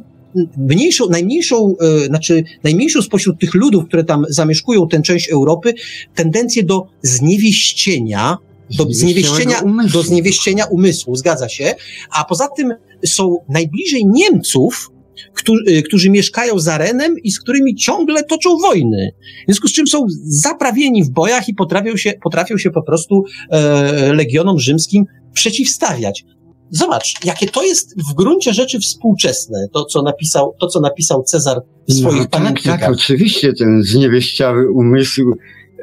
[0.58, 5.74] mniejszą, najmniejszą, e, znaczy najmniejszą spośród tych ludów, które tam zamieszkują tę część Europy,
[6.16, 8.38] tendencję do zniewieścienia,
[8.78, 9.64] do zniewieścienia,
[9.94, 11.76] do zniewieścienia umysłu, zgadza się.
[12.12, 12.74] A poza tym
[13.06, 14.92] są najbliżej Niemców,
[15.34, 19.12] którzy, e, którzy mieszkają za Renem i z którymi ciągle toczą wojny.
[19.44, 23.24] W związku z czym są zaprawieni w bojach i potrafią się, potrafią się po prostu
[23.50, 26.26] e, legionom rzymskim przeciwstawiać
[26.72, 31.62] zobacz, jakie to jest w gruncie rzeczy współczesne, to co napisał, to, co napisał Cezar
[31.88, 32.80] w swoich no, tak, pamiętnikach.
[32.80, 35.34] Tak, oczywiście, ten zniewieściały umysł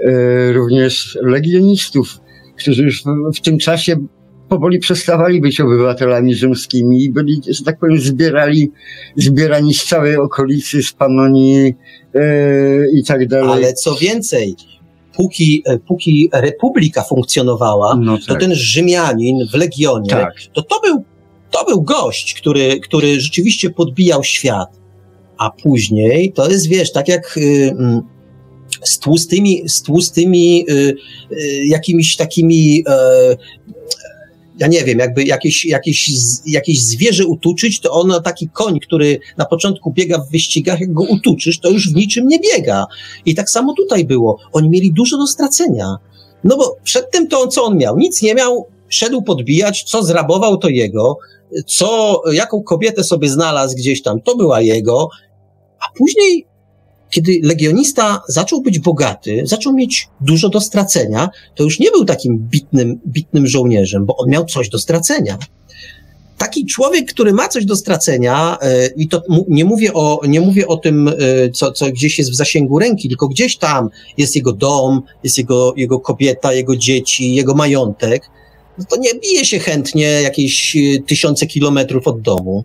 [0.07, 2.19] e, również legionistów,
[2.59, 3.97] którzy już w, w, tym czasie
[4.49, 8.71] powoli przestawali być obywatelami rzymskimi i byli, że tak powiem, zbierali,
[9.17, 11.75] zbierani z całej okolicy, z Panonii
[12.15, 13.51] e, i tak dalej.
[13.51, 14.55] Ale co więcej,
[15.19, 18.27] póki, e, póki republika funkcjonowała, no tak.
[18.27, 20.35] to ten Rzymianin w Legionie, tak.
[20.53, 21.05] to to był,
[21.51, 24.69] to był gość, który, który rzeczywiście podbijał świat.
[25.39, 28.03] A później to jest, wiesz, tak jak y, mm,
[28.83, 30.95] z tłustymi, z tłustymi y,
[31.33, 33.37] y, jakimiś takimi e,
[34.59, 36.11] ja nie wiem, jakby jakieś, jakieś,
[36.47, 41.03] jakieś zwierzę utuczyć, to ono taki koń, który na początku biega w wyścigach, jak go
[41.03, 42.87] utuczysz, to już w niczym nie biega.
[43.27, 44.39] I tak samo tutaj było.
[44.53, 45.97] Oni mieli dużo do stracenia.
[46.45, 50.69] No bo przedtem to, co on miał, nic nie miał, szedł podbijać, co zrabował, to
[50.69, 51.19] jego,
[51.67, 55.09] co, jaką kobietę sobie znalazł gdzieś tam, to była jego,
[55.81, 56.47] a później
[57.11, 62.39] kiedy legionista zaczął być bogaty, zaczął mieć dużo do stracenia, to już nie był takim
[62.39, 65.39] bitnym, bitnym żołnierzem, bo on miał coś do stracenia.
[66.39, 70.67] Taki człowiek, który ma coś do stracenia, e, i to nie mówię o, nie mówię
[70.67, 71.15] o tym, e,
[71.51, 75.75] co, co gdzieś jest w zasięgu ręki, tylko gdzieś tam jest jego dom, jest jego,
[75.77, 78.31] jego kobieta, jego dzieci, jego majątek,
[78.79, 82.65] no to nie bije się chętnie jakieś e, tysiące kilometrów od domu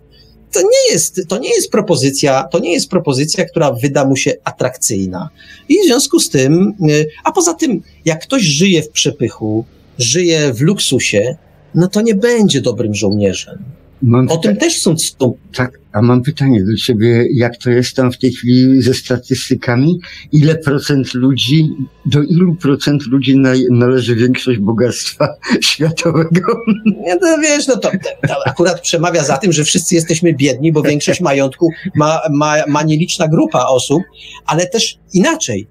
[0.54, 4.32] to nie jest, to nie jest propozycja, to nie jest propozycja, która wyda mu się
[4.44, 5.30] atrakcyjna.
[5.68, 9.64] I w związku z tym, y, a poza tym, jak ktoś żyje w przepychu,
[9.98, 11.36] żyje w luksusie,
[11.74, 13.58] no to nie będzie dobrym żołnierzem.
[14.06, 15.34] Mam o tym też są, są.
[15.54, 20.00] Tak, a mam pytanie do ciebie, jak to jest tam w tej chwili ze statystykami?
[20.32, 21.70] Ile procent ludzi,
[22.06, 25.28] do ilu procent ludzi na, należy większość bogactwa
[25.70, 26.60] światowego?
[26.84, 27.90] Nie, no wiesz, no to,
[28.28, 32.82] to, akurat przemawia za tym, że wszyscy jesteśmy biedni, bo większość majątku ma, ma, ma
[32.82, 34.02] nieliczna grupa osób,
[34.46, 35.66] ale też inaczej.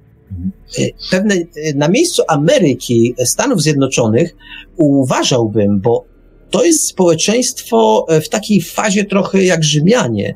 [1.11, 1.35] Pewne,
[1.75, 4.35] na miejscu Ameryki, Stanów Zjednoczonych
[4.77, 6.12] uważałbym, bo
[6.53, 10.35] to jest społeczeństwo e, w takiej fazie trochę jak Rzymianie.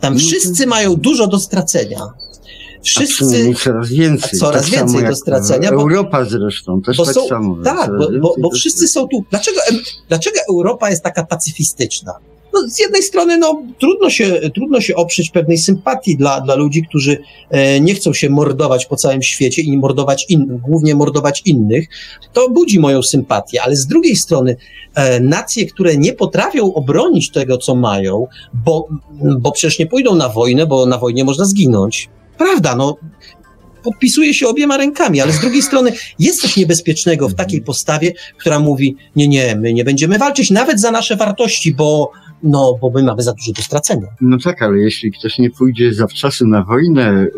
[0.00, 0.18] Tam mhm.
[0.18, 2.00] wszyscy mają dużo do stracenia.
[2.82, 3.54] Wszyscy.
[3.64, 4.38] coraz więcej.
[4.38, 5.70] Coraz tak więcej do stracenia.
[5.72, 7.56] Bo, Europa zresztą też tak są, samo.
[7.64, 9.24] Tak, bo, bo, bo wszyscy są tu.
[9.30, 9.60] Dlaczego,
[10.08, 12.12] dlaczego Europa jest taka pacyfistyczna?
[12.54, 16.82] No, z jednej strony no, trudno, się, trudno się oprzeć pewnej sympatii dla, dla ludzi,
[16.88, 17.18] którzy
[17.50, 21.88] e, nie chcą się mordować po całym świecie i mordować in, głównie mordować innych.
[22.32, 24.56] To budzi moją sympatię, ale z drugiej strony
[24.94, 28.26] e, nacje, które nie potrafią obronić tego, co mają,
[28.64, 28.88] bo,
[29.38, 32.08] bo przecież nie pójdą na wojnę, bo na wojnie można zginąć.
[32.38, 32.96] Prawda, no
[33.84, 38.58] podpisuje się obiema rękami, ale z drugiej strony jest coś niebezpiecznego w takiej postawie, która
[38.58, 42.10] mówi, nie, nie, my nie będziemy walczyć nawet za nasze wartości, bo
[42.44, 44.06] no bo my mamy za dużo do stracenia.
[44.20, 47.30] No tak, ale jeśli ktoś nie pójdzie zawczasu na wojnę, y,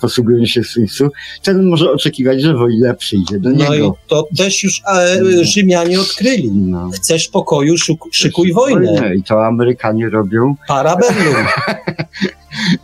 [0.00, 1.08] posługując się Tzu,
[1.42, 3.64] ten może oczekiwać, że wojna przyjdzie do niego.
[3.68, 5.44] No i to też już e.
[5.44, 6.50] Rzymianie odkryli.
[6.50, 6.90] No.
[6.90, 9.14] Chcesz pokoju, szyk- szykuj wojnę.
[9.16, 10.54] I to Amerykanie robią.
[10.68, 11.46] Parabellum.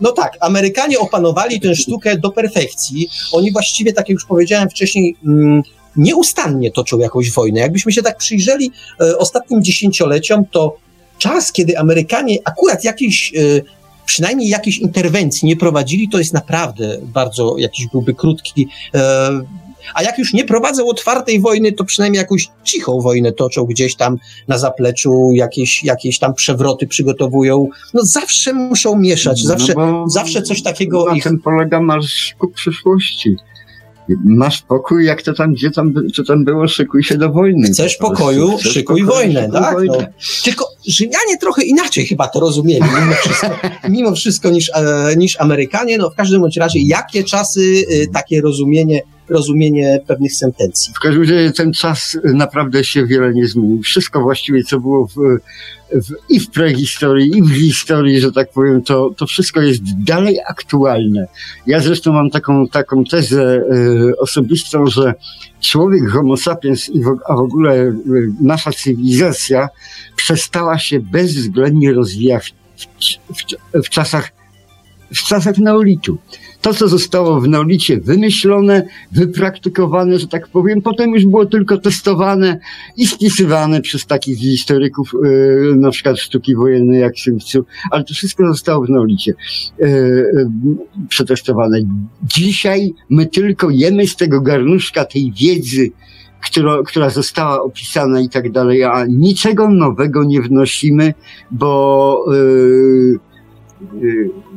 [0.00, 3.08] No tak, Amerykanie opanowali tę sztukę do perfekcji.
[3.32, 5.62] Oni właściwie, tak jak już powiedziałem wcześniej, mm,
[5.96, 7.60] nieustannie toczą jakąś wojnę.
[7.60, 10.76] Jakbyśmy się tak przyjrzeli e, ostatnim dziesięcioleciom, to
[11.18, 13.40] czas, kiedy Amerykanie akurat jakiejś, e,
[14.06, 18.68] przynajmniej jakiejś interwencji nie prowadzili, to jest naprawdę bardzo jakiś byłby krótki.
[18.94, 19.30] E,
[19.94, 24.18] a jak już nie prowadzą otwartej wojny, to przynajmniej jakąś cichą wojnę toczą gdzieś tam
[24.48, 27.68] na zapleczu, jakieś, jakieś tam przewroty przygotowują.
[27.94, 31.24] No zawsze muszą mieszać, zawsze, no zawsze coś takiego Na ich...
[31.24, 33.36] tym polega marsz ku przyszłości.
[34.24, 37.68] Masz pokój, jak to tam, gdzie tam, co tam było, szykuj się do wojny.
[37.68, 39.74] Chcesz pokoju, Chcesz szykuj pokoju, wojnę, szykuj tak?
[39.74, 39.98] wojnę.
[39.98, 40.06] No.
[40.44, 43.48] Tylko Rzymianie trochę inaczej chyba to rozumieli, mimo wszystko,
[43.88, 45.98] mimo wszystko niż, e, niż Amerykanie.
[45.98, 50.94] No w każdym bądź razie, jakie czasy, e, takie rozumienie, rozumienie pewnych sentencji.
[50.94, 53.82] W każdym razie ten czas naprawdę się wiele nie zmienił.
[53.82, 55.14] Wszystko właściwie, co było w,
[55.92, 60.38] w, i w prehistorii, i w historii, że tak powiem, to, to wszystko jest dalej
[60.48, 61.26] aktualne.
[61.66, 65.14] Ja zresztą mam taką, taką tezę y, osobistą, że
[65.60, 67.94] człowiek homo sapiens, i w, a w ogóle y,
[68.40, 69.68] nasza cywilizacja
[70.16, 72.84] przestała się bezwzględnie rozwijać w,
[73.34, 74.38] w, w czasach
[75.14, 76.18] w czasach neolitu.
[76.60, 78.82] To, co zostało w neolicie wymyślone,
[79.12, 82.58] wypraktykowane, że tak powiem, potem już było tylko testowane
[82.96, 88.46] i spisywane przez takich historyków, yy, na przykład sztuki wojennej jak Tzu, ale to wszystko
[88.46, 89.34] zostało w neolicie
[89.78, 90.50] yy,
[91.08, 91.78] przetestowane.
[92.22, 95.90] Dzisiaj my tylko jemy z tego garnuszka tej wiedzy,
[96.40, 101.14] która, która została opisana i tak dalej, a niczego nowego nie wnosimy,
[101.50, 103.18] bo yy,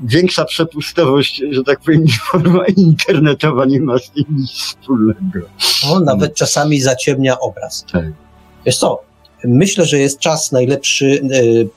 [0.03, 5.39] większa przepustowość, że tak powiem, forma internetowa nie ma z tym nic wspólnego.
[5.87, 7.85] No, nawet czasami zaciemnia obraz.
[7.91, 8.05] Tak.
[8.65, 9.01] Wiesz co,
[9.43, 11.21] myślę, że jest czas najlepszy,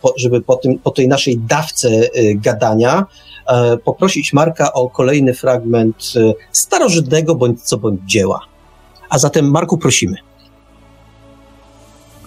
[0.00, 3.06] po- żeby po, tym, po tej naszej dawce e, gadania
[3.46, 6.12] e, poprosić Marka o kolejny fragment
[6.52, 8.40] starożytnego bądź co bądź dzieła.
[9.08, 10.16] A zatem, Marku, prosimy.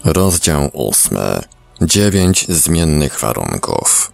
[0.05, 1.39] Rozdział ósmy.
[1.81, 4.11] Dziewięć zmiennych warunków.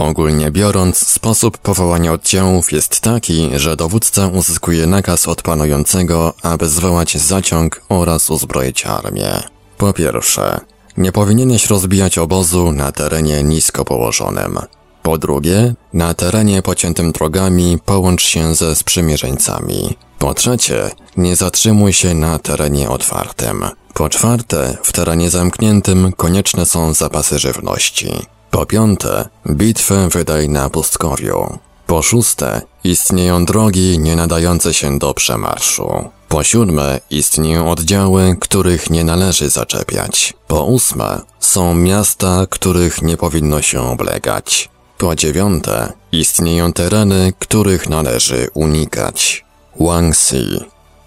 [0.00, 7.16] Ogólnie biorąc, sposób powołania oddziałów jest taki, że dowódca uzyskuje nakaz od panującego, aby zwołać
[7.16, 9.42] zaciąg oraz uzbroić armię.
[9.78, 10.60] Po pierwsze,
[10.96, 14.58] nie powinieneś rozbijać obozu na terenie nisko położonym.
[15.02, 19.96] Po drugie, na terenie pociętym drogami połącz się ze sprzymierzeńcami.
[20.18, 23.64] Po trzecie, nie zatrzymuj się na terenie otwartym.
[23.94, 28.39] Po czwarte, w terenie zamkniętym konieczne są zapasy żywności.
[28.50, 31.58] Po piąte, bitwę wydaj na pustkowiu.
[31.86, 36.08] Po szóste, istnieją drogi nie nadające się do przemarszu.
[36.28, 40.34] Po siódme, istnieją oddziały, których nie należy zaczepiać.
[40.46, 44.68] Po ósme, są miasta, których nie powinno się oblegać.
[44.98, 49.44] Po dziewiąte, istnieją tereny, których należy unikać.
[49.80, 50.60] Wangxi.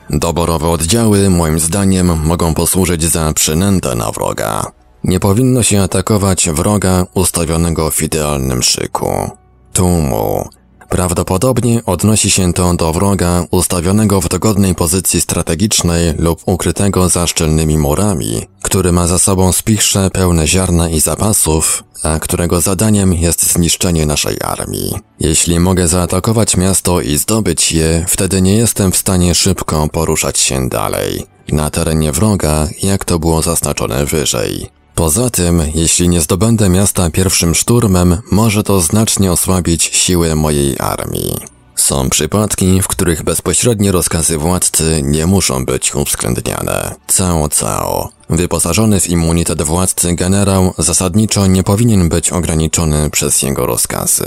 [0.10, 4.72] Doborowe oddziały, moim zdaniem, mogą posłużyć za przynętę na wroga.
[5.04, 9.32] Nie powinno się atakować wroga ustawionego w idealnym szyku.
[9.74, 10.50] Tłumu.
[10.90, 17.78] Prawdopodobnie odnosi się to do wroga ustawionego w dogodnej pozycji strategicznej lub ukrytego za szczelnymi
[17.78, 24.06] murami, który ma za sobą spichrze pełne ziarna i zapasów, a którego zadaniem jest zniszczenie
[24.06, 24.94] naszej armii.
[25.20, 30.70] Jeśli mogę zaatakować miasto i zdobyć je, wtedy nie jestem w stanie szybko poruszać się
[30.70, 31.26] dalej.
[31.52, 34.70] Na terenie wroga, jak to było zaznaczone wyżej.
[34.96, 41.54] Poza tym, jeśli nie zdobędę miasta pierwszym szturmem, może to znacznie osłabić siły mojej armii.
[41.76, 46.96] Są przypadki, w których bezpośrednie rozkazy władcy nie muszą być uwzględniane.
[47.18, 48.10] Cao Cao.
[48.30, 54.26] Wyposażony w immunitet władcy generał zasadniczo nie powinien być ograniczony przez jego rozkazy.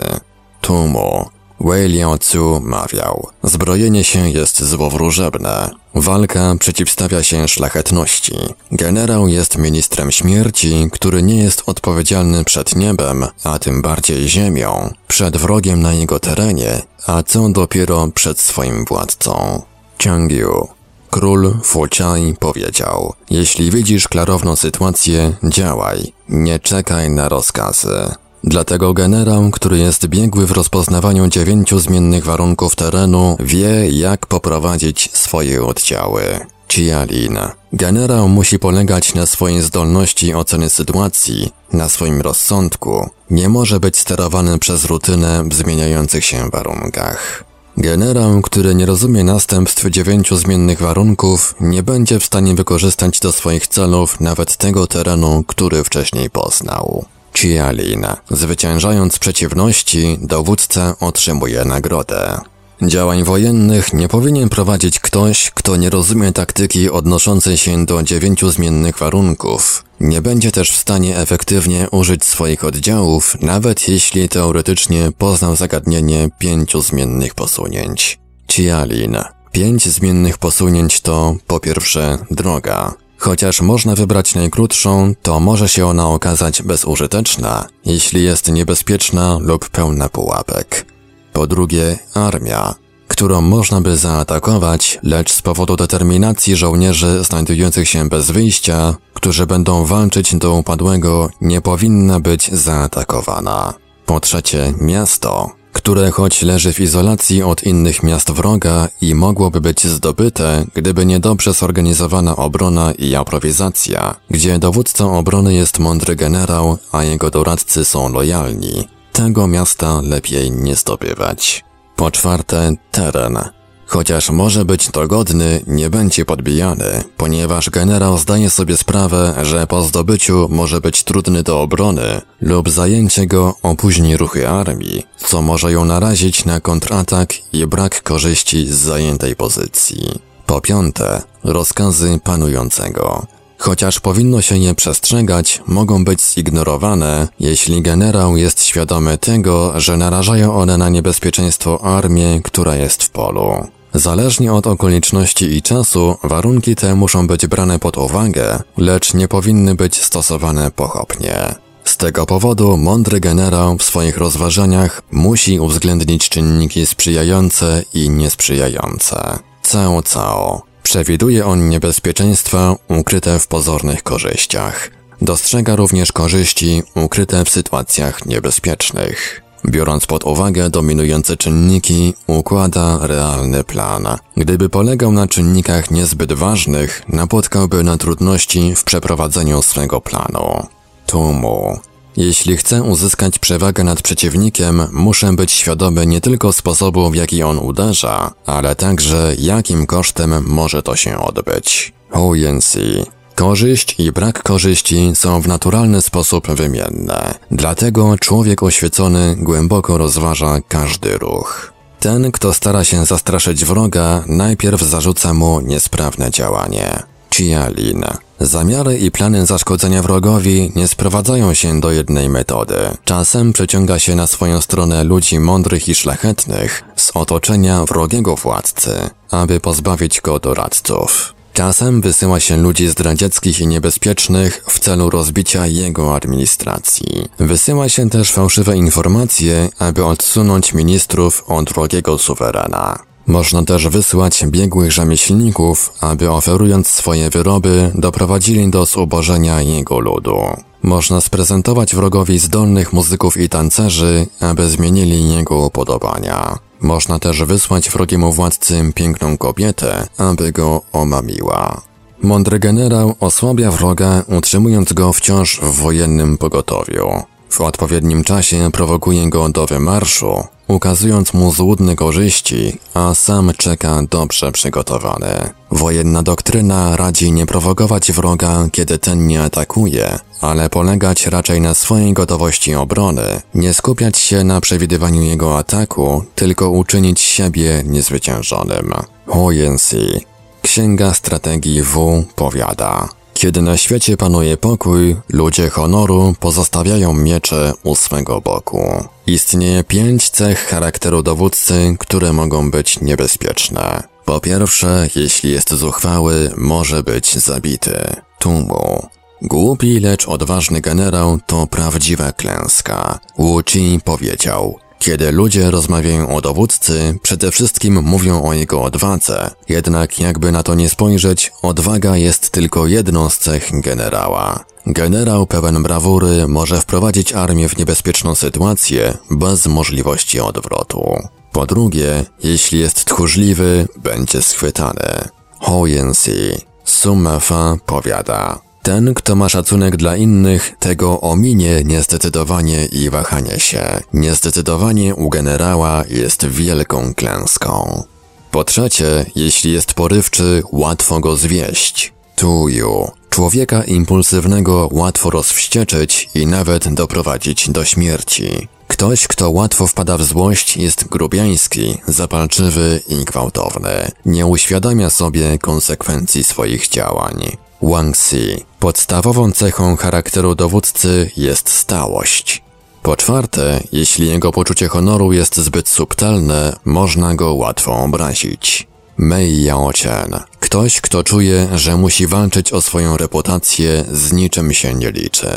[0.60, 1.35] Tumu.
[1.60, 5.70] Wei Liaozu mawiał, zbrojenie się jest złowróżebne.
[5.94, 8.36] Walka przeciwstawia się szlachetności.
[8.72, 15.36] Generał jest ministrem śmierci, który nie jest odpowiedzialny przed niebem, a tym bardziej ziemią, przed
[15.36, 19.62] wrogiem na jego terenie, a co dopiero przed swoim władcą.
[20.04, 20.68] Changyu.
[21.10, 28.14] Król Fuchai powiedział, jeśli widzisz klarowną sytuację, działaj, nie czekaj na rozkazy.
[28.46, 35.64] Dlatego generał, który jest biegły w rozpoznawaniu dziewięciu zmiennych warunków terenu, wie, jak poprowadzić swoje
[35.64, 36.22] oddziały.
[36.68, 37.38] Cialin.
[37.72, 43.10] Generał musi polegać na swojej zdolności oceny sytuacji, na swoim rozsądku.
[43.30, 47.44] Nie może być sterowany przez rutynę w zmieniających się warunkach.
[47.76, 53.66] Generał, który nie rozumie następstw dziewięciu zmiennych warunków, nie będzie w stanie wykorzystać do swoich
[53.66, 57.04] celów nawet tego terenu, który wcześniej poznał.
[57.36, 58.06] Cialin.
[58.30, 62.40] Zwyciężając przeciwności, dowódca otrzymuje nagrodę.
[62.82, 68.98] Działań wojennych nie powinien prowadzić ktoś, kto nie rozumie taktyki odnoszącej się do dziewięciu zmiennych
[68.98, 69.84] warunków.
[70.00, 76.82] Nie będzie też w stanie efektywnie użyć swoich oddziałów, nawet jeśli teoretycznie poznał zagadnienie pięciu
[76.82, 78.18] zmiennych posunięć.
[78.48, 79.16] Cialin.
[79.52, 82.94] Pięć zmiennych posunięć to, po pierwsze, droga.
[83.18, 90.08] Chociaż można wybrać najkrótszą, to może się ona okazać bezużyteczna, jeśli jest niebezpieczna lub pełna
[90.08, 90.86] pułapek.
[91.32, 92.74] Po drugie, armia,
[93.08, 99.84] którą można by zaatakować, lecz z powodu determinacji żołnierzy znajdujących się bez wyjścia, którzy będą
[99.84, 103.74] walczyć do upadłego, nie powinna być zaatakowana.
[104.06, 109.86] Po trzecie, miasto, które choć leży w izolacji od innych miast wroga i mogłoby być
[109.86, 117.04] zdobyte, gdyby nie dobrze zorganizowana obrona i aprowizacja, gdzie dowódcą obrony jest mądry generał, a
[117.04, 118.88] jego doradcy są lojalni.
[119.12, 121.64] Tego miasta lepiej nie zdobywać.
[121.96, 123.38] Po czwarte, teren.
[123.86, 130.48] Chociaż może być dogodny, nie będzie podbijany, ponieważ generał zdaje sobie sprawę, że po zdobyciu
[130.50, 136.44] może być trudny do obrony lub zajęcie go opóźni ruchy armii, co może ją narazić
[136.44, 140.20] na kontratak i brak korzyści z zajętej pozycji.
[140.46, 143.26] Po piąte, rozkazy panującego.
[143.58, 150.56] Chociaż powinno się je przestrzegać, mogą być zignorowane, jeśli generał jest świadomy tego, że narażają
[150.56, 153.75] one na niebezpieczeństwo armię, która jest w polu.
[153.96, 159.74] Zależnie od okoliczności i czasu, warunki te muszą być brane pod uwagę, lecz nie powinny
[159.74, 161.54] być stosowane pochopnie.
[161.84, 169.38] Z tego powodu mądry generał w swoich rozważaniach musi uwzględnić czynniki sprzyjające i niesprzyjające.
[169.72, 170.62] Cao cao.
[170.82, 174.90] Przewiduje on niebezpieczeństwa ukryte w pozornych korzyściach.
[175.22, 179.45] Dostrzega również korzyści ukryte w sytuacjach niebezpiecznych.
[179.66, 184.06] Biorąc pod uwagę dominujące czynniki, układa realny plan.
[184.36, 190.66] Gdyby polegał na czynnikach niezbyt ważnych, napotkałby na trudności w przeprowadzeniu swego planu.
[191.06, 191.78] Tumu.
[192.16, 197.58] Jeśli chcę uzyskać przewagę nad przeciwnikiem, muszę być świadomy nie tylko sposobu, w jaki on
[197.58, 201.92] uderza, ale także jakim kosztem może to się odbyć.
[202.10, 203.15] Huyensi.
[203.36, 207.34] Korzyść i brak korzyści są w naturalny sposób wymienne.
[207.50, 211.72] Dlatego człowiek oświecony głęboko rozważa każdy ruch.
[212.00, 217.02] Ten, kto stara się zastraszyć wroga, najpierw zarzuca mu niesprawne działanie.
[217.30, 218.04] Cialin.
[218.40, 222.76] Zamiary i plany zaszkodzenia wrogowi nie sprowadzają się do jednej metody.
[223.04, 229.60] Czasem przyciąga się na swoją stronę ludzi mądrych i szlachetnych z otoczenia wrogiego władcy, aby
[229.60, 231.35] pozbawić go doradców.
[231.56, 237.28] Czasem wysyła się ludzi zdradzieckich i niebezpiecznych w celu rozbicia jego administracji.
[237.38, 242.98] Wysyła się też fałszywe informacje, aby odsunąć ministrów od wrogiego suwerena.
[243.26, 250.36] Można też wysłać biegłych rzemieślników, aby oferując swoje wyroby doprowadzili do zubożenia jego ludu.
[250.82, 256.58] Można sprezentować wrogowi zdolnych muzyków i tancerzy, aby zmienili jego upodobania.
[256.80, 261.80] Można też wysłać wrogiemu władcy piękną kobietę, aby go omamiła.
[262.22, 267.22] Mądry generał osłabia wroga, utrzymując go wciąż w wojennym pogotowiu.
[267.48, 274.52] W odpowiednim czasie prowokuje go do wymarszu, ukazując mu złudne korzyści, a sam czeka dobrze
[274.52, 275.50] przygotowany.
[275.70, 282.12] Wojenna doktryna radzi nie prowokować wroga, kiedy ten nie atakuje, ale polegać raczej na swojej
[282.12, 288.92] gotowości obrony, nie skupiać się na przewidywaniu jego ataku, tylko uczynić siebie niezwyciężonym.
[289.26, 290.26] Huyensi
[290.62, 298.40] Księga Strategii W powiada kiedy na świecie panuje pokój, ludzie honoru pozostawiają miecze u swego
[298.40, 299.04] boku.
[299.26, 304.02] Istnieje pięć cech charakteru dowódcy, które mogą być niebezpieczne.
[304.24, 308.16] Po pierwsze, jeśli jest zuchwały, może być zabity.
[308.38, 309.08] Tumu.
[309.42, 313.18] Głupi, lecz odważny generał to prawdziwa klęska.
[313.38, 313.62] Wu
[314.04, 319.50] powiedział, kiedy ludzie rozmawiają o dowódcy, przede wszystkim mówią o jego odwadze.
[319.68, 324.64] Jednak jakby na to nie spojrzeć, odwaga jest tylko jedną z cech generała.
[324.86, 331.16] Generał pełen brawury może wprowadzić armię w niebezpieczną sytuację bez możliwości odwrotu.
[331.52, 335.28] Po drugie, jeśli jest tchórzliwy, będzie schwytany.
[335.60, 336.52] Hoyensi
[336.84, 344.00] Sumafa powiada ten, kto ma szacunek dla innych, tego ominie niezdecydowanie i wahanie się.
[344.12, 348.02] Niezdecydowanie u generała jest wielką klęską.
[348.50, 352.12] Po trzecie, jeśli jest porywczy, łatwo go zwieść.
[352.36, 353.10] Tuju.
[353.30, 358.68] Człowieka impulsywnego łatwo rozwścieczyć i nawet doprowadzić do śmierci.
[358.88, 364.10] Ktoś, kto łatwo wpada w złość, jest grubiański, zapalczywy i gwałtowny.
[364.26, 367.56] Nie uświadamia sobie konsekwencji swoich działań.
[367.82, 368.64] Wangxi.
[368.80, 372.62] Podstawową cechą charakteru dowódcy jest stałość.
[373.02, 378.86] Po czwarte, jeśli jego poczucie honoru jest zbyt subtelne, można go łatwo obrazić.
[379.18, 380.40] Mei Yaochen.
[380.60, 385.50] Ktoś, kto czuje, że musi walczyć o swoją reputację, z niczym się nie liczy.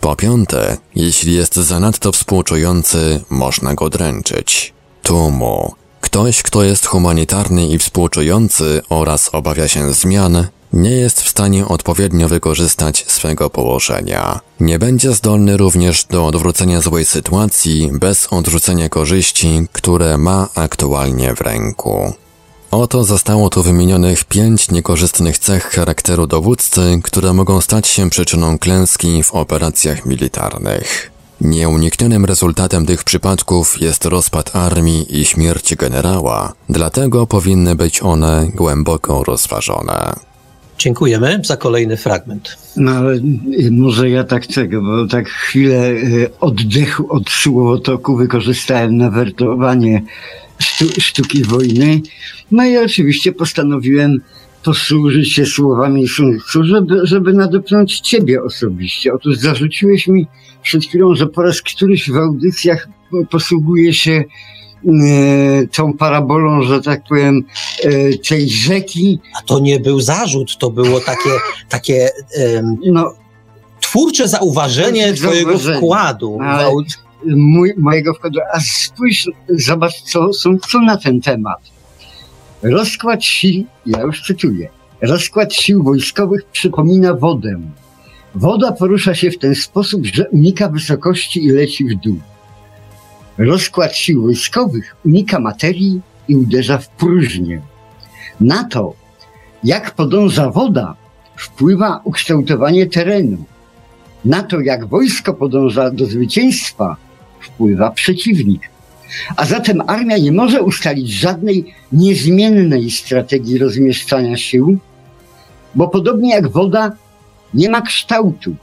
[0.00, 4.74] Po piąte, jeśli jest zanadto współczujący, można go dręczyć.
[5.02, 5.74] Tumu.
[6.00, 12.28] Ktoś, kto jest humanitarny i współczujący oraz obawia się zmian, nie jest w stanie odpowiednio
[12.28, 14.40] wykorzystać swego położenia.
[14.60, 21.40] Nie będzie zdolny również do odwrócenia złej sytuacji bez odrzucenia korzyści, które ma aktualnie w
[21.40, 22.12] ręku.
[22.70, 29.22] Oto zostało tu wymienionych pięć niekorzystnych cech charakteru dowódcy, które mogą stać się przyczyną klęski
[29.22, 31.10] w operacjach militarnych.
[31.40, 39.24] Nieuniknionym rezultatem tych przypadków jest rozpad armii i śmierć generała, dlatego powinny być one głęboko
[39.24, 40.27] rozważone.
[40.78, 42.56] Dziękujemy za kolejny fragment.
[42.76, 48.96] No ale y, może ja tak tego, bo tak chwilę y, oddechu od słowotoku wykorzystałem
[48.96, 50.02] na wertowanie
[51.00, 52.00] sztuki wojny.
[52.50, 54.18] No i oczywiście postanowiłem
[54.64, 59.14] posłużyć się słowami Sun żeby, żeby nadepnąć ciebie osobiście.
[59.14, 60.26] Otóż zarzuciłeś mi
[60.62, 62.88] przed chwilą, że po raz któryś w audycjach
[63.30, 64.24] posługuje się
[65.72, 67.44] tą parabolą, że tak powiem,
[67.82, 69.18] e, tej rzeki.
[69.38, 71.30] A to nie był zarzut, to było takie,
[71.68, 72.08] takie
[72.92, 73.12] no,
[73.80, 76.38] twórcze zauważenie twojego wkładu.
[76.42, 76.70] Ale
[77.26, 78.38] mój, mojego wkładu.
[78.54, 81.58] A spójrz, zobacz, co są co na ten temat.
[82.62, 84.68] Rozkład sił, ja już cytuję,
[85.02, 87.60] rozkład sił wojskowych przypomina wodę.
[88.34, 92.18] Woda porusza się w ten sposób, że unika wysokości i leci w dół.
[93.38, 97.60] Rozkład sił wojskowych unika materii i uderza w próżnię.
[98.40, 98.94] Na to,
[99.64, 100.96] jak podąża woda,
[101.36, 103.44] wpływa ukształtowanie terenu.
[104.24, 106.96] Na to, jak wojsko podąża do zwycięstwa,
[107.40, 108.62] wpływa przeciwnik.
[109.36, 114.78] A zatem armia nie może ustalić żadnej niezmiennej strategii rozmieszczania sił,
[115.74, 116.92] bo podobnie jak woda
[117.54, 118.56] nie ma kształtu.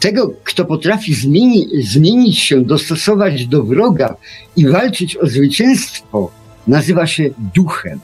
[0.00, 4.16] Tego, kto potrafi zmieni, zmienić się, dostosować do wroga
[4.56, 6.30] i walczyć o zwycięstwo,
[6.66, 8.00] nazywa się duchem.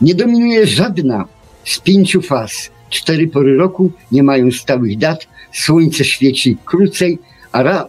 [0.00, 1.24] Nie dominuje żadna
[1.64, 2.70] z pięciu faz.
[2.90, 7.18] Cztery pory roku nie mają stałych dat, słońce świeci krócej,
[7.52, 7.86] a, ra,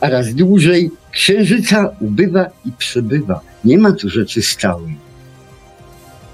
[0.00, 3.40] a raz dłużej księżyca ubywa i przybywa.
[3.64, 4.96] Nie ma tu rzeczy stałej.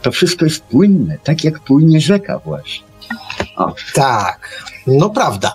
[0.03, 2.94] To wszystko jest płynne, tak jak płynie rzeka właśnie.
[3.57, 3.75] O.
[3.95, 5.55] Tak, no prawda.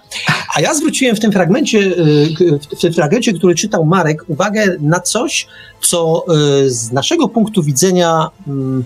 [0.56, 5.00] A ja zwróciłem w tym fragmencie, y, w tym fragmencie, który czytał Marek, uwagę na
[5.00, 5.48] coś,
[5.82, 6.26] co
[6.66, 8.86] y, z naszego punktu widzenia mm,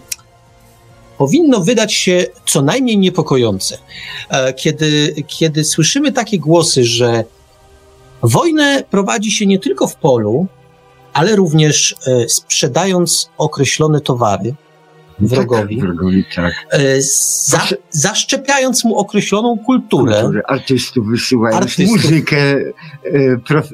[1.18, 3.78] powinno wydać się co najmniej niepokojące.
[4.30, 7.24] E, kiedy, kiedy słyszymy takie głosy, że
[8.22, 10.48] wojnę prowadzi się nie tylko w polu,
[11.14, 14.54] ale również e, sprzedając określone towary,
[15.20, 16.54] wrogowi, tak, wrogowi tak.
[16.72, 17.02] E,
[17.48, 20.14] za, zaszczepiając mu określoną kulturę.
[20.14, 22.04] Kultury, artystów wysyłając artystów.
[22.04, 22.56] muzykę,
[23.48, 23.70] prof,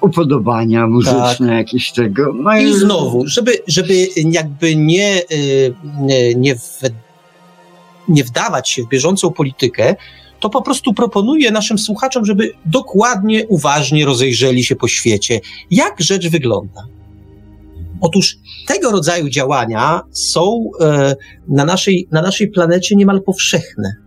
[0.00, 1.56] upodobania muzyczne tak.
[1.56, 2.32] jakieś tego.
[2.32, 5.74] No i, znowu, żeby, żeby jakby nie, y,
[6.36, 6.80] nie, w,
[8.08, 9.94] nie wdawać się w bieżącą politykę,
[10.40, 16.28] to po prostu proponuję naszym słuchaczom, żeby dokładnie, uważnie rozejrzeli się po świecie, jak rzecz
[16.28, 16.95] wygląda.
[18.00, 18.36] Otóż
[18.66, 21.16] tego rodzaju działania są e,
[21.48, 24.06] na naszej, na naszej planecie niemal powszechne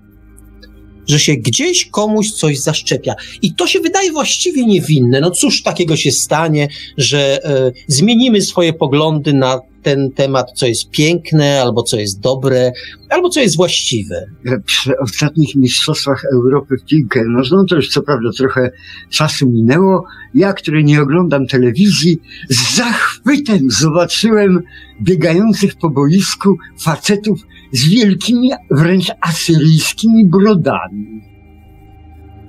[1.10, 3.16] że się gdzieś komuś coś zaszczepia.
[3.42, 5.22] I to się wydaje właściwie niewinne.
[5.22, 6.68] No cóż takiego się stanie,
[6.98, 12.72] że e, zmienimy swoje poglądy na ten temat, co jest piękne, albo co jest dobre,
[13.10, 14.26] albo co jest właściwe.
[14.66, 18.72] Przy ostatnich mistrzostwach Europy w piłkę nożną, to już co prawda trochę
[19.10, 20.04] czasu minęło,
[20.34, 22.18] ja, który nie oglądam telewizji,
[22.50, 24.60] z zachwytem zobaczyłem
[25.02, 27.40] biegających po boisku facetów
[27.72, 31.22] z wielkimi, wręcz asyryjskimi brodami.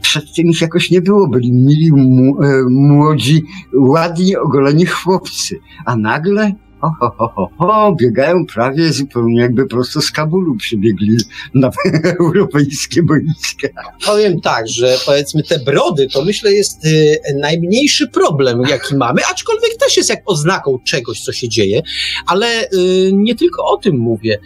[0.02, 1.93] Przedtem ich jakoś nie było, byli mili, e,
[2.70, 3.43] młodzi,
[3.74, 10.11] ładnie ogoleni chłopcy, a nagle ho, ho, ho, ho, biegają prawie zupełnie jakby prosto z
[10.11, 11.16] Kabulu przybiegli
[11.55, 11.70] na
[12.20, 13.69] europejskie boiska.
[14.07, 19.77] Powiem tak, że powiedzmy te brody to myślę jest y, najmniejszy problem, jaki mamy, aczkolwiek
[19.77, 21.82] też jest jak oznaką czegoś, co się dzieje,
[22.27, 24.39] ale y, nie tylko o tym mówię.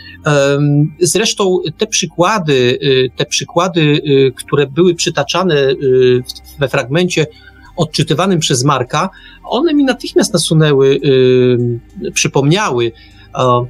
[1.01, 6.23] Zresztą te przykłady, y, te przykłady, y, które były przytaczane y,
[6.59, 7.27] we fragmencie
[7.77, 9.11] odczytywanym przez Marka,
[9.45, 12.93] one mi natychmiast nasunęły, yy, przypomniały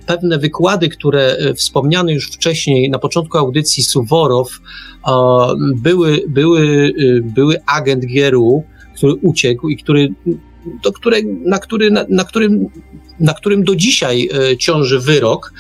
[0.07, 4.61] pewne wykłady, które y, wspomniany już wcześniej na początku audycji Suworow,
[5.77, 6.61] były, były,
[6.99, 8.65] y, były agent GRU,
[8.97, 10.09] który uciekł i który,
[10.83, 12.67] do które, na, który, na, na, którym,
[13.21, 14.29] na którym do dzisiaj
[14.59, 15.53] ciąży wyrok.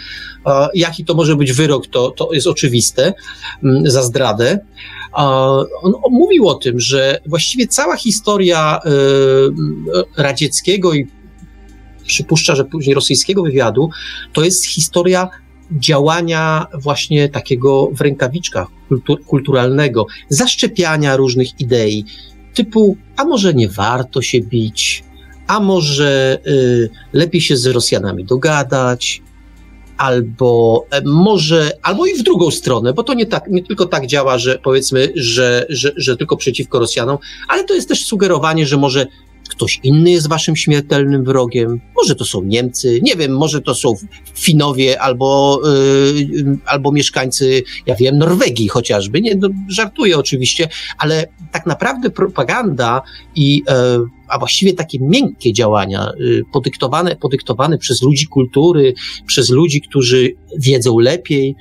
[0.75, 3.15] Jaki to może być wyrok, to, to jest oczywiste
[3.62, 4.59] mm, za zdradę.
[5.15, 8.81] On mówił o tym, że właściwie cała historia
[10.16, 11.07] radzieckiego i
[12.07, 13.91] przypuszcza, że później rosyjskiego wywiadu,
[14.32, 15.28] to jest historia
[15.70, 22.05] działania właśnie takiego w rękawiczkach kultur kulturalnego, zaszczepiania różnych idei,
[22.55, 25.05] typu, a może nie warto się bić,
[25.47, 29.23] a może y, lepiej się z Rosjanami dogadać,
[29.99, 34.07] albo e, może, albo i w drugą stronę, bo to nie, tak, nie tylko tak
[34.07, 37.19] działa, że powiedzmy, że, że, że tylko przeciwko Rosjanom,
[37.49, 39.07] ale to jest też sugerowanie, że może
[39.49, 41.81] ktoś inny jest waszym śmiertelnym wrogiem.
[41.97, 43.95] Może to są Niemcy, nie wiem, może to są
[44.35, 49.21] Finowie albo, yy, albo mieszkańcy, ja wiem, Norwegii chociażby.
[49.21, 50.69] Nie, no, żartuję oczywiście,
[50.99, 53.03] ale tak naprawdę propaganda
[53.35, 58.95] i, yy, a właściwie takie miękkie działania, yy, podyktowane, podyktowane przez ludzi kultury,
[59.27, 61.57] przez ludzi, którzy wiedzą lepiej,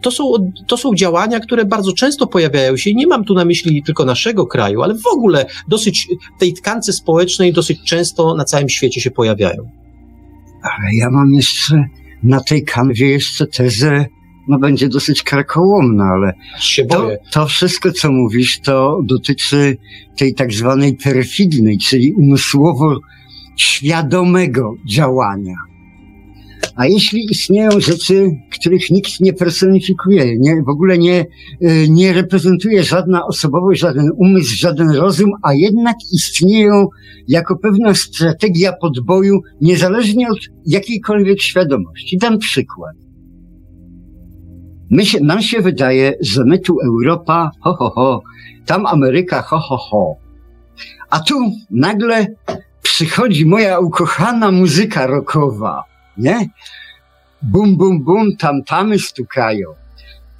[0.00, 0.24] to są,
[0.66, 4.04] to są działania, które bardzo często pojawiają się i nie mam tu na myśli tylko
[4.04, 6.08] naszego kraju, ale w ogóle dosyć
[6.38, 9.70] tej tkance społecznej dosyć często na całym świecie się pojawiają.
[10.62, 11.84] Ale ja mam jeszcze
[12.22, 14.06] na tej kanwie jeszcze tezę,
[14.48, 16.32] no będzie dosyć karkołomna, ale
[16.90, 19.76] to, to wszystko, co mówisz, to dotyczy
[20.16, 23.00] tej tak zwanej perfidnej, czyli umysłowo
[23.56, 25.54] świadomego działania.
[26.78, 31.26] A jeśli istnieją rzeczy, których nikt nie personifikuje, nie, w ogóle nie,
[31.62, 36.86] y, nie reprezentuje żadna osobowość, żaden umysł, żaden rozum, a jednak istnieją
[37.28, 42.18] jako pewna strategia podboju, niezależnie od jakiejkolwiek świadomości.
[42.18, 42.94] Dam przykład.
[44.90, 48.22] My się, nam się wydaje, że my tu Europa, ho, ho, ho,
[48.66, 50.16] tam Ameryka, ho, ho, ho.
[51.10, 51.34] A tu
[51.70, 52.26] nagle
[52.82, 55.88] przychodzi moja ukochana muzyka rockowa
[56.18, 56.48] nie?
[57.42, 59.74] Bum, bum, bum, tamtamy stukają.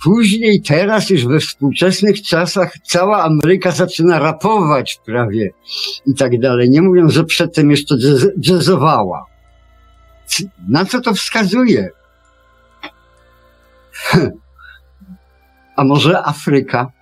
[0.02, 5.50] Później, teraz już we współczesnych czasach cała Ameryka zaczyna rapować prawie
[6.06, 6.70] i tak dalej.
[6.70, 7.94] Nie mówiąc, że przedtem jeszcze
[8.46, 9.24] jazzowała.
[10.68, 11.90] Na co to wskazuje?
[15.76, 16.92] A może Afryka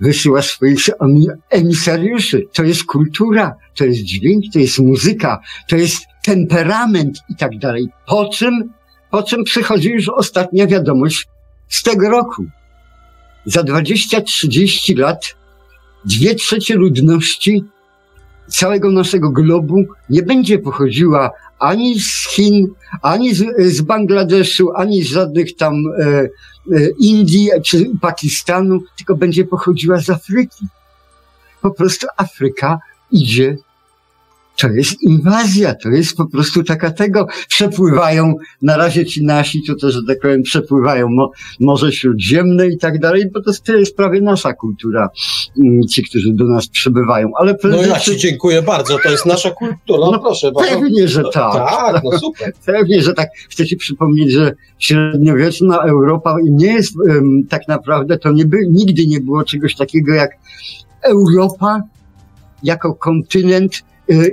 [0.00, 0.78] wysyła swoich
[1.50, 2.42] emisariuszy?
[2.52, 7.88] To jest kultura, to jest dźwięk, to jest muzyka, to jest temperament i tak dalej.
[8.06, 8.72] Po czym,
[9.10, 11.28] po czym przychodzi już ostatnia wiadomość
[11.68, 12.44] z tego roku.
[13.46, 15.36] Za 20-30 lat
[16.04, 17.64] dwie trzecie ludności
[18.48, 22.68] całego naszego globu nie będzie pochodziła ani z Chin,
[23.02, 26.28] ani z, z Bangladeszu, ani z żadnych tam e, e,
[26.98, 30.66] Indii czy Pakistanu, tylko będzie pochodziła z Afryki.
[31.60, 32.78] Po prostu Afryka
[33.10, 33.56] idzie
[34.56, 39.74] to jest inwazja, to jest po prostu taka tego, przepływają, na razie ci nasi, to
[39.74, 41.30] też, że tak powiem, przepływają mo,
[41.60, 45.08] Morze Śródziemne i tak dalej, bo to jest, to jest prawie nasza kultura,
[45.58, 47.30] mm, ci, którzy do nas przybywają.
[47.36, 50.70] Ale no ja ci dziękuję bardzo, to jest nasza kultura, no, proszę bardzo.
[50.70, 51.54] Pewnie, że tak.
[51.54, 52.52] Tak, no super.
[52.66, 53.28] Pewnie, że tak.
[53.50, 59.06] Chcę ci przypomnieć, że średniowieczna Europa nie jest um, tak naprawdę, to nie by, nigdy
[59.06, 60.30] nie było czegoś takiego jak
[61.02, 61.82] Europa
[62.62, 63.82] jako kontynent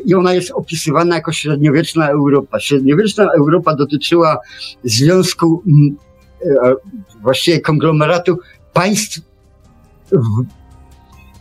[0.06, 2.60] i ona jest opisywana jako średniowieczna Europa.
[2.60, 4.38] Średniowieczna Europa dotyczyła
[4.84, 5.96] związku, mm,
[6.41, 8.38] y, właściwie konglomeratu
[8.74, 9.22] państw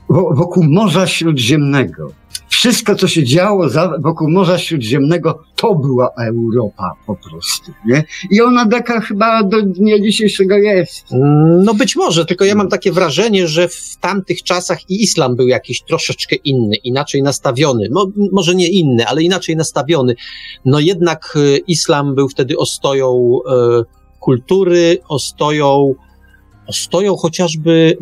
[0.09, 2.13] wokół Morza Śródziemnego
[2.49, 3.67] wszystko, co się działo
[4.01, 8.05] wokół Morza Śródziemnego, to była Europa po prostu, nie?
[8.31, 11.13] I ona taka chyba do dnia dzisiejszego jest.
[11.13, 15.37] Mm, no być może, tylko ja mam takie wrażenie, że w tamtych czasach i islam
[15.37, 17.89] był jakiś troszeczkę inny, inaczej nastawiony.
[17.91, 20.15] Mo, może nie inny, ale inaczej nastawiony.
[20.65, 23.83] No jednak y, islam był wtedy ostoją e,
[24.21, 25.95] kultury, ostoją,
[26.67, 27.97] ostoją chociażby...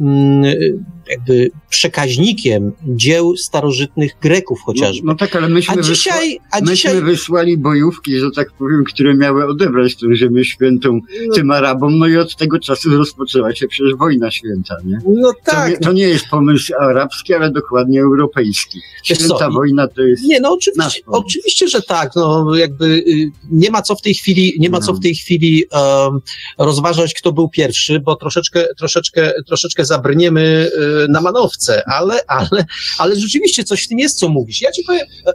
[1.08, 5.06] Jakby przekaźnikiem dzieł starożytnych Greków chociażby.
[5.06, 7.02] No, no tak, ale myśmy, a dzisiaj, a myśmy dzisiaj...
[7.02, 11.34] wysłali bojówki, że tak powiem, które miały odebrać tę ziemię świętą no.
[11.34, 14.98] tym Arabom, no i od tego czasu rozpoczęła się przecież wojna święta, nie?
[15.06, 15.64] No tak.
[15.64, 18.80] To nie, to nie jest pomysł arabski, ale dokładnie europejski.
[19.02, 23.82] Święta wojna to jest Nie, no oczywiście, oczywiście, że tak, no jakby y, nie ma
[23.82, 24.86] co w tej chwili, nie ma no.
[24.86, 26.20] co w tej chwili um,
[26.58, 32.64] rozważać, kto był pierwszy, bo troszeczkę, troszeczkę, troszeczkę zabrniemy y, na manowce, ale, ale,
[32.98, 34.62] ale rzeczywiście coś w tym jest, co mówisz.
[34.62, 35.32] Ja ci powiem, e,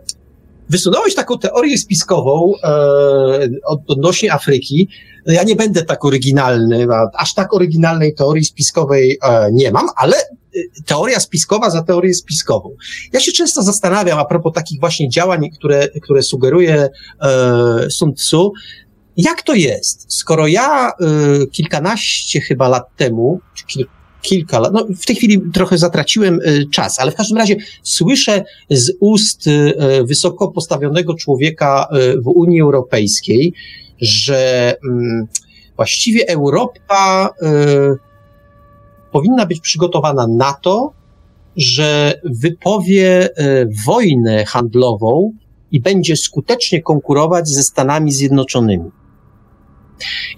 [0.69, 3.49] wysunąłeś taką teorię spiskową e,
[3.87, 4.87] odnośnie Afryki.
[5.25, 10.23] Ja nie będę tak oryginalny, aż tak oryginalnej teorii spiskowej e, nie mam, ale e,
[10.85, 12.75] teoria spiskowa za teorię spiskową.
[13.13, 16.89] Ja się często zastanawiam a propos takich właśnie działań, które, które sugeruje
[17.21, 18.53] e, Sun Tzu,
[19.17, 20.91] jak to jest, skoro ja
[21.43, 23.85] y, kilkanaście chyba lat temu, czy kil,
[24.21, 28.43] kilka lat, no w tej chwili trochę zatraciłem y, czas, ale w każdym razie słyszę
[28.69, 29.73] z ust y,
[30.03, 33.53] wysoko postawionego człowieka y, w Unii Europejskiej,
[34.01, 35.27] że mm,
[35.75, 37.29] właściwie Europa
[39.11, 40.93] powinna być przygotowana na to,
[41.55, 43.29] że wypowie
[43.85, 45.33] wojnę handlową
[45.71, 48.91] i będzie skutecznie konkurować ze Stanami Zjednoczonymi.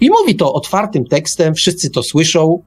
[0.00, 2.62] I mówi to otwartym tekstem, wszyscy to słyszą,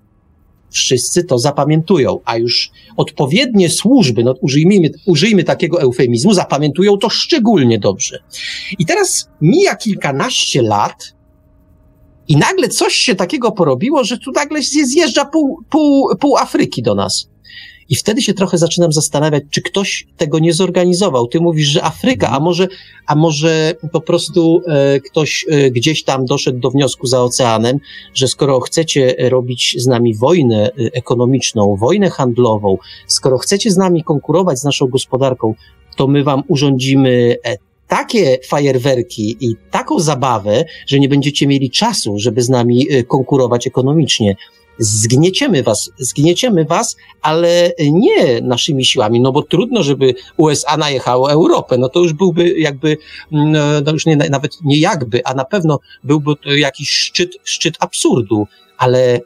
[0.71, 7.79] wszyscy to zapamiętują, a już odpowiednie służby, no użyjmy, użyjmy takiego eufemizmu, zapamiętują to szczególnie
[7.79, 8.19] dobrze.
[8.79, 11.13] I teraz mija kilkanaście lat
[12.27, 16.95] i nagle coś się takiego porobiło, że tu nagle zjeżdża pół, pół, pół Afryki do
[16.95, 17.29] nas.
[17.89, 21.27] I wtedy się trochę zaczynam zastanawiać, czy ktoś tego nie zorganizował.
[21.27, 22.67] Ty mówisz, że Afryka, a może,
[23.05, 27.79] a może po prostu e, ktoś e, gdzieś tam doszedł do wniosku za oceanem,
[28.13, 32.77] że skoro chcecie robić z nami wojnę e, ekonomiczną, wojnę handlową,
[33.07, 35.53] skoro chcecie z nami konkurować z naszą gospodarką,
[35.95, 37.57] to my wam urządzimy e,
[37.87, 43.67] takie fajerwerki i taką zabawę, że nie będziecie mieli czasu, żeby z nami e, konkurować
[43.67, 44.35] ekonomicznie
[44.79, 51.77] zgnieciemy was, zgnieciemy was, ale nie naszymi siłami, no bo trudno, żeby USA najechało Europę,
[51.77, 52.97] no to już byłby jakby,
[53.31, 57.75] mm, no już nie, nawet nie jakby, a na pewno byłby to jakiś szczyt, szczyt
[57.79, 58.47] absurdu,
[58.77, 59.21] ale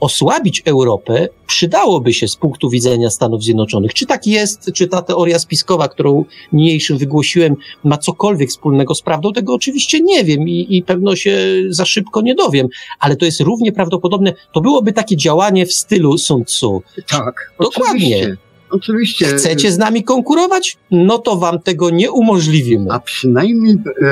[0.00, 3.94] osłabić Europę przydałoby się z punktu widzenia Stanów Zjednoczonych.
[3.94, 9.32] Czy tak jest, czy ta teoria spiskowa, którą niniejszym wygłosiłem, ma cokolwiek wspólnego z prawdą,
[9.32, 12.68] tego oczywiście nie wiem i, i pewno się za szybko nie dowiem,
[13.00, 14.32] ale to jest równie prawdopodobne.
[14.52, 16.82] To byłoby takie działanie w stylu Sun Tzu.
[17.08, 18.16] Tak, dokładnie.
[18.16, 18.50] Oczywiście.
[18.70, 19.26] Oczywiście.
[19.26, 20.76] Chcecie z nami konkurować?
[20.90, 22.86] No to wam tego nie umożliwimy.
[22.90, 24.06] A przynajmniej e,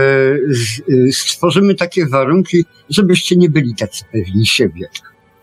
[1.09, 4.89] e stworzymy takie warunki, żebyście nie byli tacy pewni siebie.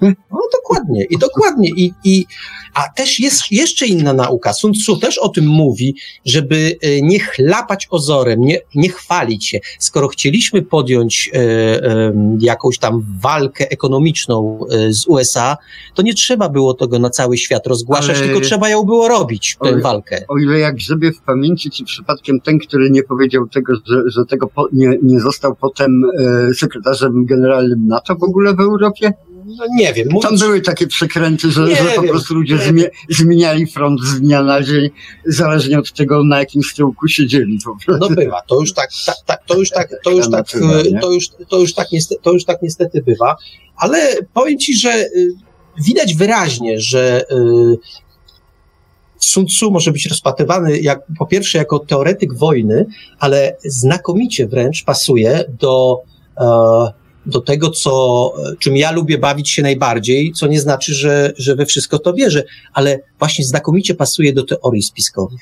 [0.01, 1.69] No dokładnie, i dokładnie.
[1.69, 2.25] I, i,
[2.73, 4.53] a też jest jeszcze inna nauka.
[4.53, 5.95] Sun Tzu też o tym mówi,
[6.25, 9.59] żeby e, nie chlapać ozorem, nie, nie chwalić się.
[9.79, 15.57] Skoro chcieliśmy podjąć e, e, jakąś tam walkę ekonomiczną e, z USA,
[15.93, 18.25] to nie trzeba było tego na cały świat rozgłaszać, Ale...
[18.25, 20.25] tylko trzeba ją było robić, tę walkę.
[20.27, 24.25] O ile jak sobie w pamięci, czy przypadkiem ten, który nie powiedział tego, że, że
[24.25, 26.03] tego po, nie, nie został potem
[26.49, 29.13] e, sekretarzem generalnym NATO w ogóle w Europie?
[29.45, 30.07] No nie wiem.
[30.11, 30.29] Mówić...
[30.29, 34.63] Tam były takie przekręty, że, że po prostu ludzie zmie zmieniali front z dnia na
[34.63, 34.89] dzień,
[35.25, 37.59] zależnie od tego, na jakim stołku siedzieli.
[37.87, 40.51] No bywa, to już tak, tak, tak to już tak, to już tak,
[41.01, 43.35] to już, to już tak niestety, to już tak niestety bywa,
[43.77, 45.33] ale powiem ci, że y,
[45.85, 47.77] widać wyraźnie, że y,
[49.19, 52.85] Sun Tzu może być rozpatrywany jak, po pierwsze jako teoretyk wojny,
[53.19, 55.97] ale znakomicie wręcz pasuje do
[56.37, 56.45] e,
[57.25, 61.65] do tego, co, czym ja lubię bawić się najbardziej, co nie znaczy, że, że we
[61.65, 62.43] wszystko to wierzę,
[62.73, 65.41] ale właśnie znakomicie pasuje do teorii spiskowych.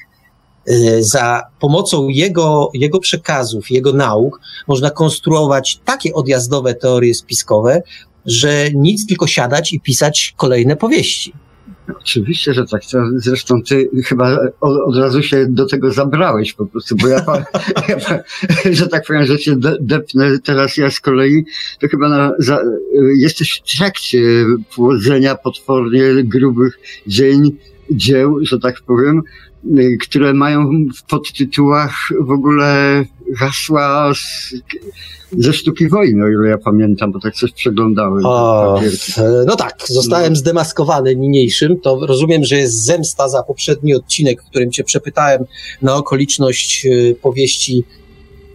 [0.68, 7.82] E, za pomocą jego, jego przekazów, jego nauk można konstruować takie odjazdowe teorie spiskowe,
[8.26, 11.34] że nic tylko siadać i pisać kolejne powieści.
[12.00, 12.82] Oczywiście, że tak.
[13.16, 17.26] Zresztą ty chyba od, razu się do tego zabrałeś po prostu, bo ja,
[17.90, 21.46] ja że tak powiem, że cię depnę teraz ja z kolei,
[21.80, 22.62] to chyba na, za,
[23.18, 24.22] jesteś w trakcie
[24.76, 27.58] płodzenia potwornie grubych dzień,
[27.92, 29.22] dzieł, że tak powiem,
[30.02, 33.04] które mają w podtytułach w ogóle
[33.38, 34.54] hasła z,
[35.38, 38.26] ze sztuki wojny, o ile ja pamiętam, bo tak coś przeglądałem.
[38.26, 38.80] O,
[39.48, 40.36] no tak, zostałem no.
[40.36, 41.80] zdemaskowany niniejszym.
[41.80, 45.46] To rozumiem, że jest zemsta za poprzedni odcinek, w którym cię przepytałem
[45.82, 47.84] na okoliczność e, powieści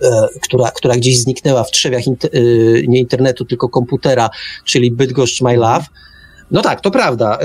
[0.03, 2.41] e, która, która gdzieś zniknęła w trzewiach inter, e,
[2.89, 4.31] nie internetu, tylko komputera,
[4.65, 5.85] czyli Bydgoszcz My Love.
[6.51, 7.39] No tak, to prawda.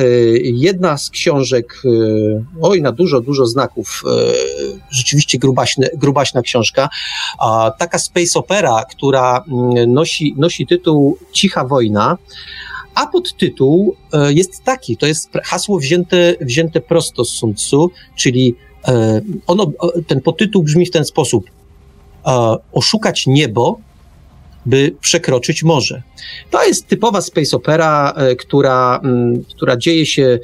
[0.44, 1.82] Jedna z książek,
[2.62, 4.04] oj, na dużo, dużo znaków,
[4.90, 6.90] rzeczywiście grubaśne, grubaśna książka,
[7.80, 12.18] taka space opera, która mm, nosi, nosi tytuł Cicha wojna,
[12.96, 18.56] a podtytuł e, jest taki, to jest hasło wzięte, wzięte prosto z Sun Tzu, czyli
[18.88, 19.72] e, ono,
[20.08, 21.46] ten podtytuł brzmi w ten sposób.
[22.26, 23.80] E, oszukać niebo,
[24.65, 26.03] by przekroczyć morze.
[26.52, 29.02] To jest typowa space opera, która,
[29.56, 30.40] która dzieje się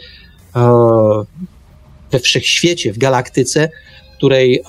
[2.11, 3.69] we wszechświecie, w galaktyce,
[4.17, 4.63] której,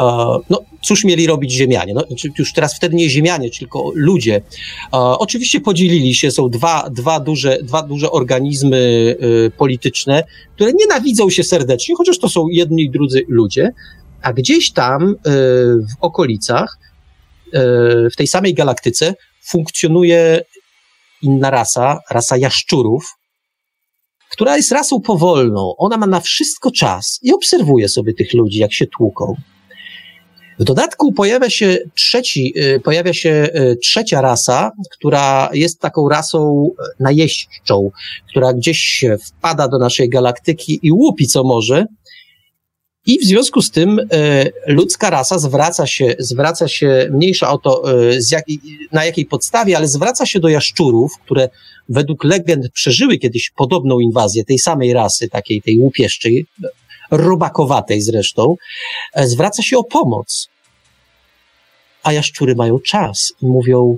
[0.51, 1.94] no cóż mieli robić Ziemianie?
[1.94, 2.05] No,
[2.39, 4.40] już teraz wtedy nie Ziemianie, tylko ludzie.
[4.93, 9.16] Oczywiście podzielili się, są dwa, dwa, duże, dwa duże organizmy
[9.56, 10.24] polityczne,
[10.55, 13.72] które nienawidzą się serdecznie, chociaż to są jedni i drudzy ludzie,
[14.22, 15.14] a gdzieś tam
[15.90, 16.78] w okolicach,
[18.12, 19.14] w tej samej galaktyce
[19.51, 20.44] funkcjonuje
[21.22, 23.16] inna rasa, rasa jaszczurów,
[24.31, 25.74] która jest rasą powolną.
[25.78, 29.35] Ona ma na wszystko czas i obserwuje sobie tych ludzi, jak się tłuką.
[30.59, 36.70] W dodatku pojawia się trzeci, y, pojawia się y, trzecia rasa, która jest taką rasą
[36.70, 37.90] y, najeźdźczą,
[38.28, 41.86] która gdzieś wpada do naszej galaktyki i łupi co może.
[43.06, 44.01] I w związku z tym
[44.66, 47.82] ludzka rasa zwraca się, zwraca się mniejsza o to,
[48.31, 48.44] jak,
[48.93, 51.48] na jakiej podstawie, ale zwraca się do jaszczurów, które
[51.89, 56.47] według legend przeżyły kiedyś podobną inwazję tej samej rasy, takiej tej łupieszczej,
[57.10, 58.55] robakowatej zresztą,
[59.14, 60.48] e, zwraca się o pomoc.
[62.02, 63.97] A jaszczury mają czas i mówią,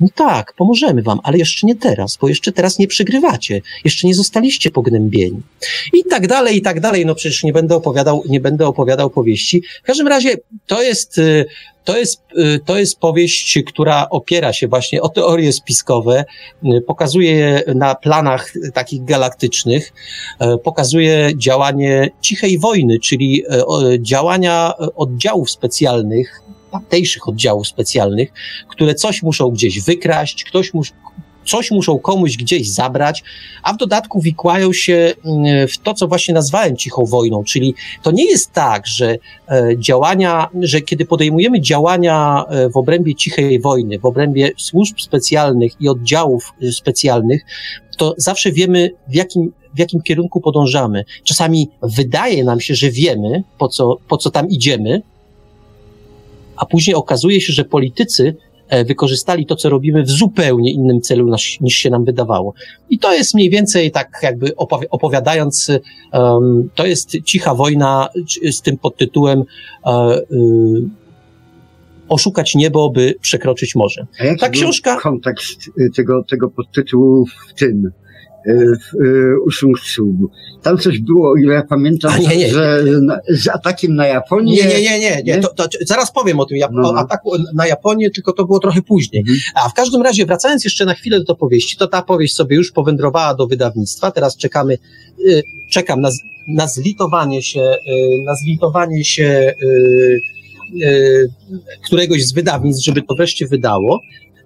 [0.00, 4.14] no tak, pomożemy wam, ale jeszcze nie teraz, bo jeszcze teraz nie przegrywacie, jeszcze nie
[4.14, 5.42] zostaliście pognębieni.
[5.92, 7.06] I tak dalej, i tak dalej.
[7.06, 9.62] No przecież nie będę opowiadał, nie będę opowiadał powieści.
[9.82, 11.46] W każdym razie to jest, y,
[11.84, 16.24] to jest, y, to jest powieść, która opiera się właśnie o teorie spiskowe,
[16.64, 19.92] y, pokazuje je na planach takich galaktycznych,
[20.64, 23.44] pokazuje działanie cichej wojny, czyli
[24.00, 28.32] działania oddziałów specjalnych, tamtejszych oddziałów specjalnych,
[28.68, 30.92] które coś muszą gdzieś wykraść, ktoś mus,
[31.48, 33.22] coś muszą komuś gdzieś zabrać,
[33.62, 38.10] a w dodatku wikłają się mm, w to, co właśnie nazwałem cichą wojną, czyli to
[38.10, 39.16] nie jest tak, że
[39.48, 45.72] e, działania, że kiedy podejmujemy działania e, w obrębie cichej wojny, w obrębie służb specjalnych
[45.80, 47.44] i oddziałów e, specjalnych,
[47.96, 51.04] to zawsze wiemy, w jakim, w jakim kierunku podążamy.
[51.24, 55.02] Czasami wydaje nam się, że wiemy, po co, po co tam idziemy,
[56.58, 58.36] a później okazuje się, że politycy
[58.68, 62.54] e, wykorzystali to, co robimy w zupełnie innym celu niż się nam wydawało.
[62.90, 64.56] I to jest mniej więcej tak jakby
[64.90, 65.70] opowiadając,
[66.12, 68.08] um, to jest cicha wojna
[68.52, 69.42] z tym podtytułem
[69.84, 70.90] um,
[72.08, 74.06] oszukać niebo, by przekroczyć morze.
[74.20, 74.96] A jaki Ta książka...
[74.96, 77.90] kontekst y, tego, tego podtytułu w tym?
[78.46, 79.72] E, e, u Sun
[80.62, 84.52] Tam coś było, o ile ja pamiętam, nie, nie, że na, z atakiem na Japonię.
[84.52, 85.22] Nie, nie, nie, nie.
[85.22, 85.38] nie?
[85.38, 86.98] To, to, zaraz powiem o tym Jap no, no.
[86.98, 89.20] ataku na Japonię, tylko to było trochę później.
[89.20, 89.38] Mhm.
[89.54, 92.72] A w każdym razie, wracając jeszcze na chwilę do powieści, to ta powieść sobie już
[92.72, 94.10] powędrowała do wydawnictwa.
[94.10, 94.78] Teraz czekamy,
[95.26, 96.10] y, czekam na,
[96.48, 100.20] na zlitowanie się, y, na zlitowanie się y,
[101.84, 104.00] któregoś z wydawnictw, żeby to wreszcie wydało.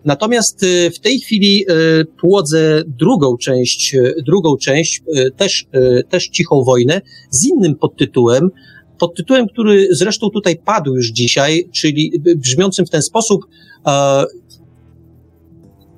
[0.04, 5.02] Natomiast y, w tej chwili y, płodzę drugą część, y, drugą część,
[5.36, 5.66] też,
[6.08, 7.00] też cichą wojnę,
[7.30, 8.50] z innym podtytułem,
[8.98, 13.40] pod tytułem, który zresztą tutaj padł już dzisiaj, czyli brzmiącym w ten sposób,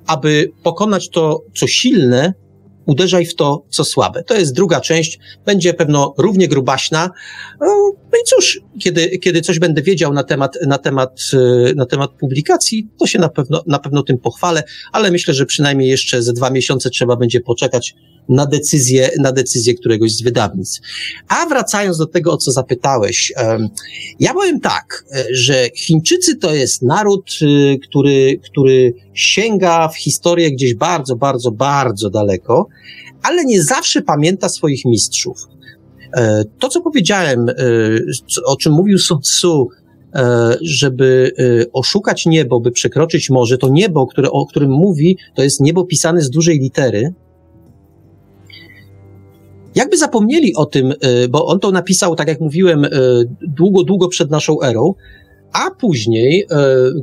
[0.07, 2.33] aby pokonać to, co silne,
[2.85, 4.23] uderzaj w to, co słabe.
[4.23, 7.09] To jest druga część, będzie pewno równie grubaśna.
[7.61, 7.67] No,
[8.11, 12.11] no i cóż, kiedy, kiedy coś będę wiedział na temat, na temat, e, na temat
[12.11, 16.33] publikacji, to się na pewno, na pewno tym pochwalę, ale myślę, że przynajmniej jeszcze ze
[16.33, 17.95] dwa miesiące trzeba będzie poczekać
[18.29, 20.81] na decyzję, na decyzję któregoś z wydawnictw.
[21.27, 23.33] A wracając do tego, o co zapytałeś,
[24.19, 30.51] ja powiem tak, e, że Chińczycy to jest naród, e, który, który sięga w historię
[30.51, 32.67] gdzieś bardzo, bardzo, bardzo daleko,
[33.23, 35.37] ale nie zawsze pamięta swoich mistrzów.
[36.13, 37.47] E, to, co powiedziałem,
[38.45, 39.69] o czym mówił Sun Tzu,
[40.61, 41.31] żeby
[41.73, 46.21] oszukać niebo, by przekroczyć morze, to niebo, które, o którym mówi, to jest niebo pisane
[46.21, 47.13] z dużej litery,
[49.75, 50.93] jakby zapomnieli o tym,
[51.29, 52.85] bo on to napisał, tak jak mówiłem,
[53.41, 54.93] długo, długo przed naszą erą,
[55.53, 56.47] a później,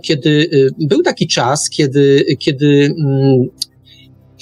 [0.02, 3.48] kiedy był taki czas, kiedy, kiedy mm,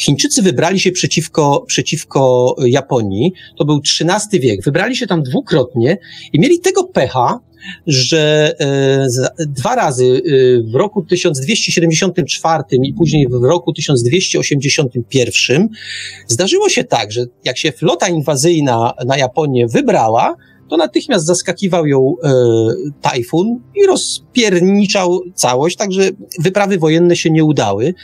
[0.00, 5.98] Chińczycy wybrali się przeciwko, przeciwko Japonii, to był XIII wiek, wybrali się tam dwukrotnie
[6.32, 7.40] i mieli tego pecha,
[7.86, 10.20] że e, dwa razy e,
[10.72, 15.68] w roku 1274 i później w roku 1281
[16.26, 20.36] zdarzyło się tak, że jak się flota inwazyjna na Japonię wybrała,
[20.70, 22.32] to natychmiast zaskakiwał ją e,
[23.00, 27.94] tajfun i rozpierniczał całość, także wyprawy wojenne się nie udały.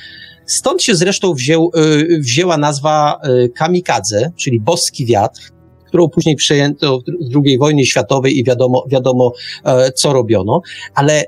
[0.47, 1.35] Stąd się zresztą e,
[2.19, 5.41] wzięła nazwa e, kamikadze, czyli boski wiatr,
[5.87, 9.33] którą później przejęto w II wojnie światowej i wiadomo, wiadomo
[9.65, 10.61] e, co robiono,
[10.95, 11.25] ale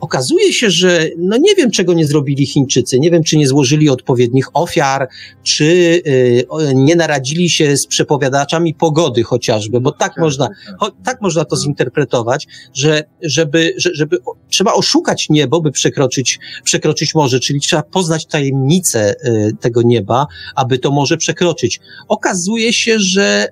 [0.00, 3.00] okazuje się, że no nie wiem, czego nie zrobili Chińczycy.
[3.00, 5.08] Nie wiem, czy nie złożyli odpowiednich ofiar,
[5.42, 5.64] czy
[6.06, 10.48] y, nie naradzili się z przepowiadaczami pogody chociażby, bo tak można,
[10.80, 14.18] cho, tak można to zinterpretować, że żeby, że, żeby
[14.48, 20.78] trzeba oszukać niebo, by przekroczyć, przekroczyć morze, czyli trzeba poznać tajemnicę y, tego nieba, aby
[20.78, 21.80] to morze przekroczyć.
[22.08, 23.48] Okazuje się, że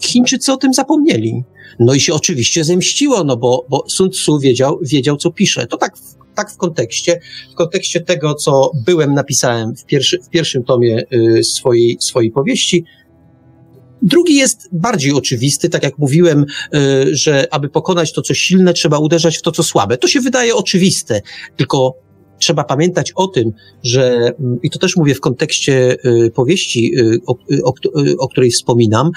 [0.00, 1.44] Chińczycy o tym zapomnieli.
[1.78, 5.66] No i się oczywiście zemściło, no bo, bo Sun Tzu wiedział, wiedział, co pisze.
[5.66, 5.96] To tak,
[6.34, 7.20] tak w kontekście,
[7.52, 12.84] w kontekście tego, co byłem, napisałem w, pierwszy, w pierwszym tomie y, swojej, swojej powieści.
[14.02, 16.44] Drugi jest bardziej oczywisty, tak jak mówiłem,
[16.74, 19.98] y, że aby pokonać to, co silne, trzeba uderzać w to, co słabe.
[19.98, 21.20] To się wydaje oczywiste,
[21.56, 21.94] tylko
[22.38, 24.32] trzeba pamiętać o tym, że,
[24.62, 27.74] i to też mówię w kontekście y, powieści, y, o, o,
[28.18, 29.10] o której wspominam,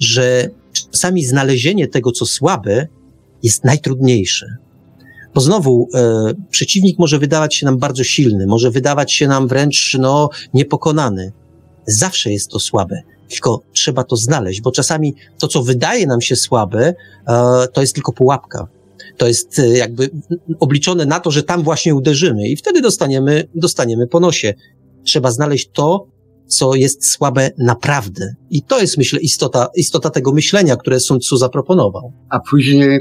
[0.00, 0.50] że
[0.92, 2.86] czasami znalezienie tego, co słabe,
[3.42, 4.46] jest najtrudniejsze.
[5.34, 9.96] Bo znowu e, przeciwnik może wydawać się nam bardzo silny, może wydawać się nam wręcz
[10.00, 11.32] no, niepokonany.
[11.86, 16.36] Zawsze jest to słabe, tylko trzeba to znaleźć, bo czasami to, co wydaje nam się
[16.36, 16.94] słabe,
[17.28, 18.68] e, to jest tylko pułapka
[19.18, 20.10] to jest e, jakby
[20.60, 24.54] obliczone na to, że tam właśnie uderzymy i wtedy dostaniemy, dostaniemy po nosie.
[25.04, 26.06] Trzeba znaleźć to,
[26.48, 28.34] co jest słabe naprawdę.
[28.50, 32.12] I to jest, myślę, istota, istota tego myślenia, które Sun Tzu zaproponował.
[32.30, 33.00] A później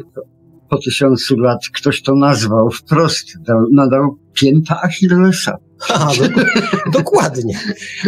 [0.69, 5.57] po tysiącu lat ktoś to nazwał wprost, dał, nadał pięta Achillesa.
[6.94, 7.60] Dokładnie.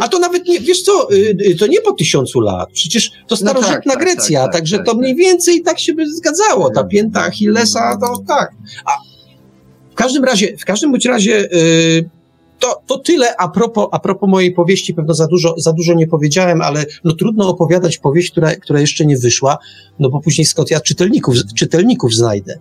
[0.02, 2.70] A to nawet nie, wiesz co, y, y, to nie po tysiącu lat.
[2.74, 5.94] Przecież to starożytna no tak, tak, Grecja, tak, tak, także to mniej więcej tak się
[5.94, 6.70] by zgadzało.
[6.70, 8.52] Ta pięta Achillesa, to tak.
[8.86, 8.92] A
[9.92, 12.10] w każdym razie, w każdym bądź razie, yy,
[12.60, 16.08] to, to tyle a propos, a propos mojej powieści, pewno za dużo, za dużo nie
[16.08, 19.58] powiedziałem, ale no trudno opowiadać powieść, która, która jeszcze nie wyszła,
[20.00, 22.60] no bo później skąd ja czytelników, czytelników znajdę.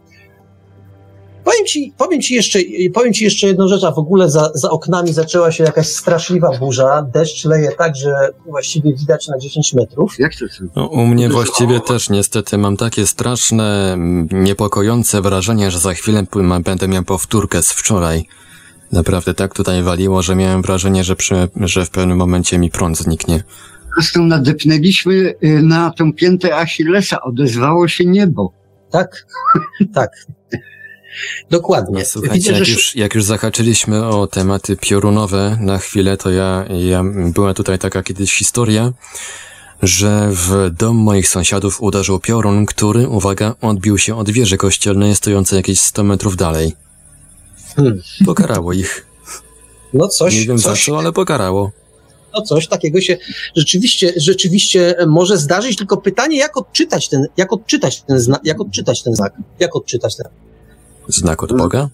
[1.44, 2.58] Powiem ci, powiem ci jeszcze,
[2.94, 6.58] powiem ci jeszcze jedną rzecz, a w ogóle za, za oknami zaczęła się jakaś straszliwa
[6.58, 8.12] burza, deszcz leje tak, że
[8.46, 10.18] właściwie widać na 10 metrów.
[10.18, 10.44] Jak to
[10.76, 13.96] no, U mnie właściwie też niestety mam takie straszne,
[14.30, 16.26] niepokojące wrażenie, że za chwilę
[16.64, 18.24] będę miał powtórkę z wczoraj.
[18.93, 22.98] Naprawdę tak tutaj waliło, że miałem wrażenie, że, przy, że w pewnym momencie mi prąd
[22.98, 23.43] zniknie.
[23.94, 28.52] Zresztą nadepnęliśmy y, na tą piętę Achillesa, odezwało się niebo.
[28.90, 29.27] Tak,
[29.94, 30.10] tak.
[31.51, 31.98] Dokładnie.
[32.01, 32.73] No, słuchajcie, Widzę, jak, że...
[32.73, 37.05] już, jak już zahaczyliśmy o tematy piorunowe na chwilę, to ja, ja
[37.35, 38.93] była tutaj taka kiedyś historia,
[39.82, 45.56] że w dom moich sąsiadów uderzył piorun, który, uwaga, odbił się od wieży kościelnej stojącej
[45.56, 46.73] jakieś 100 metrów dalej.
[47.78, 48.02] Hmm.
[48.26, 49.06] Pokarało ich.
[49.94, 50.34] No coś.
[50.34, 50.84] Nie wiem coś.
[50.84, 51.72] za co, ale pokarało.
[52.34, 53.16] No coś takiego się
[53.56, 59.02] rzeczywiście, rzeczywiście może zdarzyć, tylko pytanie, jak odczytać ten, jak odczytać ten, znak, jak odczytać
[59.02, 60.26] ten znak, jak odczytać ten.
[61.09, 61.88] Znak od Boga?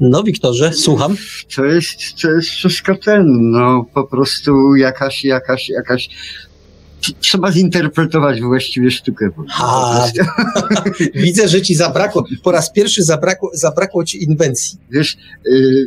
[0.00, 1.16] No, Wiktorze, słucham.
[1.56, 1.90] To jest,
[2.22, 6.08] to jest wszystko ten, no, po prostu jakaś, jakaś, jakaś
[7.20, 9.30] trzeba zinterpretować właściwie sztukę.
[9.60, 10.06] A,
[11.14, 14.78] widzę, że ci zabrakło, po raz pierwszy zabrakło, zabrakło ci inwencji.
[14.90, 15.16] Wiesz,
[15.46, 15.86] y,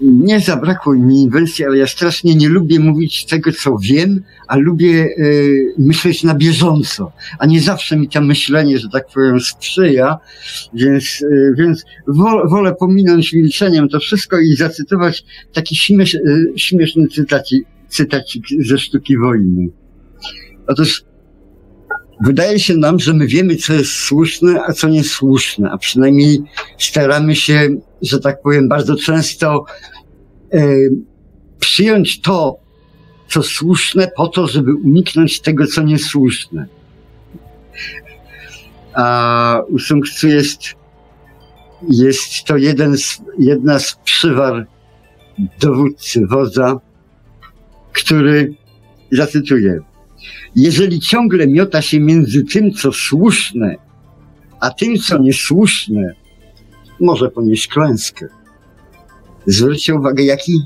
[0.00, 5.08] nie zabrakło mi inwencji, ale ja strasznie nie lubię mówić tego, co wiem, a lubię
[5.18, 10.18] y, myśleć na bieżąco, a nie zawsze mi to myślenie, że tak powiem, sprzyja,
[10.74, 17.08] więc, y, więc wolę, wolę pominąć milczeniem to wszystko i zacytować taki śmiesz, y, śmieszny
[17.08, 19.68] cytacik, cytacik ze sztuki wojny.
[20.66, 21.04] Otóż
[22.24, 26.38] wydaje się nam, że my wiemy, co jest słuszne, a co niesłuszne, a przynajmniej
[26.78, 27.68] staramy się,
[28.02, 29.64] że tak powiem, bardzo często
[30.52, 30.68] e,
[31.58, 32.58] przyjąć to,
[33.28, 36.66] co słuszne, po to, żeby uniknąć tego, co niesłuszne.
[38.94, 40.60] A u Sung jest,
[41.88, 44.66] jest to jeden z, jedna z przywar
[45.60, 46.80] dowódcy wodza,
[47.98, 48.54] który,
[49.12, 49.80] zacytuję,
[50.56, 53.76] jeżeli ciągle miota się między tym, co słuszne,
[54.60, 56.14] a tym, co niesłuszne,
[57.00, 58.26] może ponieść klęskę.
[59.46, 60.60] Zwróćcie uwagę, jaki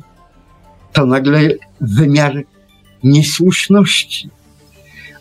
[0.92, 1.48] to nagle
[1.80, 2.44] wymiar
[3.04, 4.30] niesłuszności.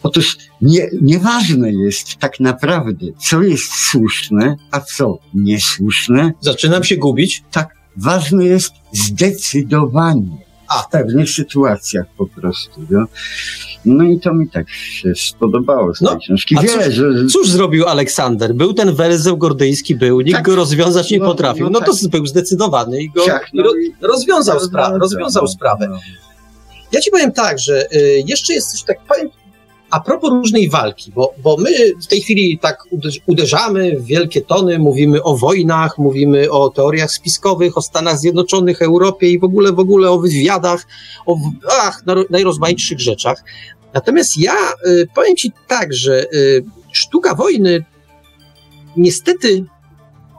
[0.03, 6.33] Otóż nie, nieważne jest tak naprawdę, co jest słuszne, a co niesłuszne.
[6.39, 7.43] Zaczynam się gubić.
[7.51, 10.50] Tak, ważne jest zdecydowanie.
[10.79, 12.81] W pewnych sytuacjach po prostu.
[12.89, 13.05] No,
[13.85, 16.55] no i to mi tak się spodobało z tej no, książki.
[16.61, 17.25] Wiele, cóż, że...
[17.31, 18.53] cóż zrobił Aleksander?
[18.53, 21.69] Był ten werzeł gordyjski, był, nikt tak, go rozwiązać nie no, potrafił.
[21.69, 22.11] No, no to tak.
[22.11, 23.63] był zdecydowany i go tak, no,
[24.01, 25.87] rozwiązał, spra rozwiązał sprawę.
[25.89, 25.99] No.
[26.91, 29.29] Ja ci powiem tak, że y, jeszcze jest coś tak, powiem,
[29.91, 31.69] a propos różnej walki, bo, bo my
[32.03, 32.83] w tej chwili tak
[33.27, 39.31] uderzamy w wielkie tony, mówimy o wojnach, mówimy o teoriach spiskowych, o Stanach Zjednoczonych, Europie
[39.31, 40.87] i w ogóle, w ogóle o wywiadach,
[41.25, 41.37] o
[41.81, 43.43] ach, najrozmaitszych rzeczach.
[43.93, 44.55] Natomiast ja
[44.87, 47.85] y, powiem ci tak, że y, sztuka wojny
[48.97, 49.65] niestety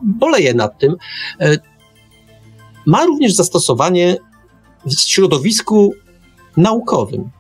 [0.03, 0.97] boleje nad tym,
[1.43, 1.59] y,
[2.87, 4.17] ma również zastosowanie
[4.87, 5.95] w środowisku
[6.57, 7.31] naukowym.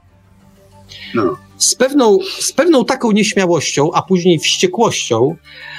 [1.14, 5.36] No z pewną, z pewną taką nieśmiałością, a później wściekłością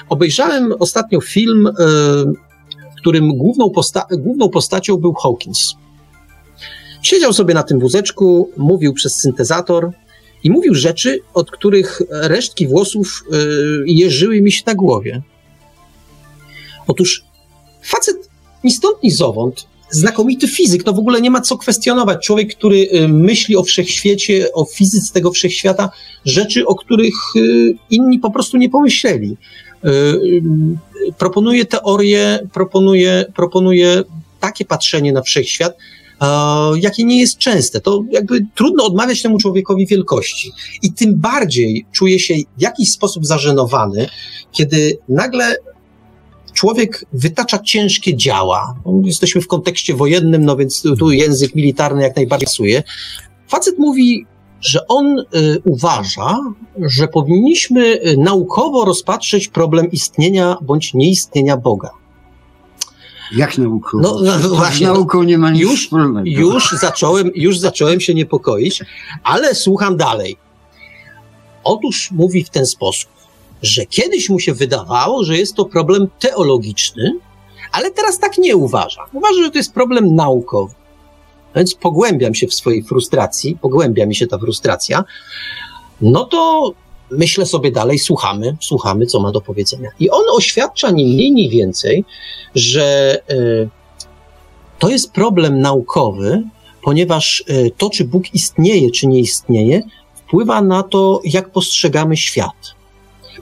[0.09, 1.73] obejrzałem ostatnio film, e,
[2.97, 5.73] którym główną, posta główną postacią był Hawkins.
[7.01, 9.91] Siedział sobie na tym wózeczku, mówił przez syntezator
[10.43, 13.35] i mówił rzeczy, od których resztki włosów e,
[13.85, 15.21] jeżyły mi się na głowie.
[16.87, 17.23] Otóż
[17.81, 18.29] facet
[18.63, 22.25] ni stąd, ni zowąd znakomity fizyk, no w ogóle nie ma co kwestionować.
[22.25, 25.89] Człowiek, który y, myśli o wszechświecie, o fizyce tego wszechświata,
[26.25, 29.37] rzeczy, o których y, inni po prostu nie pomyśleli.
[29.85, 30.41] Y,
[31.17, 34.03] proponuje teorię, proponuje, proponuje
[34.39, 35.77] takie patrzenie na wszechświat,
[36.75, 37.81] jakie nie jest częste.
[37.81, 40.51] To jakby trudno odmawiać temu człowiekowi wielkości.
[40.81, 44.09] I tym bardziej czuje się w jakiś sposób zażenowany,
[44.51, 45.55] kiedy nagle
[46.63, 48.75] człowiek wytacza ciężkie działa.
[48.85, 52.83] No, jesteśmy w kontekście wojennym, no więc tu język militarny jak najbardziej pasuje.
[53.47, 54.25] Facet mówi,
[54.61, 55.23] że on y,
[55.65, 56.37] uważa,
[56.77, 61.89] że powinniśmy y, naukowo rozpatrzeć problem istnienia bądź nieistnienia Boga.
[63.35, 64.03] Jak naukowo?
[64.03, 66.29] No, no, no właśnie, nauką nie ma nic już, wspólnego.
[66.29, 68.83] Już zacząłem, już zacząłem się niepokoić,
[69.23, 70.37] ale słucham dalej.
[71.63, 73.12] Otóż mówi w ten sposób
[73.63, 77.19] że kiedyś mu się wydawało, że jest to problem teologiczny,
[77.71, 79.05] ale teraz tak nie uważa.
[79.13, 80.73] Uważa, że to jest problem naukowy.
[81.55, 85.03] Więc pogłębiam się w swojej frustracji, pogłębia mi się ta frustracja.
[86.01, 86.71] No to
[87.11, 89.89] myślę sobie dalej, słuchamy, słuchamy, co ma do powiedzenia.
[89.99, 92.05] I on oświadcza ni mniej, ni więcej,
[92.55, 93.69] że y,
[94.79, 96.43] to jest problem naukowy,
[96.83, 99.81] ponieważ y, to, czy Bóg istnieje, czy nie istnieje,
[100.15, 102.82] wpływa na to, jak postrzegamy świat.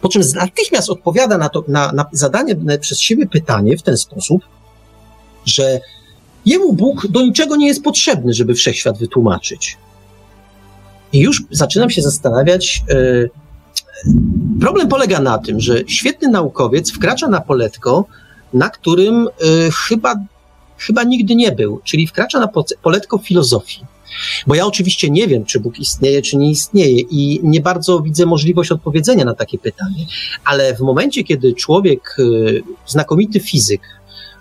[0.02, 4.42] Po czym natychmiast odpowiada na, to, na, na zadanie przez siebie pytanie w ten sposób,
[5.46, 5.80] że
[6.46, 9.78] jemu Bóg do niczego nie jest potrzebny, żeby wszechświat wytłumaczyć.
[11.14, 12.84] I już zaczynam się zastanawiać.
[12.90, 13.30] Yy,
[14.60, 18.06] problem polega na tym, że świetny naukowiec wkracza na poletko,
[18.54, 20.16] na którym yy, chyba,
[20.78, 22.50] chyba nigdy nie był, czyli wkracza na
[22.82, 23.86] poletko filozofii.
[24.48, 28.26] Bo ja oczywiście nie wiem, czy Bóg istnieje, czy nie istnieje i nie bardzo widzę
[28.26, 30.06] możliwość odpowiedzenia na takie pytanie.
[30.46, 33.82] Ale w momencie, kiedy człowiek, y, znakomity fizyk,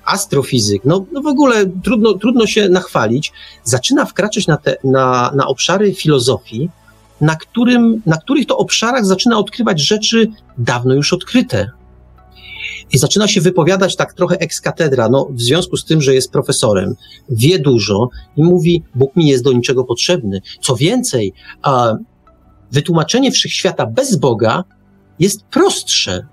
[0.05, 3.33] astrofizyk, no, no w ogóle trudno, trudno się nachwalić,
[3.65, 6.71] zaczyna wkraczać na, te, na, na obszary filozofii,
[7.21, 10.29] na, którym, na których to obszarach zaczyna odkrywać rzeczy
[10.59, 11.71] dawno już odkryte.
[12.93, 16.31] I zaczyna się wypowiadać tak trochę ex katedra, no w związku z tym, że jest
[16.33, 16.95] profesorem,
[17.29, 20.41] wie dużo i mówi, Bóg mi jest do niczego potrzebny.
[20.61, 21.95] Co więcej, a,
[22.73, 24.65] wytłumaczenie wszechświata bez Boga
[25.19, 26.27] jest prostsze.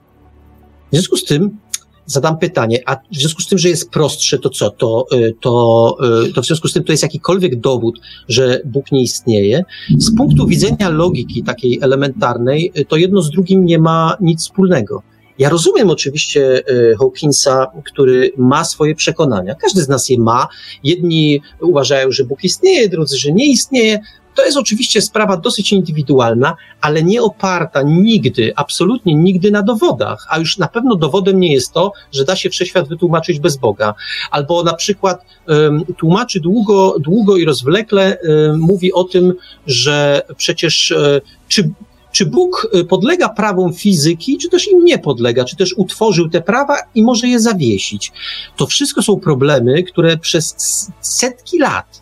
[0.92, 1.58] W związku z tym
[2.06, 4.70] zadam pytanie, a w związku z tym, że jest prostsze, to co?
[4.70, 5.98] To, y, to,
[6.28, 9.64] y, to w związku z tym to jest jakikolwiek dowód, że Bóg nie istnieje.
[9.98, 15.04] Z punktu widzenia logiki takiej elementarnej, y, to jedno z drugim nie ma nic wspólnego.
[15.40, 19.56] Ja rozumiem oczywiście e, Hawkinsa, który ma swoje przekonania.
[19.56, 20.48] Każdy z nas je ma.
[20.84, 24.00] Jedni uważają, że Bóg istnieje, drudzy, że nie istnieje.
[24.36, 30.28] To jest oczywiście sprawa dosyć indywidualna, ale nie oparta nigdy, absolutnie nigdy na dowodach.
[30.30, 33.94] A już na pewno dowodem nie jest to, że da się wszechświat wytłumaczyć bez Boga.
[34.32, 39.34] Albo na przykład um, tłumaczy długo, długo i rozwlekle, um, mówi o tym,
[39.68, 41.70] że przecież um, czy
[42.18, 46.42] czy Bóg y, podlega prawom fizyki, czy też im nie podlega, czy też utworzył te
[46.42, 48.12] prawa i może je zawiesić.
[48.56, 50.56] To wszystko są problemy, które przez
[51.02, 52.02] setki lat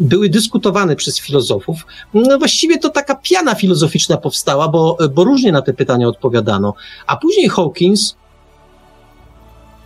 [0.00, 1.86] były dyskutowane przez filozofów.
[2.14, 6.74] No właściwie to taka piana filozoficzna powstała, bo, bo różnie na te pytania odpowiadano.
[7.06, 8.16] A później Hawkins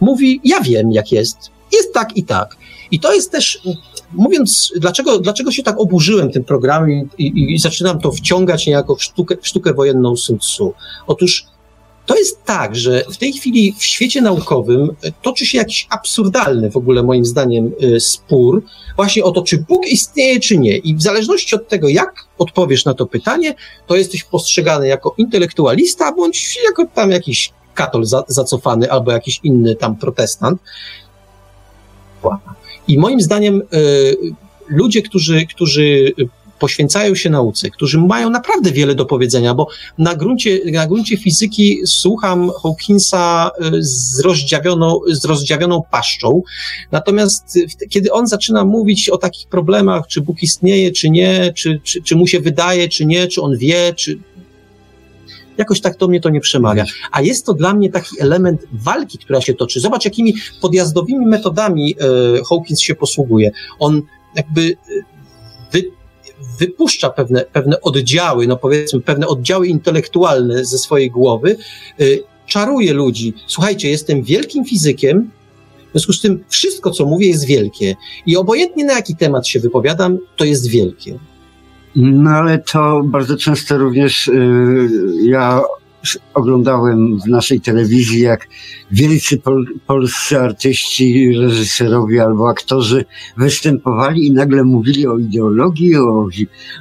[0.00, 1.50] mówi: Ja wiem, jak jest.
[1.72, 2.56] jest tak i tak.
[2.90, 3.60] I to jest też,
[4.12, 8.94] mówiąc, dlaczego, dlaczego się tak oburzyłem tym programem i, i, i zaczynam to wciągać niejako
[8.94, 10.74] w sztukę, w sztukę wojenną Sun Tzu.
[11.06, 11.46] Otóż
[12.08, 16.76] to jest tak, że w tej chwili w świecie naukowym toczy się jakiś absurdalny w
[16.76, 18.62] ogóle moim zdaniem y, spór
[18.96, 20.76] właśnie o to, czy Bóg istnieje, czy nie.
[20.76, 23.54] I w zależności od tego, jak odpowiesz na to pytanie,
[23.86, 29.76] to jesteś postrzegany jako intelektualista, bądź jako tam jakiś katol za, zacofany, albo jakiś inny
[29.76, 30.60] tam protestant.
[32.88, 34.16] I moim zdaniem y,
[34.68, 36.12] ludzie, którzy, którzy
[36.58, 41.80] poświęcają się nauce, którzy mają naprawdę wiele do powiedzenia, bo na gruncie, na gruncie fizyki
[41.86, 46.42] słucham Hawkinsa y, z rozdziawioną, z rozdziawioną paszczą,
[46.92, 47.58] natomiast
[47.90, 52.16] kiedy on zaczyna mówić o takich problemach, czy Bóg istnieje, czy nie, czy, czy, czy
[52.16, 54.18] mu się wydaje, czy nie, czy on wie, czy
[55.58, 56.84] jakoś tak do mnie to nie przemawia.
[57.12, 59.80] A jest to dla mnie taki element walki, która się toczy.
[59.80, 62.04] Zobacz, jakimi podjazdowymi metodami e,
[62.44, 63.50] Hawkins się posługuje.
[63.78, 64.02] On
[64.36, 64.74] jakby e,
[65.72, 65.90] wy,
[66.58, 71.56] wypuszcza pewne, pewne oddziały, no powiedzmy, pewne oddziały intelektualne ze swojej głowy,
[72.00, 72.04] e,
[72.46, 73.34] czaruje ludzi.
[73.46, 75.30] Słuchajcie, jestem wielkim fizykiem,
[75.88, 77.96] w związku z tym wszystko, co mówię, jest wielkie.
[78.26, 81.18] I obojętnie na jaki temat się wypowiadam, to jest wielkie.
[82.00, 84.88] No ale to bardzo często również yy,
[85.24, 85.60] ja
[86.34, 88.48] oglądałem w naszej telewizji, jak
[88.90, 93.04] wielcy pol polscy artyści, reżyserowie albo aktorzy
[93.36, 96.28] występowali i nagle mówili o ideologii, o,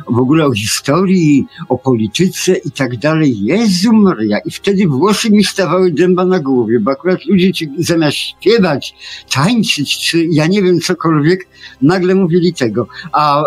[0.10, 3.44] w ogóle o historii, o polityce i tak dalej.
[3.44, 4.40] Jezu Maria!
[4.40, 8.96] I wtedy włosy mi stawały dęba na głowie, bo akurat ludzie ci zamiast śpiewać,
[9.34, 11.48] tańczyć, czy ja nie wiem cokolwiek,
[11.82, 12.88] nagle mówili tego.
[13.12, 13.44] A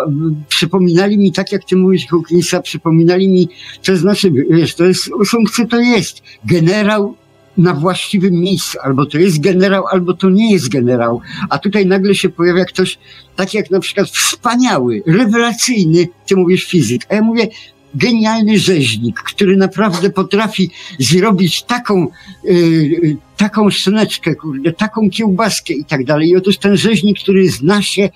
[0.49, 3.49] przypominali mi, tak jak ty mówisz Hawkinsa, przypominali mi,
[3.83, 5.37] to znaczy, wiesz, to jest, są
[5.71, 7.15] to jest generał
[7.57, 8.77] na właściwym miejscu.
[8.83, 11.21] Albo to jest generał, albo to nie jest generał.
[11.49, 12.97] A tutaj nagle się pojawia ktoś,
[13.35, 17.47] tak jak na przykład wspaniały, rewelacyjny, ty mówisz fizyk, a ja mówię
[17.95, 22.07] genialny rzeźnik, który naprawdę potrafi zrobić taką,
[22.43, 26.29] yy, taką szyneczkę, kurde, taką kiełbaskę i tak dalej.
[26.29, 28.09] I otóż ten rzeźnik, który zna się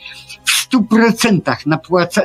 [0.46, 1.66] w stu procentach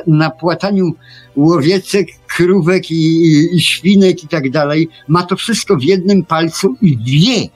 [0.07, 0.93] na, płataniu
[1.35, 6.75] łowiecek, krówek i, i, i świnek i tak dalej, ma to wszystko w jednym palcu
[6.81, 7.49] i wie,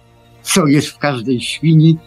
[0.43, 1.97] co jest w każdej świni,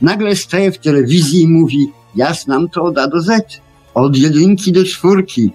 [0.00, 1.86] nagle staje w telewizji i mówi,
[2.16, 3.60] ja znam to od A do Z,
[3.94, 5.50] od jedynki do czwórki.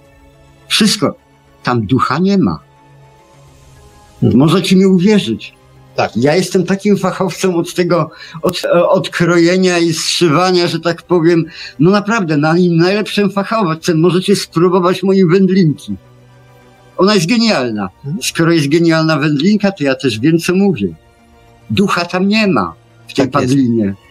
[0.67, 1.15] Wszystko.
[1.63, 2.59] Tam ducha nie ma.
[4.21, 5.53] Możecie mi uwierzyć.
[5.95, 6.11] Tak.
[6.17, 8.11] Ja jestem takim fachowcem od tego,
[8.41, 11.45] od, od krojenia i zszywania, że tak powiem,
[11.79, 15.95] no naprawdę, na, najlepszym fachowcem możecie spróbować mojej wędlinki.
[16.97, 17.89] Ona jest genialna.
[18.05, 18.23] Mhm.
[18.23, 20.87] Skoro jest genialna wędlinka, to ja też wiem, co mówię.
[21.69, 22.73] Ducha tam nie ma
[23.07, 23.85] w tej tak padlinie.
[23.85, 24.08] Jest.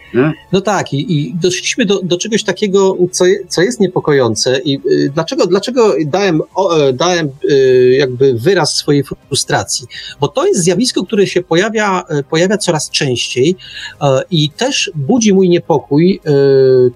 [0.53, 4.61] No tak, i, i doszliśmy do, do czegoś takiego, co, co jest niepokojące.
[4.65, 9.87] I y, dlaczego, dlaczego dałem, o, e, dałem y, jakby wyraz swojej frustracji?
[10.21, 15.35] Bo to jest zjawisko, które się pojawia, e, pojawia coraz częściej y, i też budzi
[15.35, 16.21] mój niepokój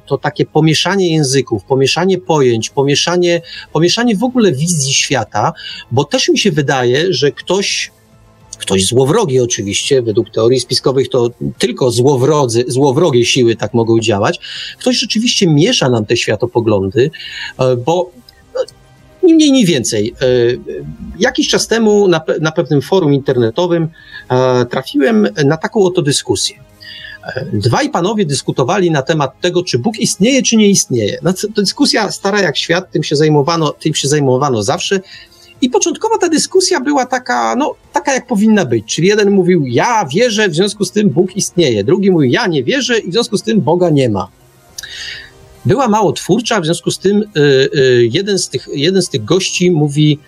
[0.07, 5.53] to takie pomieszanie języków, pomieszanie pojęć, pomieszanie, pomieszanie w ogóle wizji świata,
[5.91, 7.91] bo też mi się wydaje, że ktoś
[8.63, 14.41] ktoś złowrogi oczywiście, według teorii spiskowych to tylko złowrodzy, złowrogie siły tak mogą działać.
[14.79, 17.11] Ktoś rzeczywiście miesza nam te światopoglądy,
[17.59, 18.11] e, bo
[18.55, 18.61] no,
[19.23, 20.15] ni mniej, ni więcej.
[20.21, 20.27] E,
[21.19, 23.89] jakiś czas temu na, na pewnym forum internetowym
[24.31, 26.57] e, trafiłem na taką oto dyskusję.
[27.53, 31.19] Dwaj panowie dyskutowali na temat tego, czy Bóg istnieje, czy nie istnieje.
[31.23, 35.01] No, dyskusja stara jak świat, tym się zajmowano, tym się zajmowano zawsze.
[35.63, 38.95] I początkowo ta dyskusja była taka, no, taka jak powinna być.
[38.95, 41.85] Czyli jeden mówił, ja wierzę, w związku z tym Bóg istnieje.
[41.85, 44.29] Drugi mówił, ja nie wierzę i w związku z tym Boga nie ma.
[45.65, 49.25] Była mało twórcza, w związku z tym y, y, jeden, z tych, jeden z tych
[49.25, 50.19] gości mówi,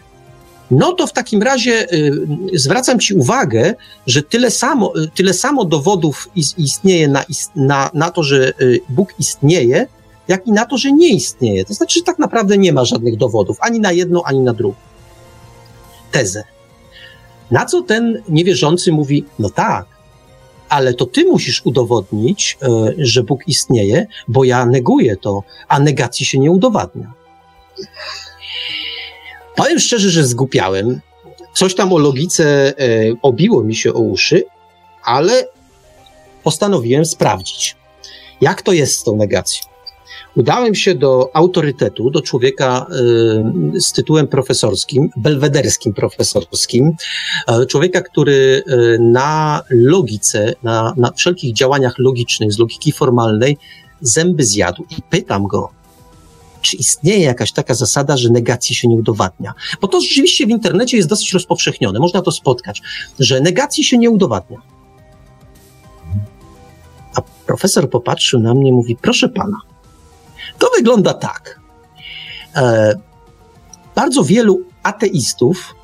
[0.71, 2.13] no to w takim razie y,
[2.53, 3.75] zwracam Ci uwagę,
[4.07, 7.25] że tyle samo, tyle samo dowodów istnieje na,
[7.57, 8.53] na, na to, że
[8.89, 9.87] Bóg istnieje,
[10.29, 11.65] jak i na to, że nie istnieje.
[11.65, 14.75] To znaczy, że tak naprawdę nie ma żadnych dowodów, ani na jedno, ani na drugą
[16.15, 16.45] tezę.
[17.51, 19.87] Na co ten niewierzący mówi, no tak,
[20.69, 22.67] ale to ty musisz udowodnić, e,
[22.99, 27.13] że Bóg istnieje, bo ja neguję to, a negacji się nie udowadnia.
[29.57, 31.01] Powiem szczerze, że zgupiałem.
[31.55, 32.75] Coś tam o logice e,
[33.23, 34.45] obiło mi się o uszy,
[35.05, 35.49] ale
[36.43, 37.77] postanowiłem sprawdzić,
[38.41, 39.74] jak to jest z tą negacją
[40.37, 42.87] udałem się do autorytetu, do człowieka
[43.75, 46.93] y, z tytułem profesorskim, belwederskim profesorskim,
[47.63, 53.57] y, człowieka, który y, na logice, na, na wszelkich działaniach logicznych, z logiki formalnej,
[54.01, 55.71] zęby zjadł i pytam go,
[56.61, 59.55] czy istnieje jakaś taka zasada, że negacji się nie udowadnia?
[59.81, 62.83] Bo to rzeczywiście w internecie jest dosyć rozpowszechnione, można to spotkać,
[63.19, 64.59] że negacji się nie udowadnia.
[67.15, 69.57] A profesor popatrzył na mnie i mówi: Proszę pana,
[70.59, 71.61] to wygląda tak.
[72.57, 72.95] E,
[73.95, 75.75] bardzo wielu ateistów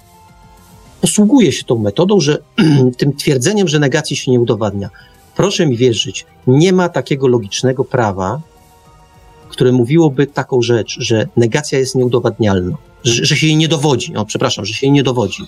[1.00, 2.38] posługuje się tą metodą, że
[2.98, 4.90] tym twierdzeniem, że negacji się nie udowadnia.
[5.36, 8.40] Proszę mi wierzyć, nie ma takiego logicznego prawa,
[9.48, 14.16] które mówiłoby taką rzecz, że negacja jest nieudowadnialna, że, że się jej nie dowodzi.
[14.16, 15.42] O, przepraszam, że się jej nie dowodzi.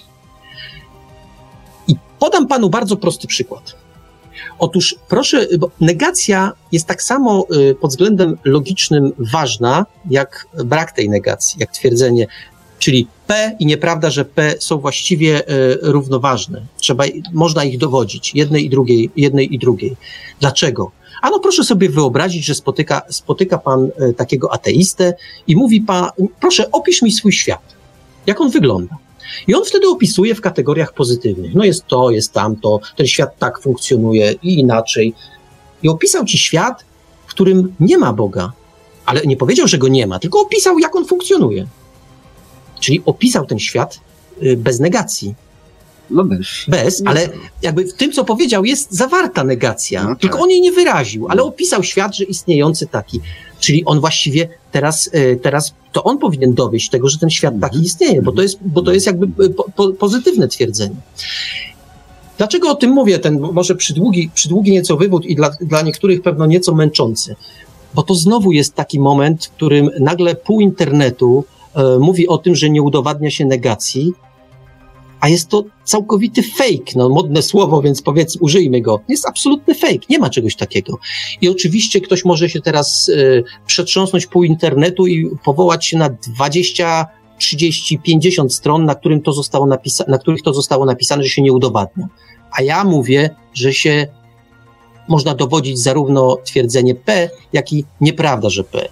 [1.88, 3.81] I podam panu bardzo prosty przykład.
[4.62, 11.08] Otóż proszę, bo negacja jest tak samo y, pod względem logicznym ważna, jak brak tej
[11.10, 12.26] negacji, jak twierdzenie,
[12.78, 16.62] czyli P i nieprawda, że P są właściwie y, równoważne.
[16.76, 19.96] Trzeba, można ich dowodzić, jednej i drugiej, jednej i drugiej.
[20.40, 20.90] Dlaczego?
[21.22, 25.14] Ano proszę sobie wyobrazić, że spotyka, spotyka pan y, takiego ateistę
[25.46, 26.08] i mówi pan,
[26.40, 27.74] proszę opisz mi swój świat.
[28.26, 28.96] Jak on wygląda?
[29.46, 31.54] I on wtedy opisuje w kategoriach pozytywnych.
[31.54, 35.14] No jest to, jest tamto, ten świat tak funkcjonuje i inaczej.
[35.82, 36.84] I opisał ci świat,
[37.26, 38.52] w którym nie ma Boga.
[39.06, 41.66] Ale nie powiedział, że go nie ma, tylko opisał, jak on funkcjonuje.
[42.80, 44.00] Czyli opisał ten świat
[44.42, 45.34] y, bez negacji.
[46.10, 46.46] No bez.
[46.68, 47.28] Bez, ale
[47.62, 50.02] jakby w tym, co powiedział, jest zawarta negacja.
[50.02, 50.18] No tak.
[50.18, 51.46] Tylko on jej nie wyraził, ale no.
[51.48, 53.20] opisał świat, że istniejący taki.
[53.60, 57.76] Czyli on właściwie teraz, e, teraz to on powinien dowieść tego, że ten świat taki
[57.76, 57.84] mhm.
[57.84, 60.96] istnieje, bo to jest, bo to jest jakby e, po, po, pozytywne twierdzenie.
[62.38, 63.18] Dlaczego o tym mówię?
[63.18, 67.36] Ten może przydługi, przydługi nieco wywód i dla, dla niektórych pewno nieco męczący.
[67.94, 71.44] Bo to znowu jest taki moment, w którym nagle pół internetu
[71.74, 74.12] e, mówi o tym, że nie udowadnia się negacji,
[75.22, 79.00] a jest to całkowity fake, no modne słowo, więc powiedzmy, użyjmy go.
[79.08, 80.98] Jest absolutny fake, nie ma czegoś takiego.
[81.40, 87.06] I oczywiście ktoś może się teraz y, przetrząsnąć pół internetu i powołać się na 20,
[87.38, 91.42] 30, 50 stron, na, którym to zostało napisa- na których to zostało napisane, że się
[91.42, 92.08] nie udowadnia.
[92.52, 94.06] A ja mówię, że się
[95.08, 98.88] można dowodzić zarówno twierdzenie P, jak i nieprawda, że P.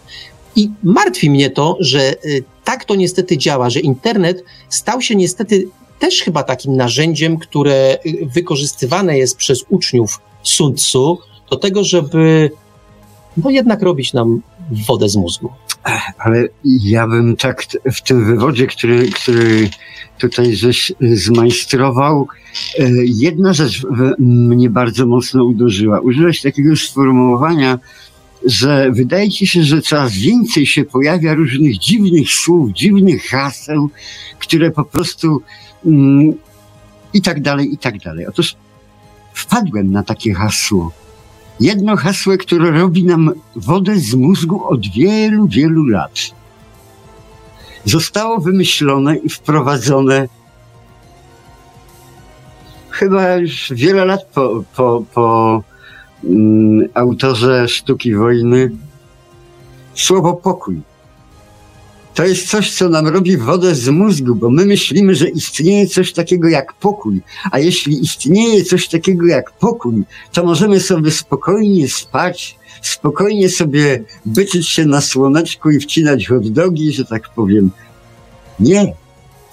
[0.56, 5.68] I martwi mnie to, że y, tak to niestety działa, że internet stał się niestety
[6.00, 11.18] też chyba takim narzędziem, które y, wykorzystywane jest przez uczniów Sun Tzu
[11.50, 12.50] do tego, żeby
[13.36, 14.42] no jednak robić nam
[14.86, 15.52] wodę z mózgu.
[16.18, 19.70] Ale ja bym tak w tym wywodzie, który, który
[20.18, 22.28] tutaj żeś zmajstrował,
[22.78, 23.86] e, jedna rzecz
[24.18, 26.00] mnie bardzo mocno uderzyła.
[26.00, 27.78] Użyłeś takiego sformułowania,
[28.44, 33.90] że wydaje ci się, że coraz więcej się pojawia różnych dziwnych słów, dziwnych haseł,
[34.38, 35.42] które po prostu
[37.12, 38.26] i tak dalej, i tak dalej.
[38.26, 38.56] Otóż
[39.34, 40.92] wpadłem na takie hasło.
[41.60, 46.20] Jedno hasło, które robi nam wodę z mózgu od wielu, wielu lat.
[47.84, 50.28] Zostało wymyślone i wprowadzone
[52.90, 55.62] chyba już wiele lat po, po, po
[56.24, 58.70] mm, autorze sztuki wojny
[59.94, 60.80] słowo pokój.
[62.14, 66.12] To jest coś, co nam robi wodę z mózgu, bo my myślimy, że istnieje coś
[66.12, 67.20] takiego jak pokój.
[67.50, 74.68] A jeśli istnieje coś takiego jak pokój, to możemy sobie spokojnie spać, spokojnie sobie byczyć
[74.68, 77.70] się na słoneczku i wcinać hot dogi, że tak powiem.
[78.60, 78.92] Nie.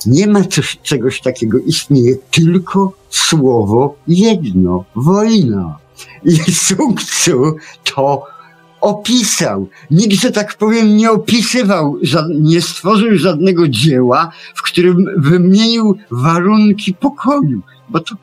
[0.06, 1.60] Nie ma coś, czegoś takiego.
[1.60, 4.86] Istnieje tylko słowo jedno.
[4.96, 5.78] Wojna.
[6.26, 8.37] I Sukcu to
[8.82, 9.68] opisał.
[9.92, 11.98] Nikt, że tak powiem, nie opisywał,
[12.40, 18.16] nie stworzył żadnego dzieła, w którym wymienił warunki pokoju, bo to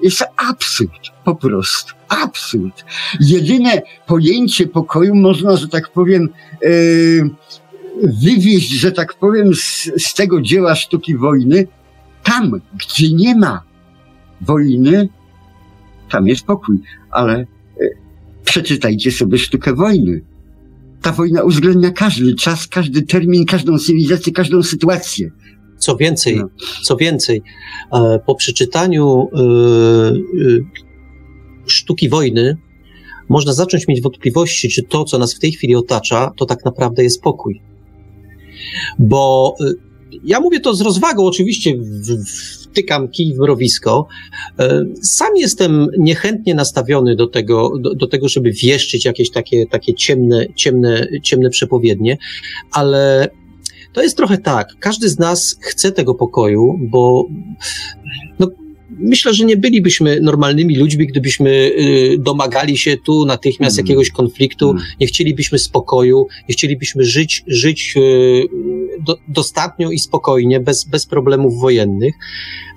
[0.00, 1.94] jest absurd, po prostu.
[2.08, 2.84] Absurd.
[3.20, 6.28] Jedyne pojęcie pokoju można, że tak powiem,
[6.62, 7.30] yy,
[8.02, 11.66] wywieźć, że tak powiem, z, z tego dzieła sztuki wojny,
[12.22, 13.62] tam, gdzie nie ma
[14.40, 15.08] wojny,
[16.10, 16.78] tam jest pokój.
[17.10, 17.46] Ale
[18.48, 20.20] Przeczytajcie sobie sztukę wojny.
[21.02, 25.30] Ta wojna uwzględnia każdy czas, każdy termin, każdą cywilizację, każdą sytuację.
[25.78, 26.48] Co więcej, no.
[26.82, 27.42] co więcej,
[27.92, 30.14] e, po przeczytaniu e, e,
[31.66, 32.56] sztuki wojny
[33.28, 37.02] można zacząć mieć wątpliwości, czy to, co nas w tej chwili otacza, to tak naprawdę
[37.02, 37.62] jest pokój.
[38.98, 39.54] Bo
[40.24, 41.74] ja mówię to z rozwagą, oczywiście
[42.70, 44.06] wtykam kij w mrowisko.
[44.58, 49.94] E, sam jestem niechętnie nastawiony do tego, do, do tego żeby wieszczyć jakieś takie, takie
[49.94, 52.18] ciemne, ciemne, ciemne przepowiednie,
[52.72, 53.28] ale
[53.92, 54.68] to jest trochę tak.
[54.80, 57.24] Każdy z nas chce tego pokoju, bo
[58.38, 58.46] no,
[58.98, 63.86] myślę, że nie bylibyśmy normalnymi ludźmi, gdybyśmy y, domagali się tu natychmiast mm.
[63.86, 64.82] jakiegoś konfliktu, mm.
[65.00, 68.42] nie chcielibyśmy spokoju, nie chcielibyśmy żyć, żyć y,
[69.06, 72.14] do, dostatnio i spokojnie, bez, bez problemów wojennych,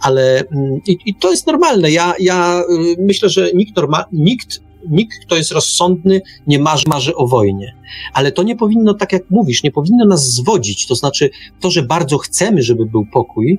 [0.01, 1.91] ale mm, i, i to jest normalne.
[1.91, 2.63] Ja, ja
[2.99, 7.75] myślę, że nikt, norma, nikt nikt, kto jest rozsądny, nie marzy, marzy o wojnie.
[8.13, 10.87] Ale to nie powinno, tak jak mówisz, nie powinno nas zwodzić.
[10.87, 11.29] To znaczy,
[11.59, 13.57] to, że bardzo chcemy, żeby był pokój,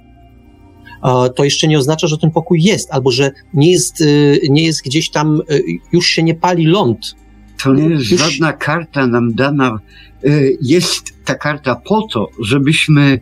[1.37, 4.85] to jeszcze nie oznacza, że ten pokój jest, albo że nie jest, y, nie jest
[4.85, 5.63] gdzieś tam, y,
[5.93, 7.15] już się nie pali ląd.
[7.63, 8.21] To nie jest już...
[8.21, 9.79] żadna karta nam dana.
[10.25, 13.21] Y, jest ta karta po to, żebyśmy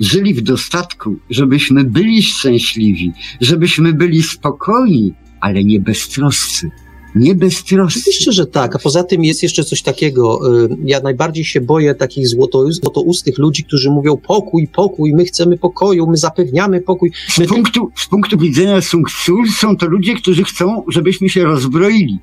[0.00, 6.70] żyli w dostatku, żebyśmy byli szczęśliwi, żebyśmy byli spokojni, ale nie beztroscy
[7.14, 8.00] nie beztroscy.
[8.00, 11.94] Oczywiście, że tak, a poza tym jest jeszcze coś takiego, y, ja najbardziej się boję
[11.94, 17.10] takich złotoustych ludzi, którzy mówią pokój, pokój, my chcemy pokoju, my zapewniamy pokój.
[17.38, 21.44] My z, punktu, z punktu widzenia Sung Tzu są to ludzie, którzy chcą, żebyśmy się
[21.44, 22.18] rozbroili.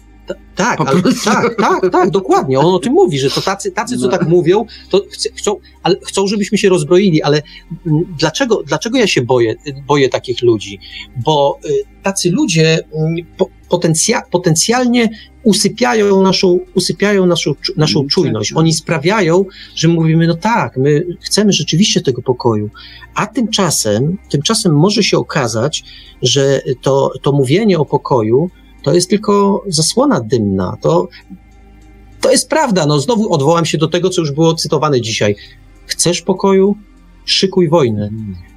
[0.56, 2.60] Tak, ale, tak, tak, tak, dokładnie.
[2.60, 4.12] On o tym mówi, że to tacy, tacy co no.
[4.12, 5.02] tak mówią, to
[5.36, 7.41] chcą, ale chcą, żebyśmy się rozbroili, ale
[7.88, 9.56] mm, dlaczego, dlaczego ja się boję,
[9.88, 10.80] boję takich ludzi?
[11.26, 13.16] Bo y, tacy ludzie mm,
[13.76, 15.10] potencja, potencjalnie
[15.44, 18.50] usypiają naszą, usypiają naszą, naszą mm, czujność.
[18.50, 18.60] Tak.
[18.60, 19.46] Oni sprawiają,
[19.76, 22.70] że mówimy, no tak, my chcemy rzeczywiście tego pokoju.
[23.16, 25.84] A tymczasem, tymczasem może się okazać,
[26.22, 28.50] że to, to mówienie o pokoju
[28.84, 30.78] to jest tylko zasłona dymna.
[30.82, 31.08] To,
[32.22, 32.86] to jest prawda.
[32.86, 35.36] No, znowu odwołam się do tego, co już było cytowane dzisiaj.
[35.86, 36.76] Chcesz pokoju?
[37.26, 38.10] Szykuj wojnę.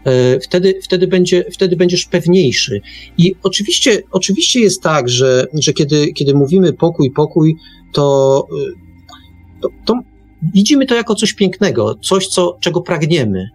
[0.04, 2.80] E, wtedy, wtedy, będzie, wtedy będziesz pewniejszy.
[3.18, 7.56] I oczywiście, oczywiście jest tak, że, że kiedy, kiedy mówimy pokój, pokój,
[7.92, 10.00] to, e, to, to
[10.54, 13.48] widzimy to jako coś pięknego, coś, co, czego pragniemy.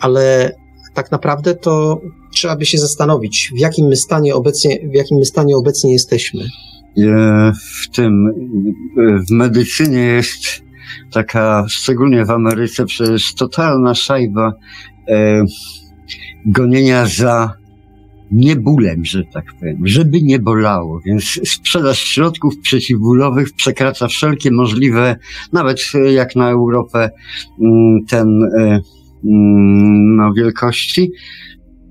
[0.00, 0.52] Ale
[0.94, 2.00] tak naprawdę to
[2.32, 6.44] trzeba by się zastanowić, w jakim my stanie obecnie, w jakim my stanie obecnie jesteśmy.
[7.82, 8.34] W tym,
[9.28, 10.63] w medycynie jest
[11.12, 14.52] taka, szczególnie w Ameryce, przecież totalna szajba
[15.08, 15.44] e,
[16.46, 17.54] gonienia za
[18.30, 25.16] nie bólem, że tak powiem, żeby nie bolało, więc sprzedaż środków przeciwbólowych przekracza wszelkie możliwe,
[25.52, 25.80] nawet
[26.14, 27.10] jak na Europę,
[27.60, 28.80] mm, ten e,
[29.24, 31.10] mm, no, wielkości.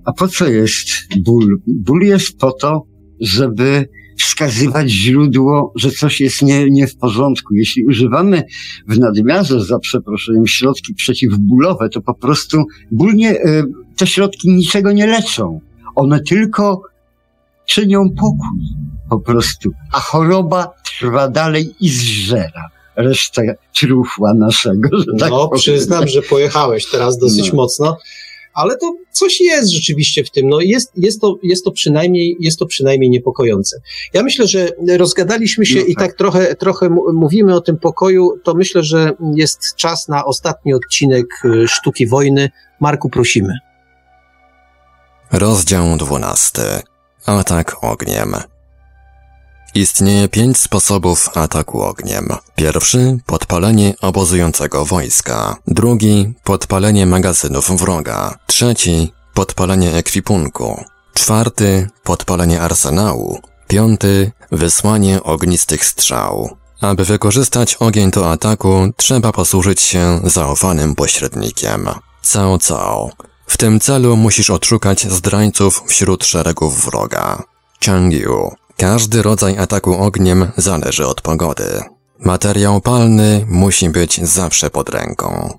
[0.06, 0.88] A po co jest
[1.26, 1.58] ból?
[1.68, 2.84] Ból jest po to,
[3.20, 7.56] żeby wskazywać źródło, że coś jest nie, nie w porządku.
[7.56, 8.44] Jeśli używamy
[8.88, 13.64] w nadmiarze, za przeproszeniem, środki przeciwbólowe, to po prostu ból nie, e,
[13.96, 15.60] te środki niczego nie leczą.
[15.96, 16.82] One tylko
[17.66, 18.60] czynią pokój
[19.10, 24.90] po prostu, a choroba trwa dalej i zżera resztę truchła naszego.
[25.20, 25.60] Tak no, powiem.
[25.60, 27.56] przyznam, że pojechałeś teraz dosyć no.
[27.56, 27.98] mocno
[28.54, 30.50] ale to coś jest rzeczywiście w tym.
[30.50, 33.82] No jest, jest, to, jest, to przynajmniej, jest to przynajmniej niepokojące.
[34.14, 38.30] Ja myślę, że rozgadaliśmy się no, i tak, tak trochę, trochę mówimy o tym pokoju,
[38.44, 42.50] to myślę, że jest czas na ostatni odcinek y, Sztuki Wojny.
[42.80, 43.54] Marku, prosimy.
[45.32, 46.62] Rozdział dwunasty.
[47.26, 48.53] Atak ogniem.
[49.76, 52.28] Istnieje pięć sposobów ataku ogniem.
[52.56, 55.56] Pierwszy podpalenie obozującego wojska.
[55.68, 58.38] Drugi podpalenie magazynów wroga.
[58.48, 60.84] Trzeci podpalenie ekwipunku.
[61.14, 63.40] Czwarty podpalenie arsenału.
[63.68, 66.58] Piąty wysłanie ognistych strzał.
[66.82, 71.90] Aby wykorzystać ogień do ataku, trzeba posłużyć się zaufanym pośrednikiem.
[72.34, 73.10] Cao Cao.
[73.48, 77.44] W tym celu musisz odszukać zdrajców wśród szeregów wroga.
[77.86, 78.63] Chang Yu.
[78.78, 81.84] Każdy rodzaj ataku ogniem zależy od pogody.
[82.20, 85.58] Materiał palny musi być zawsze pod ręką.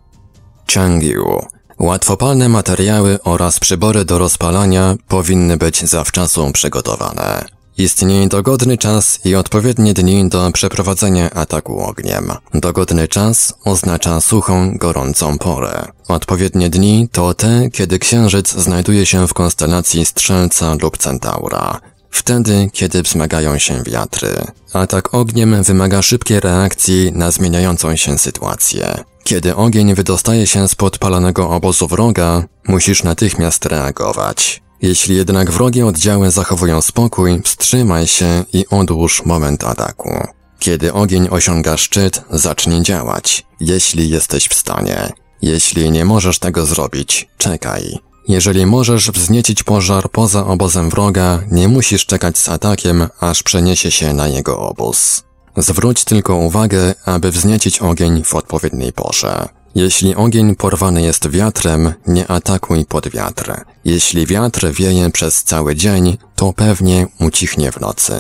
[0.75, 1.47] Changiu.
[1.79, 7.45] Łatwopalne materiały oraz przybory do rozpalania powinny być zawczasu przygotowane.
[7.79, 12.33] Istnieje dogodny czas i odpowiednie dni do przeprowadzenia ataku ogniem.
[12.55, 15.85] Dogodny czas oznacza suchą, gorącą porę.
[16.09, 21.81] Odpowiednie dni to te, kiedy księżyc znajduje się w konstelacji Strzelca lub Centaura
[22.17, 24.29] wtedy, kiedy wzmagają się wiatry.
[24.73, 29.05] Atak ogniem wymaga szybkiej reakcji na zmieniającą się sytuację.
[29.25, 34.63] Kiedy ogień wydostaje się z podpalonego obozu wroga, musisz natychmiast reagować.
[34.83, 40.27] Jeśli jednak wrogie oddziały zachowują spokój, wstrzymaj się i odłóż moment ataku.
[40.59, 45.13] Kiedy ogień osiąga szczyt, zacznij działać, jeśli jesteś w stanie.
[45.43, 47.99] Jeśli nie możesz tego zrobić, czekaj.
[48.29, 54.13] Jeżeli możesz wzniecić pożar poza obozem wroga, nie musisz czekać z atakiem, aż przeniesie się
[54.13, 55.25] na jego obóz.
[55.57, 59.49] Zwróć tylko uwagę, aby wzniecić ogień w odpowiedniej porze.
[59.75, 63.65] Jeśli ogień porwany jest wiatrem, nie atakuj pod wiatr.
[63.85, 68.15] Jeśli wiatr wieje przez cały dzień, to pewnie ucichnie w nocy.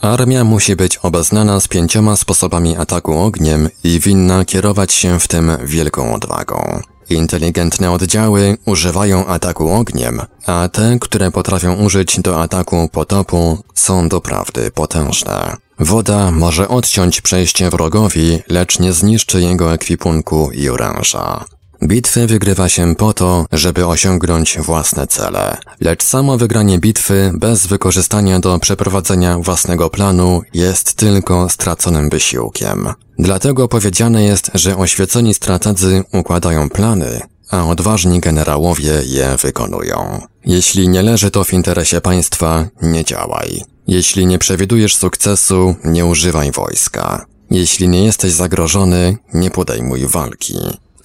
[0.00, 5.56] Armia musi być obeznana z pięcioma sposobami ataku ogniem i winna kierować się w tym
[5.64, 6.80] wielką odwagą.
[7.10, 14.70] Inteligentne oddziały używają ataku ogniem, a te, które potrafią użyć do ataku potopu, są doprawdy
[14.70, 15.56] potężne.
[15.78, 21.44] Woda może odciąć przejście wrogowi, lecz nie zniszczy jego ekwipunku i oręża.
[21.82, 28.40] Bitwy wygrywa się po to, żeby osiągnąć własne cele, lecz samo wygranie bitwy bez wykorzystania
[28.40, 32.88] do przeprowadzenia własnego planu jest tylko straconym wysiłkiem.
[33.18, 37.20] Dlatego powiedziane jest, że oświeceni strategzy układają plany,
[37.50, 40.20] a odważni generałowie je wykonują.
[40.46, 43.62] Jeśli nie leży to w interesie państwa, nie działaj.
[43.86, 47.26] Jeśli nie przewidujesz sukcesu, nie używaj wojska.
[47.50, 50.58] Jeśli nie jesteś zagrożony, nie podejmuj walki.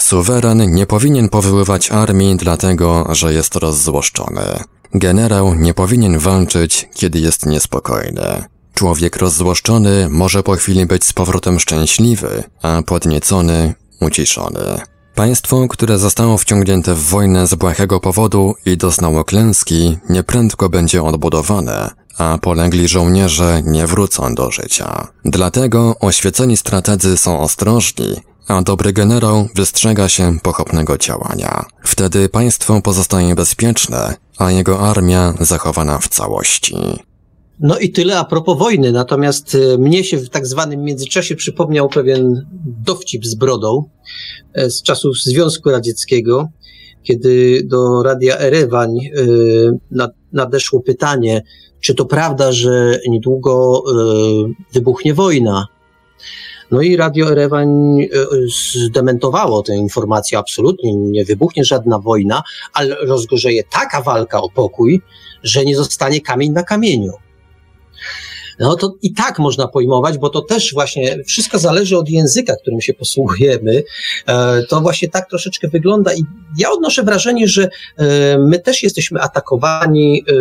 [0.06, 4.64] Suweren nie powinien powoływać armii dlatego, że jest rozzłoszczony.
[4.94, 8.44] Generał nie powinien walczyć, kiedy jest niespokojny.
[8.74, 14.80] Człowiek rozzłoszczony może po chwili być z powrotem szczęśliwy, a podniecony uciszony.
[15.16, 21.90] Państwo, które zostało wciągnięte w wojnę z błahego powodu i doznało klęski, nieprędko będzie odbudowane,
[22.18, 25.08] a polegli żołnierze nie wrócą do życia.
[25.26, 28.16] Dlatego oświeceni strategzy są ostrożni,
[28.48, 31.66] a dobry generał wystrzega się pochopnego działania.
[31.84, 36.76] Wtedy państwo pozostaje bezpieczne, a jego armia zachowana w całości.
[37.60, 41.90] No i tyle a propos wojny, natomiast e, mnie się w tak zwanym międzyczasie przypomniał
[41.90, 42.46] pewien
[42.86, 43.90] dowcip z brodą
[44.54, 46.50] e, z czasów Związku Radzieckiego,
[47.04, 50.02] kiedy do Radia Erewań e,
[50.34, 51.44] nadeszło pytanie,
[51.82, 53.84] czy to prawda, że niedługo
[54.74, 55.68] wybuchnie wojna.
[56.72, 57.98] No i Radio Erewań
[58.76, 62.44] zdementowało tę informację absolutnie, nie wybuchnie żadna wojna,
[62.74, 65.02] ale rozgorzeje taka walka o pokój,
[65.44, 67.12] że nie zostanie kamień na kamieniu
[68.60, 72.82] no to i tak można pojmować, bo to też właśnie wszystko zależy od języka, którym
[72.82, 73.84] się posługujemy.
[74.28, 76.24] E, to właśnie tak troszeczkę wygląda i
[76.58, 80.34] ja odnoszę wrażenie, że e, my też jesteśmy atakowani e,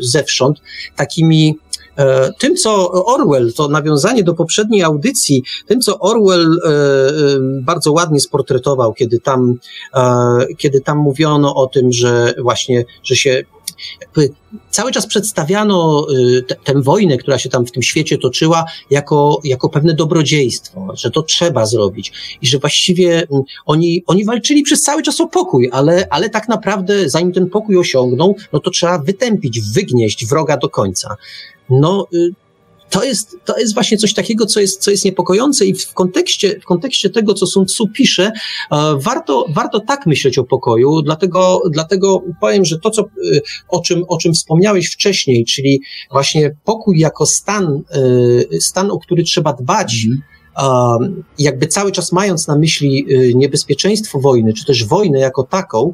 [0.00, 0.58] zewsząd
[0.96, 1.58] takimi
[2.38, 6.56] tym, co Orwell, to nawiązanie do poprzedniej audycji, tym, co Orwell
[7.62, 9.54] bardzo ładnie sportretował, kiedy tam,
[10.58, 13.44] kiedy tam mówiono o tym, że właśnie, że się
[14.70, 16.06] cały czas przedstawiano
[16.64, 21.22] tę wojnę, która się tam w tym świecie toczyła, jako, jako pewne dobrodziejstwo, że to
[21.22, 22.12] trzeba zrobić
[22.42, 23.26] i że właściwie
[23.66, 27.78] oni, oni walczyli przez cały czas o pokój, ale, ale tak naprawdę zanim ten pokój
[27.78, 31.16] osiągną, no to trzeba wytępić, wygnieść wroga do końca.
[31.70, 32.30] No, y,
[32.90, 36.60] to jest, to jest właśnie coś takiego, co jest, co jest niepokojące i w kontekście,
[36.60, 38.32] w kontekście tego, co Sun Tzu pisze,
[38.70, 43.06] e, warto, warto tak myśleć o pokoju, dlatego, dlatego powiem, że to, co, e,
[43.68, 45.80] o czym, o czym wspomniałeś wcześniej, czyli
[46.10, 47.82] właśnie pokój jako stan,
[48.52, 50.29] e, stan, o który trzeba dbać, mhm
[51.38, 55.92] jakby cały czas mając na myśli y, niebezpieczeństwo wojny, czy też wojnę jako taką,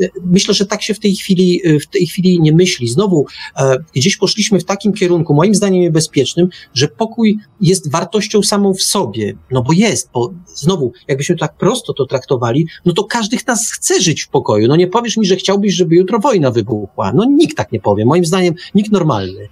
[0.00, 2.88] y, myślę, że tak się w tej chwili, y, w tej chwili nie myśli.
[2.88, 3.26] Znowu
[3.56, 8.82] e, gdzieś poszliśmy w takim kierunku, moim zdaniem niebezpiecznym, że pokój jest wartością samą w
[8.82, 9.34] sobie.
[9.50, 13.72] No bo jest, bo znowu, jakbyśmy tak prosto to traktowali, no to każdy z nas
[13.72, 14.68] chce żyć w pokoju.
[14.68, 17.12] No nie powiesz mi, że chciałbyś, żeby jutro wojna wybuchła.
[17.12, 18.06] No nikt tak nie powie.
[18.06, 19.48] Moim zdaniem nikt normalny.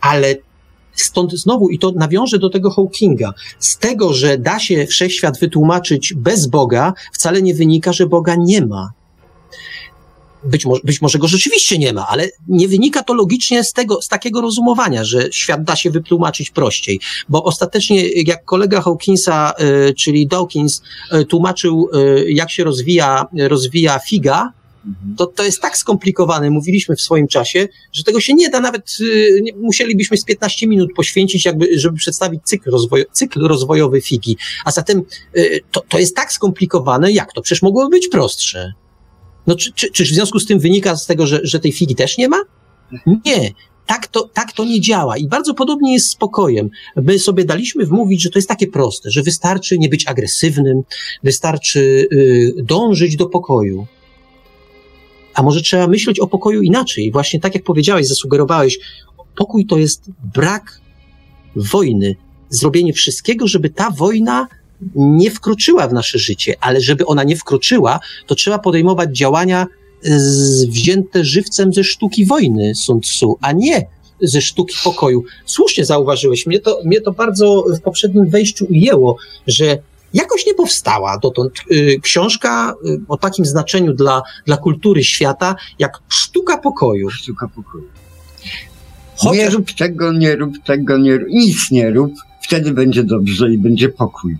[0.00, 0.34] Ale
[0.94, 6.14] Stąd znowu, i to nawiążę do tego Hawkinga, z tego, że da się wszechświat wytłumaczyć
[6.16, 8.90] bez Boga, wcale nie wynika, że Boga nie ma.
[10.44, 14.02] Być może, być może go rzeczywiście nie ma, ale nie wynika to logicznie z tego,
[14.02, 17.00] z takiego rozumowania, że świat da się wytłumaczyć prościej.
[17.28, 19.54] Bo ostatecznie, jak kolega Hawkinsa,
[19.88, 20.82] y, czyli Dawkins,
[21.14, 24.52] y, tłumaczył, y, jak się rozwija, rozwija figa.
[25.16, 28.96] To, to jest tak skomplikowane, mówiliśmy w swoim czasie, że tego się nie da nawet,
[29.00, 34.36] y, nie, musielibyśmy z 15 minut poświęcić, jakby, żeby przedstawić cykl, rozwoj, cykl rozwojowy figi.
[34.64, 35.02] A zatem
[35.36, 37.42] y, to, to jest tak skomplikowane, jak to?
[37.42, 38.72] Przecież mogłoby być prostsze.
[39.46, 42.18] No, czy, czy, w związku z tym wynika z tego, że, że tej figi też
[42.18, 42.42] nie ma?
[43.24, 43.50] Nie.
[43.86, 45.16] Tak to, tak to nie działa.
[45.16, 46.70] I bardzo podobnie jest z pokojem.
[46.96, 50.82] My sobie daliśmy wmówić, że to jest takie proste, że wystarczy nie być agresywnym,
[51.22, 53.86] wystarczy y, dążyć do pokoju.
[55.34, 57.12] A może trzeba myśleć o pokoju inaczej?
[57.12, 58.78] Właśnie tak jak powiedziałeś, zasugerowałeś,
[59.36, 60.02] pokój to jest
[60.34, 60.80] brak
[61.56, 62.16] wojny,
[62.48, 64.48] zrobienie wszystkiego, żeby ta wojna
[64.96, 69.66] nie wkroczyła w nasze życie, ale żeby ona nie wkroczyła, to trzeba podejmować działania
[70.04, 70.18] e,
[70.68, 73.86] wzięte żywcem ze sztuki wojny Sun Tzu, a nie
[74.22, 75.24] ze sztuki pokoju.
[75.46, 79.78] Słusznie zauważyłeś, mnie to, mnie to bardzo w poprzednim wejściu ujęło, że
[80.14, 85.98] jakoś nie powstała dotąd y, książka y, o takim znaczeniu dla, dla kultury świata, jak
[86.08, 87.10] Sztuka Pokoju.
[87.10, 87.84] Sztuka Pokoju.
[89.16, 89.36] Chociaż...
[89.36, 93.58] Nie rób tego, nie rób tego, nie rób, nic nie rób, wtedy będzie dobrze i
[93.58, 94.36] będzie pokój.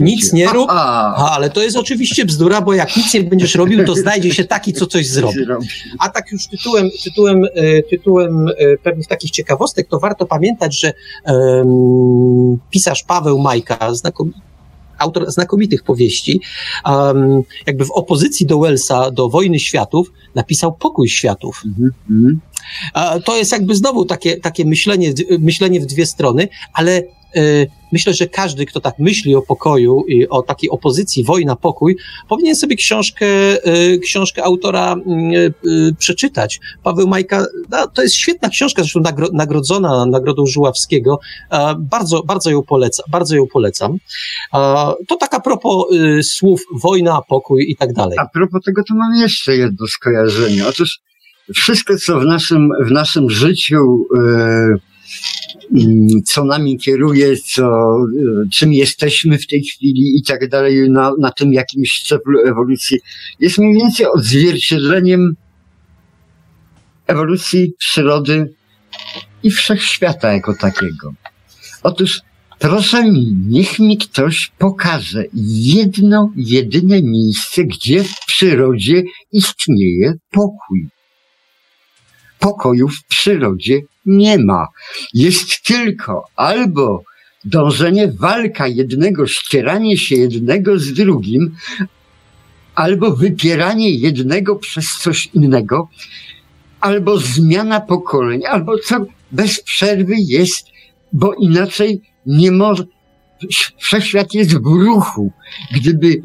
[0.00, 3.84] Nic nie rób, a, ale to jest oczywiście bzdura, bo jak nic nie będziesz robił,
[3.84, 5.38] to znajdzie się taki, co coś zrobi.
[5.98, 8.46] A tak już tytułem, tytułem, e, tytułem
[8.82, 10.92] pewnych takich ciekawostek, to warto pamiętać, że
[11.26, 14.40] um, pisarz Paweł Majka, znakomity,
[15.00, 16.40] autor znakomitych powieści,
[16.86, 21.62] um, jakby w opozycji do Wellsa, do Wojny Światów, napisał Pokój Światów.
[21.66, 22.36] Mm -hmm.
[23.24, 27.02] To jest jakby znowu takie, takie myślenie, myślenie w dwie strony, ale
[27.92, 31.96] myślę, że każdy, kto tak myśli o pokoju i o takiej opozycji wojna, pokój,
[32.28, 36.60] powinien sobie książkę, e, książkę autora mm, e, przeczytać.
[36.82, 39.00] Paweł Majka, no, to jest świetna książka, zresztą
[39.32, 41.20] nagrodzona Nagrodą Żuławskiego.
[41.78, 43.96] Bardzo, bardzo ją polecam, bardzo ją polecam.
[45.08, 45.86] To taka propos
[46.22, 48.18] słów wojna, pokój i tak dalej.
[48.18, 50.66] A propos tego, to mam jeszcze jedno skojarzenie.
[50.66, 51.00] Otóż
[51.54, 54.78] wszystko, co w naszym, w naszym życiu Mm,
[56.24, 61.30] co nami kieruje, co, e, czym jesteśmy w tej chwili i tak dalej, na, na
[61.30, 62.98] tym jakimś szczeblu ewolucji,
[63.40, 65.36] jest mniej więcej odzwierciedleniem
[67.06, 68.54] ewolucji przyrody
[69.42, 71.14] i wszechświata jako takiego.
[71.82, 72.20] Otóż
[72.58, 75.24] proszę mi, niech mi ktoś pokaże
[75.64, 80.88] jedno, jedyne miejsce, gdzie w przyrodzie istnieje pokój
[82.40, 83.80] pokoju w przyrodzie
[84.10, 84.66] nie ma.
[85.14, 87.02] Jest tylko albo
[87.44, 91.56] dążenie, walka jednego, ścieranie się jednego z drugim,
[92.74, 95.88] albo wypieranie jednego przez coś innego,
[96.80, 100.66] albo zmiana pokoleń, albo co bez przerwy jest,
[101.12, 102.84] bo inaczej nie może.
[103.78, 105.32] Wszechświat jest w ruchu.
[105.72, 106.22] Gdyby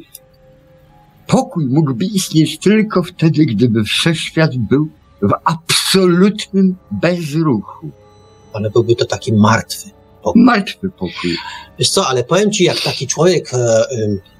[1.28, 4.90] pokój mógłby istnieć tylko wtedy, gdyby wszechświat był
[5.22, 7.90] w absolutnym bezruchu.
[8.53, 9.90] Ale byłby to taki martwy
[10.26, 10.44] pokój.
[10.44, 11.38] Martwy pokój.
[11.80, 13.85] Wiesz co, ale powiem ci, jak taki człowiek e, e,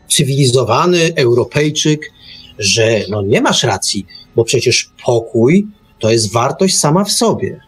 [0.10, 2.12] cywilizowany, Europejczyk,
[2.60, 4.06] że no nie masz racji,
[4.36, 5.68] bo przecież pokój
[6.00, 7.60] to jest wartość sama w sobie.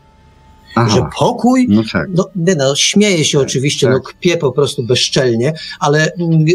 [0.76, 0.90] Aha.
[0.90, 2.08] że pokój, no, tak.
[2.14, 4.04] no, nie, no śmieje się tak, oczywiście, no, tak.
[4.04, 6.46] no kpie po prostu bezczelnie, ale mm,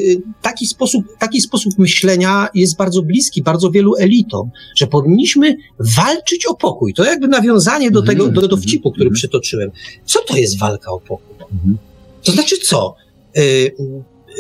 [0.43, 6.55] taki sposób, taki sposób myślenia jest bardzo bliski bardzo wielu elitom, że powinniśmy walczyć o
[6.55, 6.95] pokój.
[6.95, 9.15] To jakby nawiązanie do tego, mm, do dowcipu, który mm.
[9.15, 9.71] przytoczyłem.
[10.05, 11.37] Co to jest walka o pokój?
[11.65, 11.79] Mm.
[12.23, 12.95] To znaczy co?
[13.39, 13.75] Y,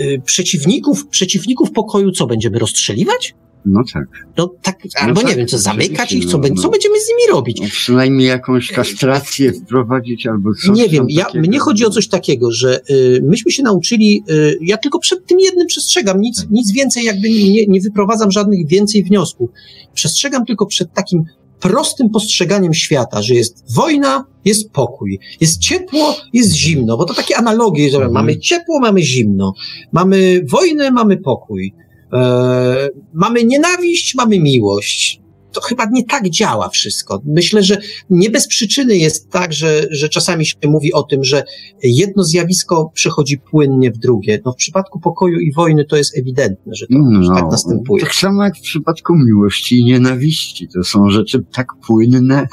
[0.00, 3.34] y, przeciwników, przeciwników pokoju co, będziemy rozstrzeliwać?
[3.66, 4.04] No tak.
[4.36, 7.08] No tak, albo no nie tak, wiem, co zamykać ich, co, no, co będziemy z
[7.08, 7.60] nimi robić?
[7.60, 10.76] No, przynajmniej jakąś kastrację wprowadzić albo coś.
[10.76, 14.76] Nie wiem, ja, mnie chodzi o coś takiego, że y, myśmy się nauczyli, y, ja
[14.76, 16.50] tylko przed tym jednym przestrzegam, nic, tak.
[16.50, 19.50] nic więcej jakby nie, nie wyprowadzam żadnych więcej wniosków.
[19.94, 21.24] Przestrzegam tylko przed takim
[21.60, 27.36] prostym postrzeganiem świata, że jest wojna, jest pokój, jest ciepło, jest zimno, bo to takie
[27.36, 28.12] analogie, że mhm.
[28.12, 29.54] mamy ciepło, mamy zimno,
[29.92, 31.74] mamy wojnę, mamy pokój.
[32.12, 35.21] E, mamy nienawiść, mamy miłość.
[35.52, 37.22] To chyba nie tak działa wszystko.
[37.24, 37.78] Myślę, że
[38.10, 41.44] nie bez przyczyny jest tak, że, że czasami się mówi o tym, że
[41.82, 44.40] jedno zjawisko przechodzi płynnie w drugie.
[44.44, 48.02] No w przypadku pokoju i wojny to jest ewidentne, że to no, że tak następuje.
[48.02, 50.68] Tak samo jak w przypadku miłości i nienawiści.
[50.74, 52.46] To są rzeczy tak płynne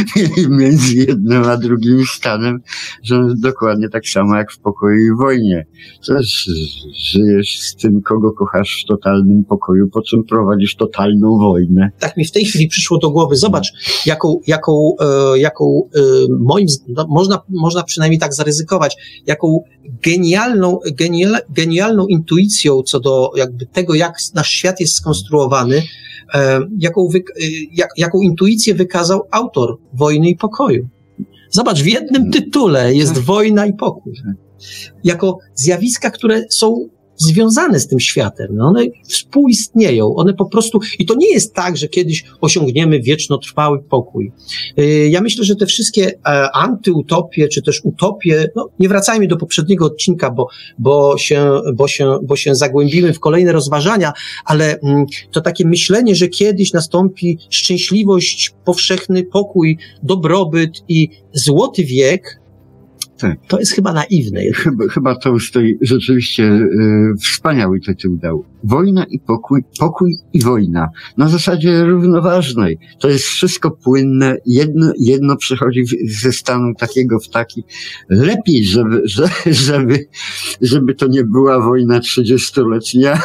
[0.48, 2.60] między jednym a drugim stanem,
[3.02, 5.66] że dokładnie tak samo jak w pokoju i wojnie.
[6.06, 6.50] Też
[7.12, 11.90] żyjesz z tym, kogo kochasz w totalnym pokoju, po czym prowadzisz totalną wojnę.
[11.98, 13.36] Tak mi w tej chwili przyszło do głowy.
[13.36, 13.72] Zobacz,
[14.06, 16.00] jaką, jaką, e, jaką e,
[16.40, 19.60] moim, no, można, można przynajmniej tak zaryzykować, jaką
[20.04, 25.82] genialną, genial, genialną intuicją co do jakby tego, jak nasz świat jest skonstruowany,
[26.34, 27.24] e, jaką, wy,
[27.72, 30.88] jak, jaką intuicję wykazał autor Wojny i Pokoju.
[31.50, 33.22] Zobacz, w jednym tytule jest tak.
[33.22, 34.12] wojna i pokój.
[35.04, 38.48] Jako zjawiska, które są związane z tym światem.
[38.50, 43.38] No one współistnieją, one po prostu, i to nie jest tak, że kiedyś osiągniemy wieczno
[43.38, 44.32] trwały pokój.
[44.78, 49.36] Y, ja myślę, że te wszystkie e, antyutopie, czy też utopie, no nie wracajmy do
[49.36, 54.12] poprzedniego odcinka, bo, bo, się, bo, się, bo się zagłębimy w kolejne rozważania,
[54.44, 62.40] ale mm, to takie myślenie, że kiedyś nastąpi szczęśliwość, powszechny pokój, dobrobyt i złoty wiek,
[63.18, 63.38] Tak.
[63.48, 64.40] To jest chyba naiwne.
[64.54, 68.44] Chyba, chyba to stoi rzeczywiście y, wspaniały tytuł dał.
[68.64, 70.88] Wojna i pokój, pokój i wojna.
[71.16, 72.78] Na zasadzie równoważnej.
[72.98, 74.36] To jest wszystko płynne.
[74.46, 77.64] Jedno, jedno przechodzi ze stanu takiego w taki.
[78.08, 79.02] Lepiej, żeby,
[79.46, 80.06] żeby,
[80.60, 83.20] żeby to nie była wojna trzydziestoletnia.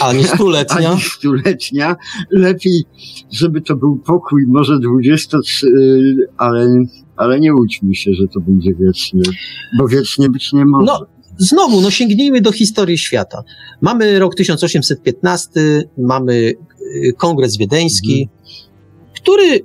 [0.00, 0.90] Ani stuletnia.
[0.90, 1.96] Ani stuletnia.
[2.30, 2.82] Lepiej,
[3.32, 5.40] żeby to był pokój, może dwudziesto,
[6.36, 6.84] ale
[7.16, 9.22] ale nie łudźmy się, że to będzie wiecznie,
[9.78, 10.86] bo wiecznie być nie może.
[10.86, 11.06] No,
[11.38, 13.42] znowu, no sięgnijmy do historii świata.
[13.80, 15.50] Mamy rok 1815,
[15.98, 18.60] mamy y, Kongres Wiedeński, mhm.
[19.14, 19.60] który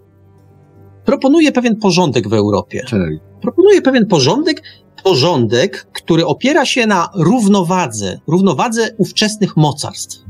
[1.06, 2.82] proponuje pewien porządek w Europie.
[2.90, 3.10] Tak.
[3.42, 4.64] Proponuje pewien porządek,
[5.04, 10.26] porządek, który opiera się na równowadze, równowadze ówczesnych mocarstw.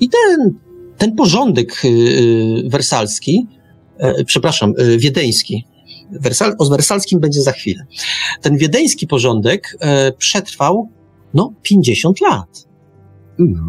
[0.00, 0.54] I ten,
[0.98, 3.57] ten porządek yy, wersalski E,
[4.26, 5.64] przepraszam, e, wiedeński.
[6.10, 7.86] Wersal, o wersalskim będzie za chwilę.
[8.42, 10.88] Ten wiedeński porządek e, przetrwał,
[11.34, 12.68] no, 50 lat.
[13.38, 13.62] No.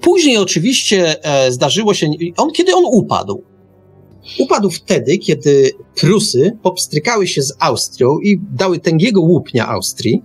[0.00, 3.42] Później oczywiście e, zdarzyło się, on, kiedy on upadł?
[4.38, 10.22] Upadł wtedy, kiedy Prusy popstrykały się z Austrią i dały tęgiego łupnia Austrii,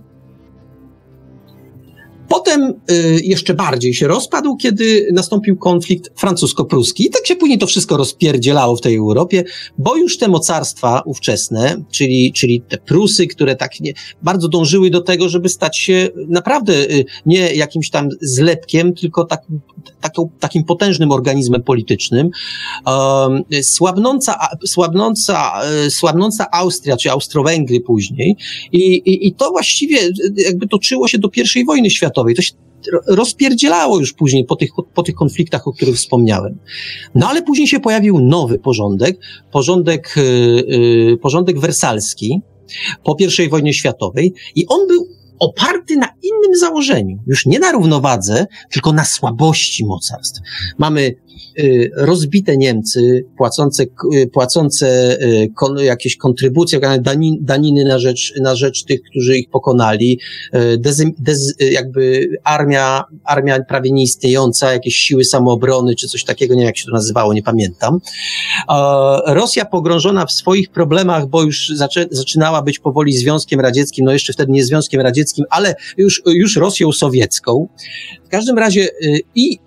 [2.28, 7.06] Potem y, jeszcze bardziej się rozpadł, kiedy nastąpił konflikt francusko-pruski.
[7.06, 9.44] I tak się później to wszystko rozpierdzielało w tej Europie,
[9.78, 13.92] bo już te mocarstwa ówczesne, czyli, czyli te Prusy, które tak nie,
[14.22, 19.42] bardzo dążyły do tego, żeby stać się naprawdę y, nie jakimś tam zlepkiem, tylko tak,
[20.00, 22.30] taką, takim potężnym organizmem politycznym.
[22.86, 28.36] Um, słabnąca, słabnąca, y, słabnąca Austria, czy Austro-Węgry później.
[28.72, 29.98] I, i, I to właściwie
[30.36, 32.34] jakby toczyło się do I wojny światowej światowej.
[32.34, 32.52] To się
[33.06, 36.58] rozpierdzielało już później po tych, po tych konfliktach, o których wspomniałem.
[37.14, 39.18] No ale później się pojawił nowy porządek,
[39.52, 42.40] porządek, yy, porządek wersalski
[43.04, 47.18] po I wojnie światowej i on był oparty na innym założeniu.
[47.26, 50.40] Już nie na równowadze, tylko na słabości mocarstw.
[50.78, 51.14] Mamy
[51.96, 53.84] rozbite Niemcy, płacące,
[54.14, 56.80] y, płacące y, jakieś kontrybucje,
[57.40, 60.20] daniny na rzecz, na rzecz tych, którzy ich pokonali,
[60.78, 66.66] dez, dez, jakby armia, armia prawie nieistniejąca, jakieś siły samoobrony, czy coś takiego, nie wiem
[66.66, 67.98] jak się to nazywało, nie pamiętam.
[69.26, 74.32] Rosja pogrążona w swoich problemach, bo już zaczę, zaczynała być powoli Związkiem Radzieckim, no jeszcze
[74.32, 77.68] wtedy nie Związkiem Radzieckim, ale już, już Rosją Sowiecką.
[78.24, 78.88] W każdym razie
[79.34, 79.58] i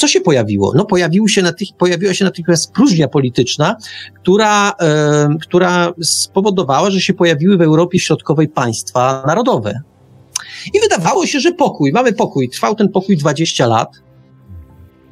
[0.00, 0.72] co się pojawiło?
[0.76, 3.76] No pojawił się natych, pojawiła się natychmiast próżnia polityczna,
[4.22, 9.80] która, e, która spowodowała, że się pojawiły w Europie Środkowej państwa narodowe.
[10.74, 13.88] I wydawało się, że pokój, mamy pokój, trwał ten pokój 20 lat,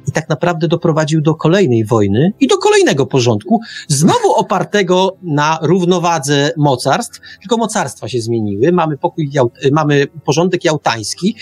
[0.09, 6.51] i tak naprawdę doprowadził do kolejnej wojny i do kolejnego porządku, znowu opartego na równowadze
[6.57, 8.71] mocarstw, tylko mocarstwa się zmieniły.
[8.71, 9.29] Mamy pokój,
[9.71, 11.35] mamy porządek jałtański.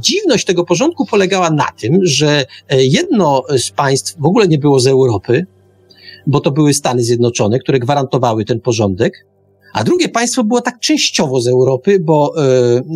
[0.00, 4.80] Dziwność tego porządku polegała na tym, że e, jedno z państw w ogóle nie było
[4.80, 5.46] z Europy,
[6.26, 9.26] bo to były Stany Zjednoczone, które gwarantowały ten porządek,
[9.72, 12.34] a drugie państwo było tak częściowo z Europy, bo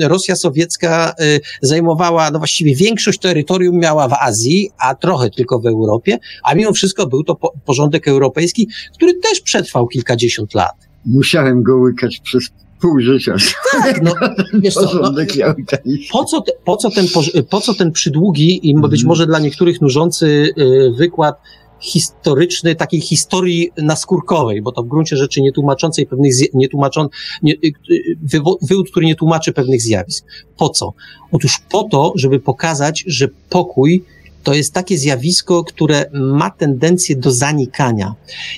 [0.02, 5.60] y, Rosja sowiecka y, zajmowała, no właściwie większość terytorium miała w Azji, a trochę tylko
[5.60, 10.74] w Europie, a mimo wszystko był to po, porządek europejski, który też przetrwał kilkadziesiąt lat.
[11.06, 13.36] Musiałem go łykać przez pół życia.
[13.72, 14.14] Tak, no,
[14.62, 15.12] wiesz co, no,
[16.12, 17.06] po, co te, po, co ten,
[17.50, 19.06] po co ten przydługi i być mhm.
[19.06, 21.36] może dla niektórych nużący y, wykład
[21.84, 27.08] historyczny, takiej historii naskórkowej, bo to w gruncie rzeczy nie tłumaczącej pewnych, nie tłumaczą,
[27.42, 27.54] nie,
[28.62, 30.26] wywód, który nie tłumaczy pewnych zjawisk.
[30.56, 30.92] Po co?
[31.32, 34.04] Otóż po to, żeby pokazać, że pokój
[34.42, 38.14] to jest takie zjawisko, które ma tendencję do zanikania.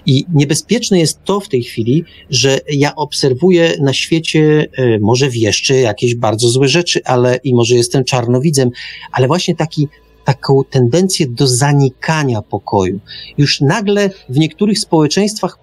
[0.06, 5.74] I niebezpieczne jest to w tej chwili, że ja obserwuję na świecie, y, może wieszczy
[5.74, 8.70] jakieś bardzo złe rzeczy, ale i może jestem czarnowidzem,
[9.12, 9.88] ale właśnie taki
[10.26, 13.00] taką tendencję do zanikania pokoju.
[13.38, 15.58] Już nagle w niektórych społeczeństwach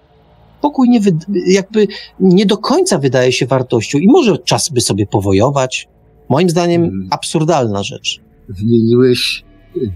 [0.60, 1.00] pokój nie,
[1.46, 1.86] jakby
[2.20, 5.88] nie do końca wydaje się wartością i może czas by sobie powojować.
[6.28, 7.08] Moim zdaniem hmm.
[7.10, 8.20] absurdalna rzecz.
[8.48, 9.44] Wymieniłeś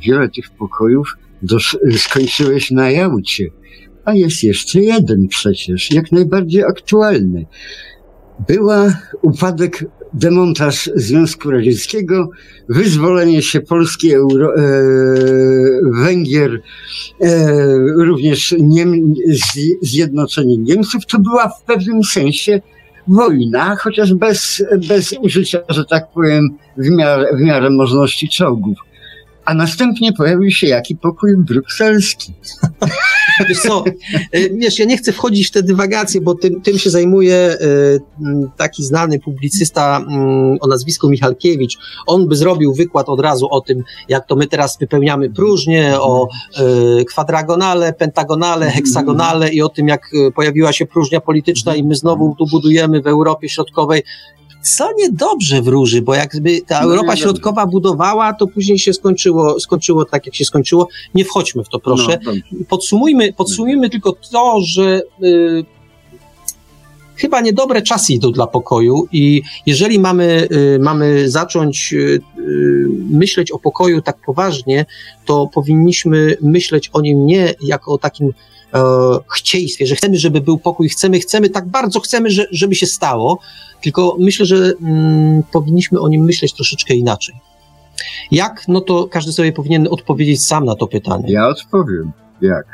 [0.06, 1.16] wiele tych pokojów,
[2.06, 3.46] skończyłeś na Jałcie,
[4.04, 7.46] a jest jeszcze jeden przecież, jak najbardziej aktualny.
[8.48, 9.84] Była upadek
[10.18, 12.30] demontaż Związku Radzieckiego,
[12.68, 14.62] wyzwolenie się Polski, Euro, e,
[16.02, 16.60] Węgier,
[17.20, 17.56] e,
[17.96, 19.14] również Niem,
[19.82, 22.60] zjednoczenie Niemców, to była w pewnym sensie
[23.08, 28.87] wojna, chociaż bez, bez użycia, że tak powiem, w miarę, w miarę możliwości czołgów.
[29.48, 32.32] A następnie pojawił się jaki pokój brukselski.
[33.48, 33.84] Wiesz co,
[34.34, 38.00] y, wiesz, ja nie chcę wchodzić w te dywagacje, bo tym, tym się zajmuje y,
[38.56, 40.00] taki znany publicysta
[40.60, 41.78] o nazwisku Michalkiewicz.
[42.06, 46.28] On by zrobił wykład od razu o tym, jak to my teraz wypełniamy próżnię, o
[47.00, 52.34] y, kwadragonale, pentagonale, heksagonale i o tym, jak pojawiła się próżnia polityczna i my znowu
[52.38, 54.02] tu budujemy w Europie Środkowej
[54.76, 60.04] co niedobrze wróży, bo jakby ta no, Europa Środkowa budowała, to później się skończyło, skończyło
[60.04, 60.88] tak, jak się skończyło.
[61.14, 62.18] Nie wchodźmy w to, proszę.
[62.24, 62.32] No,
[62.68, 65.64] podsumujmy, podsumujmy tylko to, że y,
[67.16, 72.20] chyba niedobre czasy idą dla pokoju i jeżeli mamy, y, mamy zacząć y, y
[73.10, 74.86] myśleć o pokoju tak poważnie,
[75.24, 78.32] to powinniśmy myśleć o nim nie jako o takim
[78.74, 78.80] e,
[79.28, 83.38] chcieństwie, że chcemy, żeby był pokój, chcemy, chcemy, tak bardzo chcemy, że, żeby się stało,
[83.82, 87.34] tylko myślę, że mm, powinniśmy o nim myśleć troszeczkę inaczej.
[88.30, 88.68] Jak?
[88.68, 91.32] No to każdy sobie powinien odpowiedzieć sam na to pytanie.
[91.32, 92.12] Ja odpowiem.
[92.42, 92.66] Jak?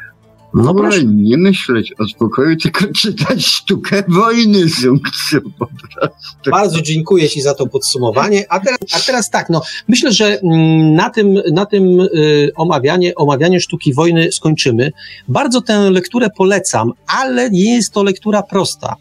[0.54, 1.04] No proszę.
[1.04, 6.50] nie myśleć o spokoju, tylko czytać sztukę wojny Sungcu po prostu.
[6.50, 8.44] Bardzo dziękuję Ci za to podsumowanie.
[8.48, 13.14] A teraz, a teraz tak, no myślę, że mm, na tym, na tym y, omawianie,
[13.14, 14.92] omawianie sztuki wojny skończymy.
[15.28, 18.96] Bardzo tę lekturę polecam, ale nie jest to lektura prosta.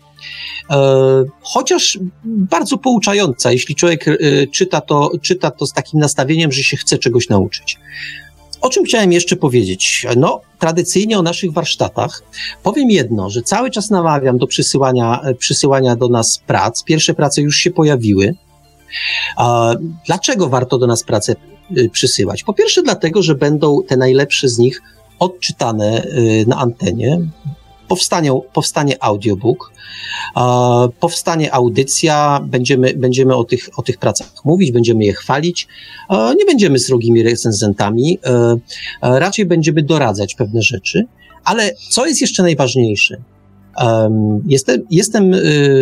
[0.71, 4.17] E, chociaż bardzo pouczająca, jeśli człowiek e,
[4.47, 7.79] czyta to, czyta to z takim nastawieniem, że się chce czegoś nauczyć.
[8.63, 10.07] O czym chciałem jeszcze powiedzieć?
[10.17, 12.23] No, tradycyjnie o naszych warsztatach.
[12.63, 16.83] Powiem jedno, że cały czas namawiam do przysyłania, przysyłania do nas prac.
[16.83, 18.35] Pierwsze prace już się pojawiły.
[20.05, 21.35] Dlaczego warto do nas pracę
[21.91, 22.43] przysyłać?
[22.43, 24.81] Po pierwsze, dlatego, że będą te najlepsze z nich
[25.19, 26.07] odczytane
[26.47, 27.19] na antenie
[27.93, 29.71] powstanie, powstanie audiobook,
[30.99, 35.67] powstanie audycja, będziemy, będziemy o, tych, o tych pracach mówić, będziemy je chwalić,
[36.37, 41.05] nie będziemy srogimi recenzentami, e, raczej będziemy doradzać pewne rzeczy,
[41.43, 43.17] ale co jest jeszcze najważniejsze?
[44.45, 45.37] Jestem, jestem e,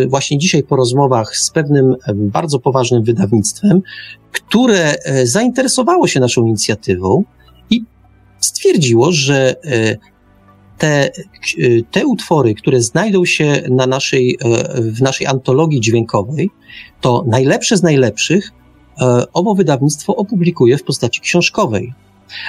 [0.07, 3.81] właśnie dzisiaj po rozmowach z pewnym bardzo poważnym wydawnictwem,
[4.31, 7.23] które e, zainteresowało się naszą inicjatywą
[7.69, 7.83] i
[8.39, 9.55] stwierdziło, że
[10.81, 11.11] te,
[11.91, 16.49] te utwory, które znajdą się na naszej, e, w naszej antologii dźwiękowej,
[17.01, 18.51] to najlepsze z najlepszych
[19.01, 21.93] e, obo wydawnictwo opublikuje w postaci książkowej.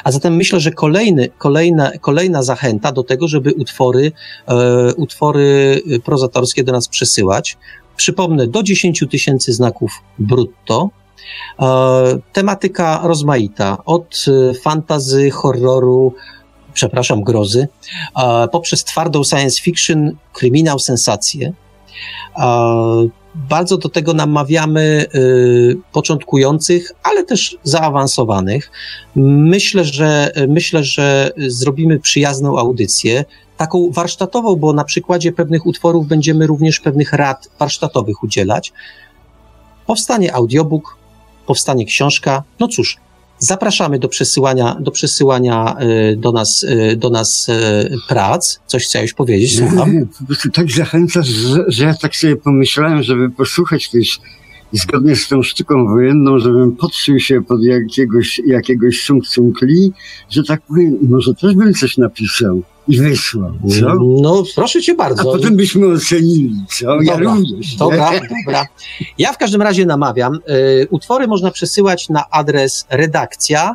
[0.04, 4.12] A zatem myślę, że kolejny, kolejna, kolejna zachęta do tego, żeby utwory,
[4.48, 7.56] e, utwory prozatorskie do nas przesyłać.
[7.96, 10.90] Przypomnę, do 10 tysięcy znaków brutto.
[12.32, 14.24] Tematyka rozmaita, od
[14.62, 16.14] fantazy, horroru,
[16.74, 17.68] przepraszam, grozy,
[18.52, 21.52] poprzez twardą science fiction, kryminał, sensację.
[23.34, 28.70] Bardzo do tego namawiamy y, początkujących, ale też zaawansowanych.
[29.16, 33.24] Myślę, że myślę, że zrobimy przyjazną audycję,
[33.56, 38.72] taką warsztatową, bo na przykładzie pewnych utworów będziemy również pewnych rad warsztatowych udzielać.
[39.86, 40.96] Powstanie audiobook,
[41.46, 42.42] powstanie książka.
[42.60, 42.96] No cóż,
[43.42, 45.76] Zapraszamy do przesyłania, do przesyłania
[46.12, 47.52] y, do nas, y, do nas y,
[48.08, 48.58] prac.
[48.66, 49.58] Coś chciałeś powiedzieć?
[49.58, 50.08] Słucham.
[50.52, 54.20] Tak zachęcasz, że, że ja tak sobie pomyślałem, żeby posłuchać też
[54.78, 59.24] zgodnie z tą sztuką wojenną, żebym podszył się pod jakiegoś, jakiegoś sung
[60.30, 63.94] że tak powiem, może też bym coś napisał i wysłał, co?
[64.22, 65.20] No, proszę cię bardzo.
[65.20, 66.86] A potem byśmy ocenili, co?
[66.86, 67.76] Dobra, ja również.
[67.76, 68.10] Dobra,
[68.44, 68.66] dobra.
[69.18, 70.34] Ja w każdym razie namawiam.
[70.34, 70.40] Y,
[70.90, 73.74] utwory można przesyłać na adres redakcja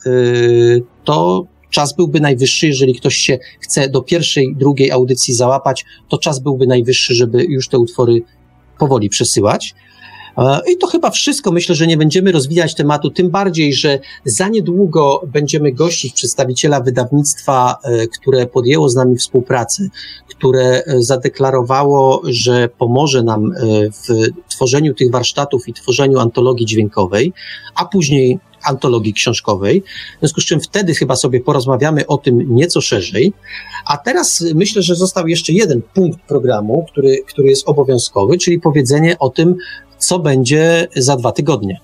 [1.04, 6.38] to czas byłby najwyższy, jeżeli ktoś się chce do pierwszej, drugiej audycji załapać, to czas
[6.38, 8.22] byłby najwyższy, żeby już te utwory
[8.78, 9.74] powoli przesyłać.
[10.38, 11.52] E, I to chyba wszystko.
[11.52, 17.78] Myślę, że nie będziemy rozwijać tematu, tym bardziej, że za niedługo będziemy gościć przedstawiciela wydawnictwa,
[17.84, 19.88] e, które podjęło z nami współpracę,
[20.28, 23.52] które e, zadeklarowało, że pomoże nam
[24.06, 27.32] w tworzeniu tych warsztatów i tworzeniu antologii dźwiękowej,
[27.74, 29.82] a później antologii książkowej.
[30.16, 33.32] W związku z czym wtedy chyba sobie porozmawiamy o tym nieco szerzej.
[33.86, 39.18] A teraz myślę, że został jeszcze jeden punkt programu, który, który jest obowiązkowy, czyli powiedzenie
[39.18, 39.56] o tym,
[40.02, 41.80] co będzie za dwa tygodnie.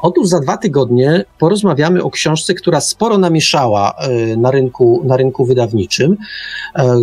[0.00, 5.44] Otóż za dwa tygodnie porozmawiamy o książce, która sporo namieszała e, na rynku, na rynku
[5.44, 6.16] wydawniczym,
[6.76, 6.96] e,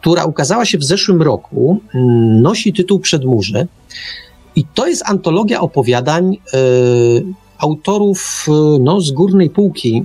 [0.00, 3.66] która ukazała się w zeszłym roku, mm, nosi tytuł Przedmurze.
[4.56, 6.38] I to jest antologia opowiadań y,
[7.58, 8.46] autorów
[8.80, 10.04] no, z górnej półki,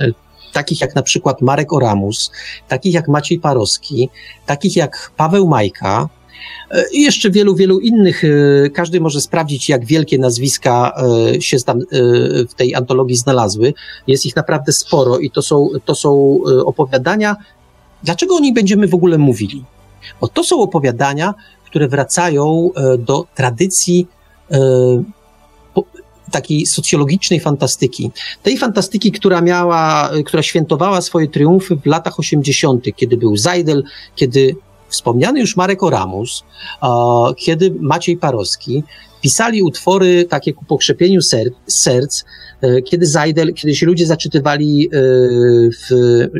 [0.00, 0.14] y,
[0.52, 2.32] takich jak na przykład Marek Oramus,
[2.68, 4.08] takich jak Maciej Parowski,
[4.46, 6.08] takich jak Paweł Majka,
[6.92, 8.22] i jeszcze wielu, wielu innych.
[8.74, 11.02] Każdy może sprawdzić, jak wielkie nazwiska
[11.40, 11.80] się tam
[12.48, 13.74] w tej antologii znalazły.
[14.06, 17.36] Jest ich naprawdę sporo i to są, to są opowiadania.
[18.02, 19.64] Dlaczego o nich będziemy w ogóle mówili?
[20.20, 21.34] Bo to są opowiadania,
[21.66, 24.06] które wracają e, do tradycji
[24.50, 24.58] e,
[26.30, 28.10] takiej socjologicznej fantastyki.
[28.42, 33.84] Tej fantastyki, która miała, która świętowała swoje triumfy w latach 80., kiedy był Zajdel,
[34.16, 34.56] kiedy
[34.94, 36.44] wspomniany już Marek Oramus,
[37.36, 38.82] kiedy Maciej Parowski
[39.22, 42.24] pisali utwory takie ku pokrzepieniu ser, serc,
[42.60, 44.88] e, kiedy Zajdel, kiedy się ludzie zaczytywali
[45.82, 45.90] w,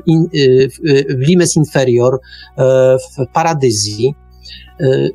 [0.07, 0.77] in, w,
[1.19, 2.21] w Limes Inferior,
[3.19, 4.15] w Paradyzji,
[4.81, 5.09] E, e,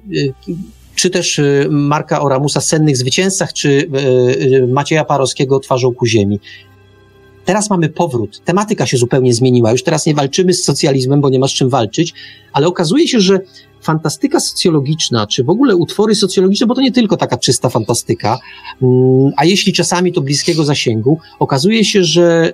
[0.96, 3.90] czy też e, Marka Oramusa Sennych Zwycięzcach, czy
[4.68, 6.40] Macieja Parowskiego Twarzą ku ziemi.
[7.50, 8.42] Teraz mamy powrót.
[8.46, 9.72] Tematyka się zupełnie zmieniła.
[9.72, 12.14] Już teraz nie walczymy z socjalizmem, bo nie ma z czym walczyć,
[12.54, 13.40] ale okazuje się, że
[13.82, 18.40] fantastyka socjologiczna, czy w ogóle utwory socjologiczne, bo to nie tylko taka czysta fantastyka,
[18.82, 22.54] mm, a jeśli czasami to bliskiego zasięgu, okazuje się, że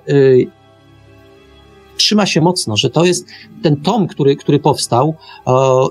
[1.96, 3.26] trzyma się mocno, że to jest
[3.62, 5.14] ten tom, który, który powstał,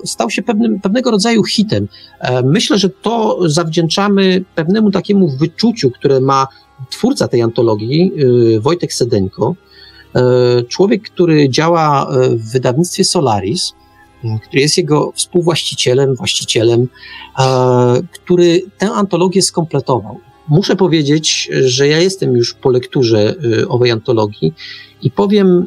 [0.04, 1.88] stał się pewnym, pewnego rodzaju hitem.
[2.20, 6.46] E, myślę, że to zawdzięczamy pewnemu takiemu wyczuciu, które ma
[6.90, 8.12] twórca tej antologii,
[8.56, 9.54] e, Wojtek Sedenko,
[10.68, 13.72] człowiek, który działa w wydawnictwie Solaris,
[14.42, 16.88] który jest jego współwłaścicielem, właścicielem,
[18.12, 20.20] który tę antologię skompletował.
[20.48, 23.34] Muszę powiedzieć, że ja jestem już po lekturze
[23.68, 24.54] owej antologii
[25.02, 25.66] i powiem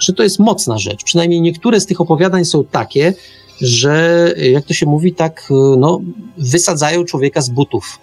[0.00, 1.04] że to jest mocna rzecz.
[1.04, 3.14] Przynajmniej niektóre z tych opowiadań są takie,
[3.60, 6.00] że jak to się mówi, tak no,
[6.38, 7.98] wysadzają człowieka z butów.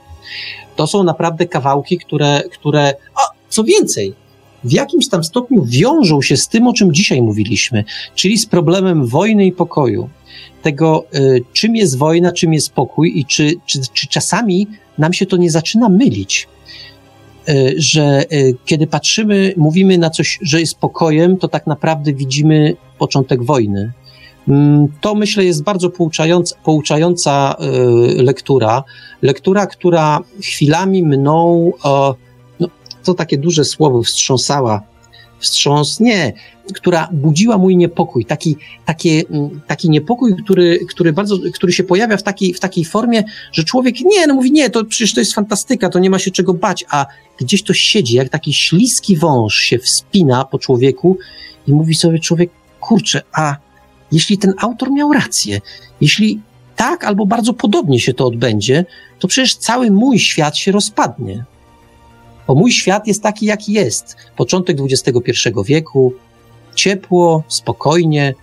[0.77, 4.13] To są naprawdę kawałki, które, które a, co więcej,
[4.63, 7.83] w jakimś tam stopniu wiążą się z tym, o czym dzisiaj mówiliśmy,
[8.15, 10.09] czyli z problemem wojny i pokoju.
[10.63, 15.25] Tego, y, czym jest wojna, czym jest pokój i czy, czy, czy czasami nam się
[15.25, 16.47] to nie zaczyna mylić.
[17.47, 18.25] E, że e,
[18.65, 23.91] kiedy patrzymy, mówimy na coś, że jest pokojem, to tak naprawdę widzimy początek wojny.
[24.47, 28.83] Mm, to myślę jest bardzo pouczająca, pouczająca e, lektura.
[29.21, 31.71] Lektura, która chwilami mną,
[32.59, 32.67] no,
[33.03, 34.83] to takie duże słowo, wstrząsała
[35.39, 36.33] wstrząs, nie,
[36.73, 42.17] która budziła mój niepokój, taki, taki, mm, taki niepokój, który, który, bardzo, który się pojawia
[42.17, 45.33] w takiej, w takiej formie, że człowiek nie, no mówi, nie, to przecież to jest
[45.33, 47.05] fantastyka, to nie ma się czego bać, a
[47.39, 51.17] gdzieś to siedzi, jak taki śliski wąż się wspina po człowieku
[51.67, 53.55] i mówi sobie człowiek, kurczę, a
[54.11, 55.61] jeśli ten autor miał rację,
[56.01, 56.39] jeśli
[56.75, 58.85] tak albo bardzo podobnie się to odbędzie,
[59.19, 61.43] to przecież cały mój świat się rozpadnie.
[62.47, 64.15] Bo mój świat jest taki, jaki jest.
[64.35, 65.31] Początek XXI
[65.65, 66.13] wieku,
[66.75, 68.33] ciepło, spokojnie,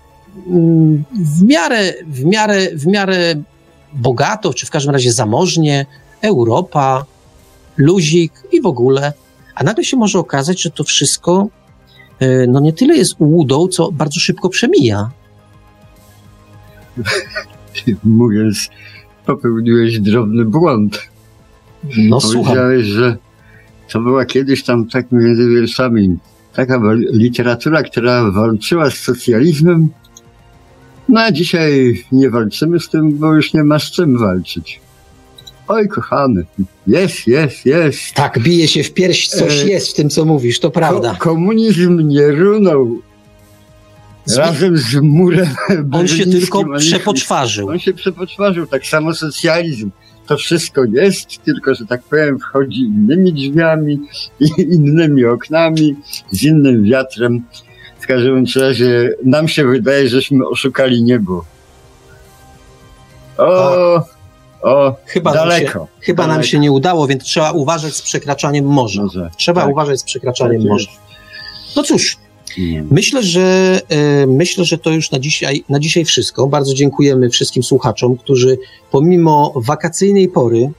[0.47, 3.35] mm, w miarę, w miarę, w miarę
[3.93, 5.87] bogato, czy w każdym razie zamożnie,
[6.23, 7.05] Europa,
[7.77, 9.13] luzik i w ogóle.
[9.55, 11.49] A nagle się może okazać, że to wszystko
[12.21, 15.11] e, no nie tyle jest ułudą, co bardzo szybko przemija.
[18.05, 18.71] Mówiąc,
[19.27, 21.09] popełniłeś drobny błąd.
[21.97, 23.17] No Powiedziałeś, że
[23.93, 26.17] to była kiedyś tam tak między wierszami
[26.55, 26.81] taka
[27.13, 29.89] literatura, która walczyła z socjalizmem.
[31.09, 34.81] No a dzisiaj nie walczymy z tym, bo już nie ma z czym walczyć.
[35.69, 36.45] Oj, kochany,
[36.87, 38.15] jest, jest, jest.
[38.15, 39.69] Tak, bije się w pierś, coś e...
[39.69, 41.11] jest w tym, co mówisz, to prawda.
[41.11, 43.01] Ko komunizm nie runął.
[44.37, 45.55] Razem z murem.
[45.93, 47.69] On się tylko przepoczwarzył.
[47.69, 49.91] On się przepoczwarzył, tak samo socjalizm
[50.27, 54.01] to wszystko jest, tylko że tak powiem, wchodzi innymi drzwiami
[54.59, 55.97] innymi oknami,
[56.31, 57.45] z innym wiatrem.
[58.01, 61.45] W każdym razie nam się wydaje, żeśmy oszukali niebo.
[63.39, 64.03] O,
[64.63, 65.79] o, chyba daleko.
[65.79, 66.37] Nam się, chyba daleko.
[66.37, 69.03] nam się nie udało, więc trzeba uważać z przekraczaniem morza.
[69.03, 69.71] Może, trzeba tak.
[69.71, 70.91] uważać z przekraczaniem tak morza.
[71.77, 72.17] No cóż,
[72.91, 76.47] Myślę, że e, myślę, że to już na dzisiaj, na dzisiaj wszystko.
[76.47, 78.59] Bardzo dziękujemy wszystkim słuchaczom, którzy
[78.91, 80.71] pomimo wakacyjnej pory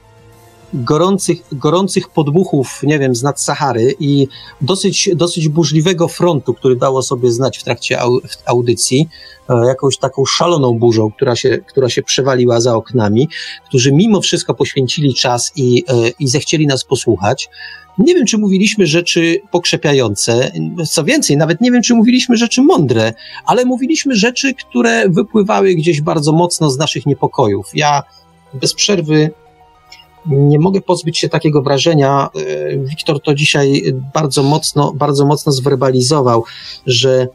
[0.74, 4.28] gorących, gorących podmuchów, nie wiem, z nad Sahary i
[4.60, 9.08] dosyć, dosyć burzliwego frontu, który dało sobie znać w trakcie au, audycji,
[9.48, 13.28] e, jakąś taką szaloną burzą, która się, która się przewaliła za oknami,
[13.66, 17.48] którzy mimo wszystko poświęcili czas i, e, i zechcieli nas posłuchać.
[17.98, 20.52] Nie wiem, czy mówiliśmy rzeczy pokrzepiające.
[20.90, 23.14] Co więcej, nawet nie wiem, czy mówiliśmy rzeczy mądre,
[23.46, 27.70] ale mówiliśmy rzeczy, które wypływały gdzieś bardzo mocno z naszych niepokojów.
[27.74, 28.02] Ja
[28.54, 29.30] bez przerwy
[30.26, 32.28] nie mogę pozbyć się takiego wrażenia.
[32.34, 33.82] E, Wiktor to dzisiaj
[34.14, 36.44] bardzo mocno, bardzo mocno zwerbalizował,
[36.86, 37.28] że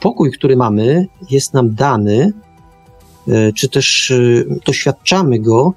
[0.00, 2.32] pokój, który mamy, jest nam dany,
[3.28, 4.16] e, czy też e,
[4.66, 5.72] doświadczamy go,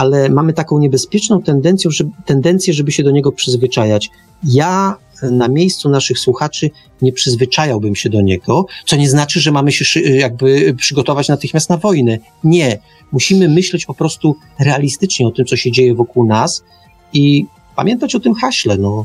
[0.00, 4.10] ale mamy taką niebezpieczną tendencję, żeby, tendencję, żeby się do niego przyzwyczajać.
[4.44, 6.70] Ja na miejscu naszych słuchaczy
[7.02, 11.76] nie przyzwyczajałbym się do niego, co nie znaczy, że mamy się jakby przygotować natychmiast na
[11.76, 12.18] wojnę.
[12.44, 12.78] Nie.
[13.12, 16.64] Musimy myśleć po prostu realistycznie o tym, co się dzieje wokół nas
[17.12, 17.46] i
[17.76, 19.04] pamiętać o tym haśle, no.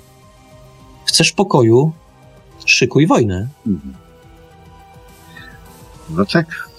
[1.05, 1.91] Chcesz pokoju,
[2.65, 3.47] szykuj wojnę.
[3.67, 3.93] Mhm.
[6.09, 6.69] No tak.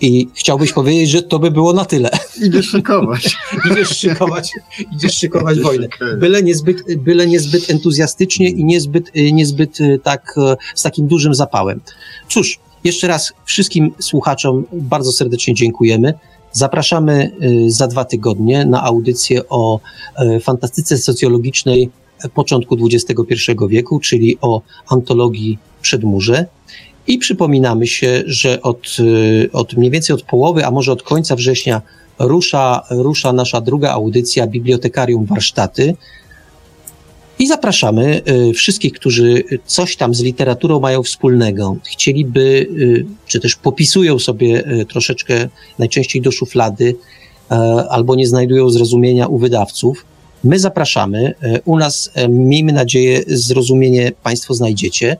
[0.00, 2.10] I chciałbyś powiedzieć, że to by było na tyle.
[2.46, 3.36] Idziesz szykować.
[3.70, 4.52] idziesz szykować,
[4.92, 5.88] idziesz szykować wojnę.
[6.18, 11.80] Byle niezbyt, byle niezbyt entuzjastycznie i niezbyt, niezbyt e, tak, e, z takim dużym zapałem.
[12.28, 16.14] Cóż, jeszcze raz wszystkim słuchaczom bardzo serdecznie dziękujemy.
[16.52, 19.80] Zapraszamy e, za dwa tygodnie na audycję o
[20.42, 21.90] fantastyce socjologicznej
[22.34, 23.34] początku XXI
[23.68, 26.46] wieku, czyli o antologii Przedmurze.
[27.06, 31.36] I przypominamy się, że od, y, od mniej więcej od połowy, a może od końca
[31.36, 31.82] września
[32.22, 35.96] rusza, rusza nasza druga audycja Bibliotekarium Warsztaty.
[37.38, 43.56] I zapraszamy y, wszystkich, którzy coś tam z literaturą mają wspólnego, chcieliby, y, czy też
[43.56, 46.96] popisują sobie troszeczkę najczęściej do szuflady,
[47.88, 50.04] albo nie znajdują zrozumienia u wydawców.
[50.44, 51.34] My zapraszamy.
[51.64, 55.16] U nas, miejmy nadzieję, zrozumienie Państwo znajdziecie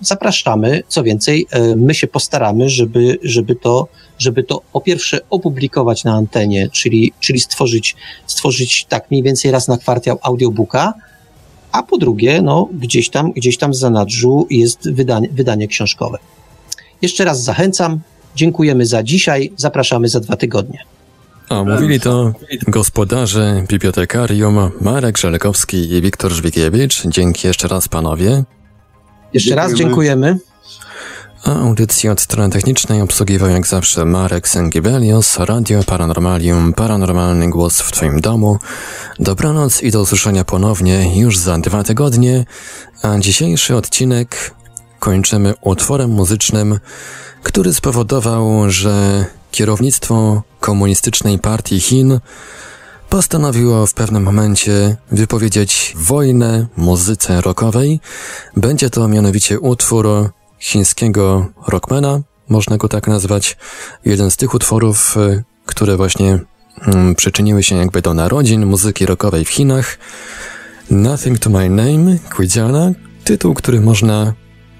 [0.00, 0.82] zapraszamy.
[0.88, 3.88] Co więcej, e, my się postaramy, żeby, żeby, to,
[4.18, 7.96] żeby to po pierwsze opublikować na antenie, czyli, czyli stworzyć,
[8.26, 10.94] stworzyć tak mniej więcej raz na kwartał audiobooka,
[11.72, 16.18] a po drugie, no, gdzieś tam, gdzieś tam w zanadrzu jest wydanie, wydanie książkowe.
[17.02, 18.00] Jeszcze raz zachęcam.
[18.36, 19.52] Dziękujemy za dzisiaj.
[19.56, 20.78] Zapraszamy za dwa tygodnie.
[21.48, 22.32] A mówili to
[22.68, 27.06] gospodarze bibliotekarium Marek Żelkowski i Wiktor Żwigiewicz.
[27.06, 28.44] Dzięki jeszcze raz panowie.
[29.32, 29.68] Jeszcze dziękujemy.
[29.68, 30.38] raz dziękujemy.
[31.44, 37.92] A audycję od strony technicznej obsługiwał jak zawsze Marek Sengibelios, Radio Paranormalium, Paranormalny Głos w
[37.92, 38.58] Twoim domu.
[39.18, 42.44] Dobranoc i do usłyszenia ponownie już za dwa tygodnie,
[43.02, 44.54] a dzisiejszy odcinek
[44.98, 46.78] kończymy utworem muzycznym,
[47.42, 52.20] który spowodował, że kierownictwo komunistycznej partii Chin
[53.10, 58.00] postanowiło w pewnym momencie wypowiedzieć wojnę muzyce rockowej.
[58.56, 60.06] Będzie to mianowicie utwór
[60.58, 63.56] chińskiego rockmana, można go tak nazwać.
[64.04, 66.38] Jeden z tych utworów, y, które właśnie
[66.86, 69.98] mm, przyczyniły się jakby do narodzin muzyki rockowej w Chinach.
[70.90, 72.92] Nothing to My Name, Quidziana,
[73.24, 74.32] tytuł, który można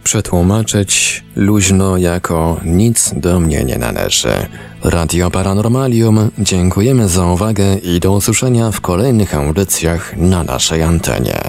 [0.05, 4.47] przetłumaczyć luźno jako nic do mnie nie należy.
[4.85, 11.41] Radio Paranormalium, dziękujemy za uwagę i do usłyszenia w kolejnych audycjach na naszej antenie.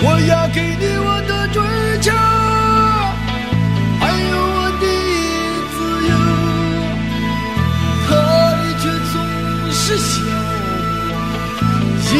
[0.00, 1.60] 我要给你我的追
[2.00, 2.12] 求
[4.00, 4.86] 还有我的
[5.74, 5.76] 自
[6.08, 6.12] 由
[8.06, 8.10] 可
[8.62, 9.14] 你却总
[9.72, 10.10] 是笑
[11.10, 11.12] 我。
[12.10, 12.14] 一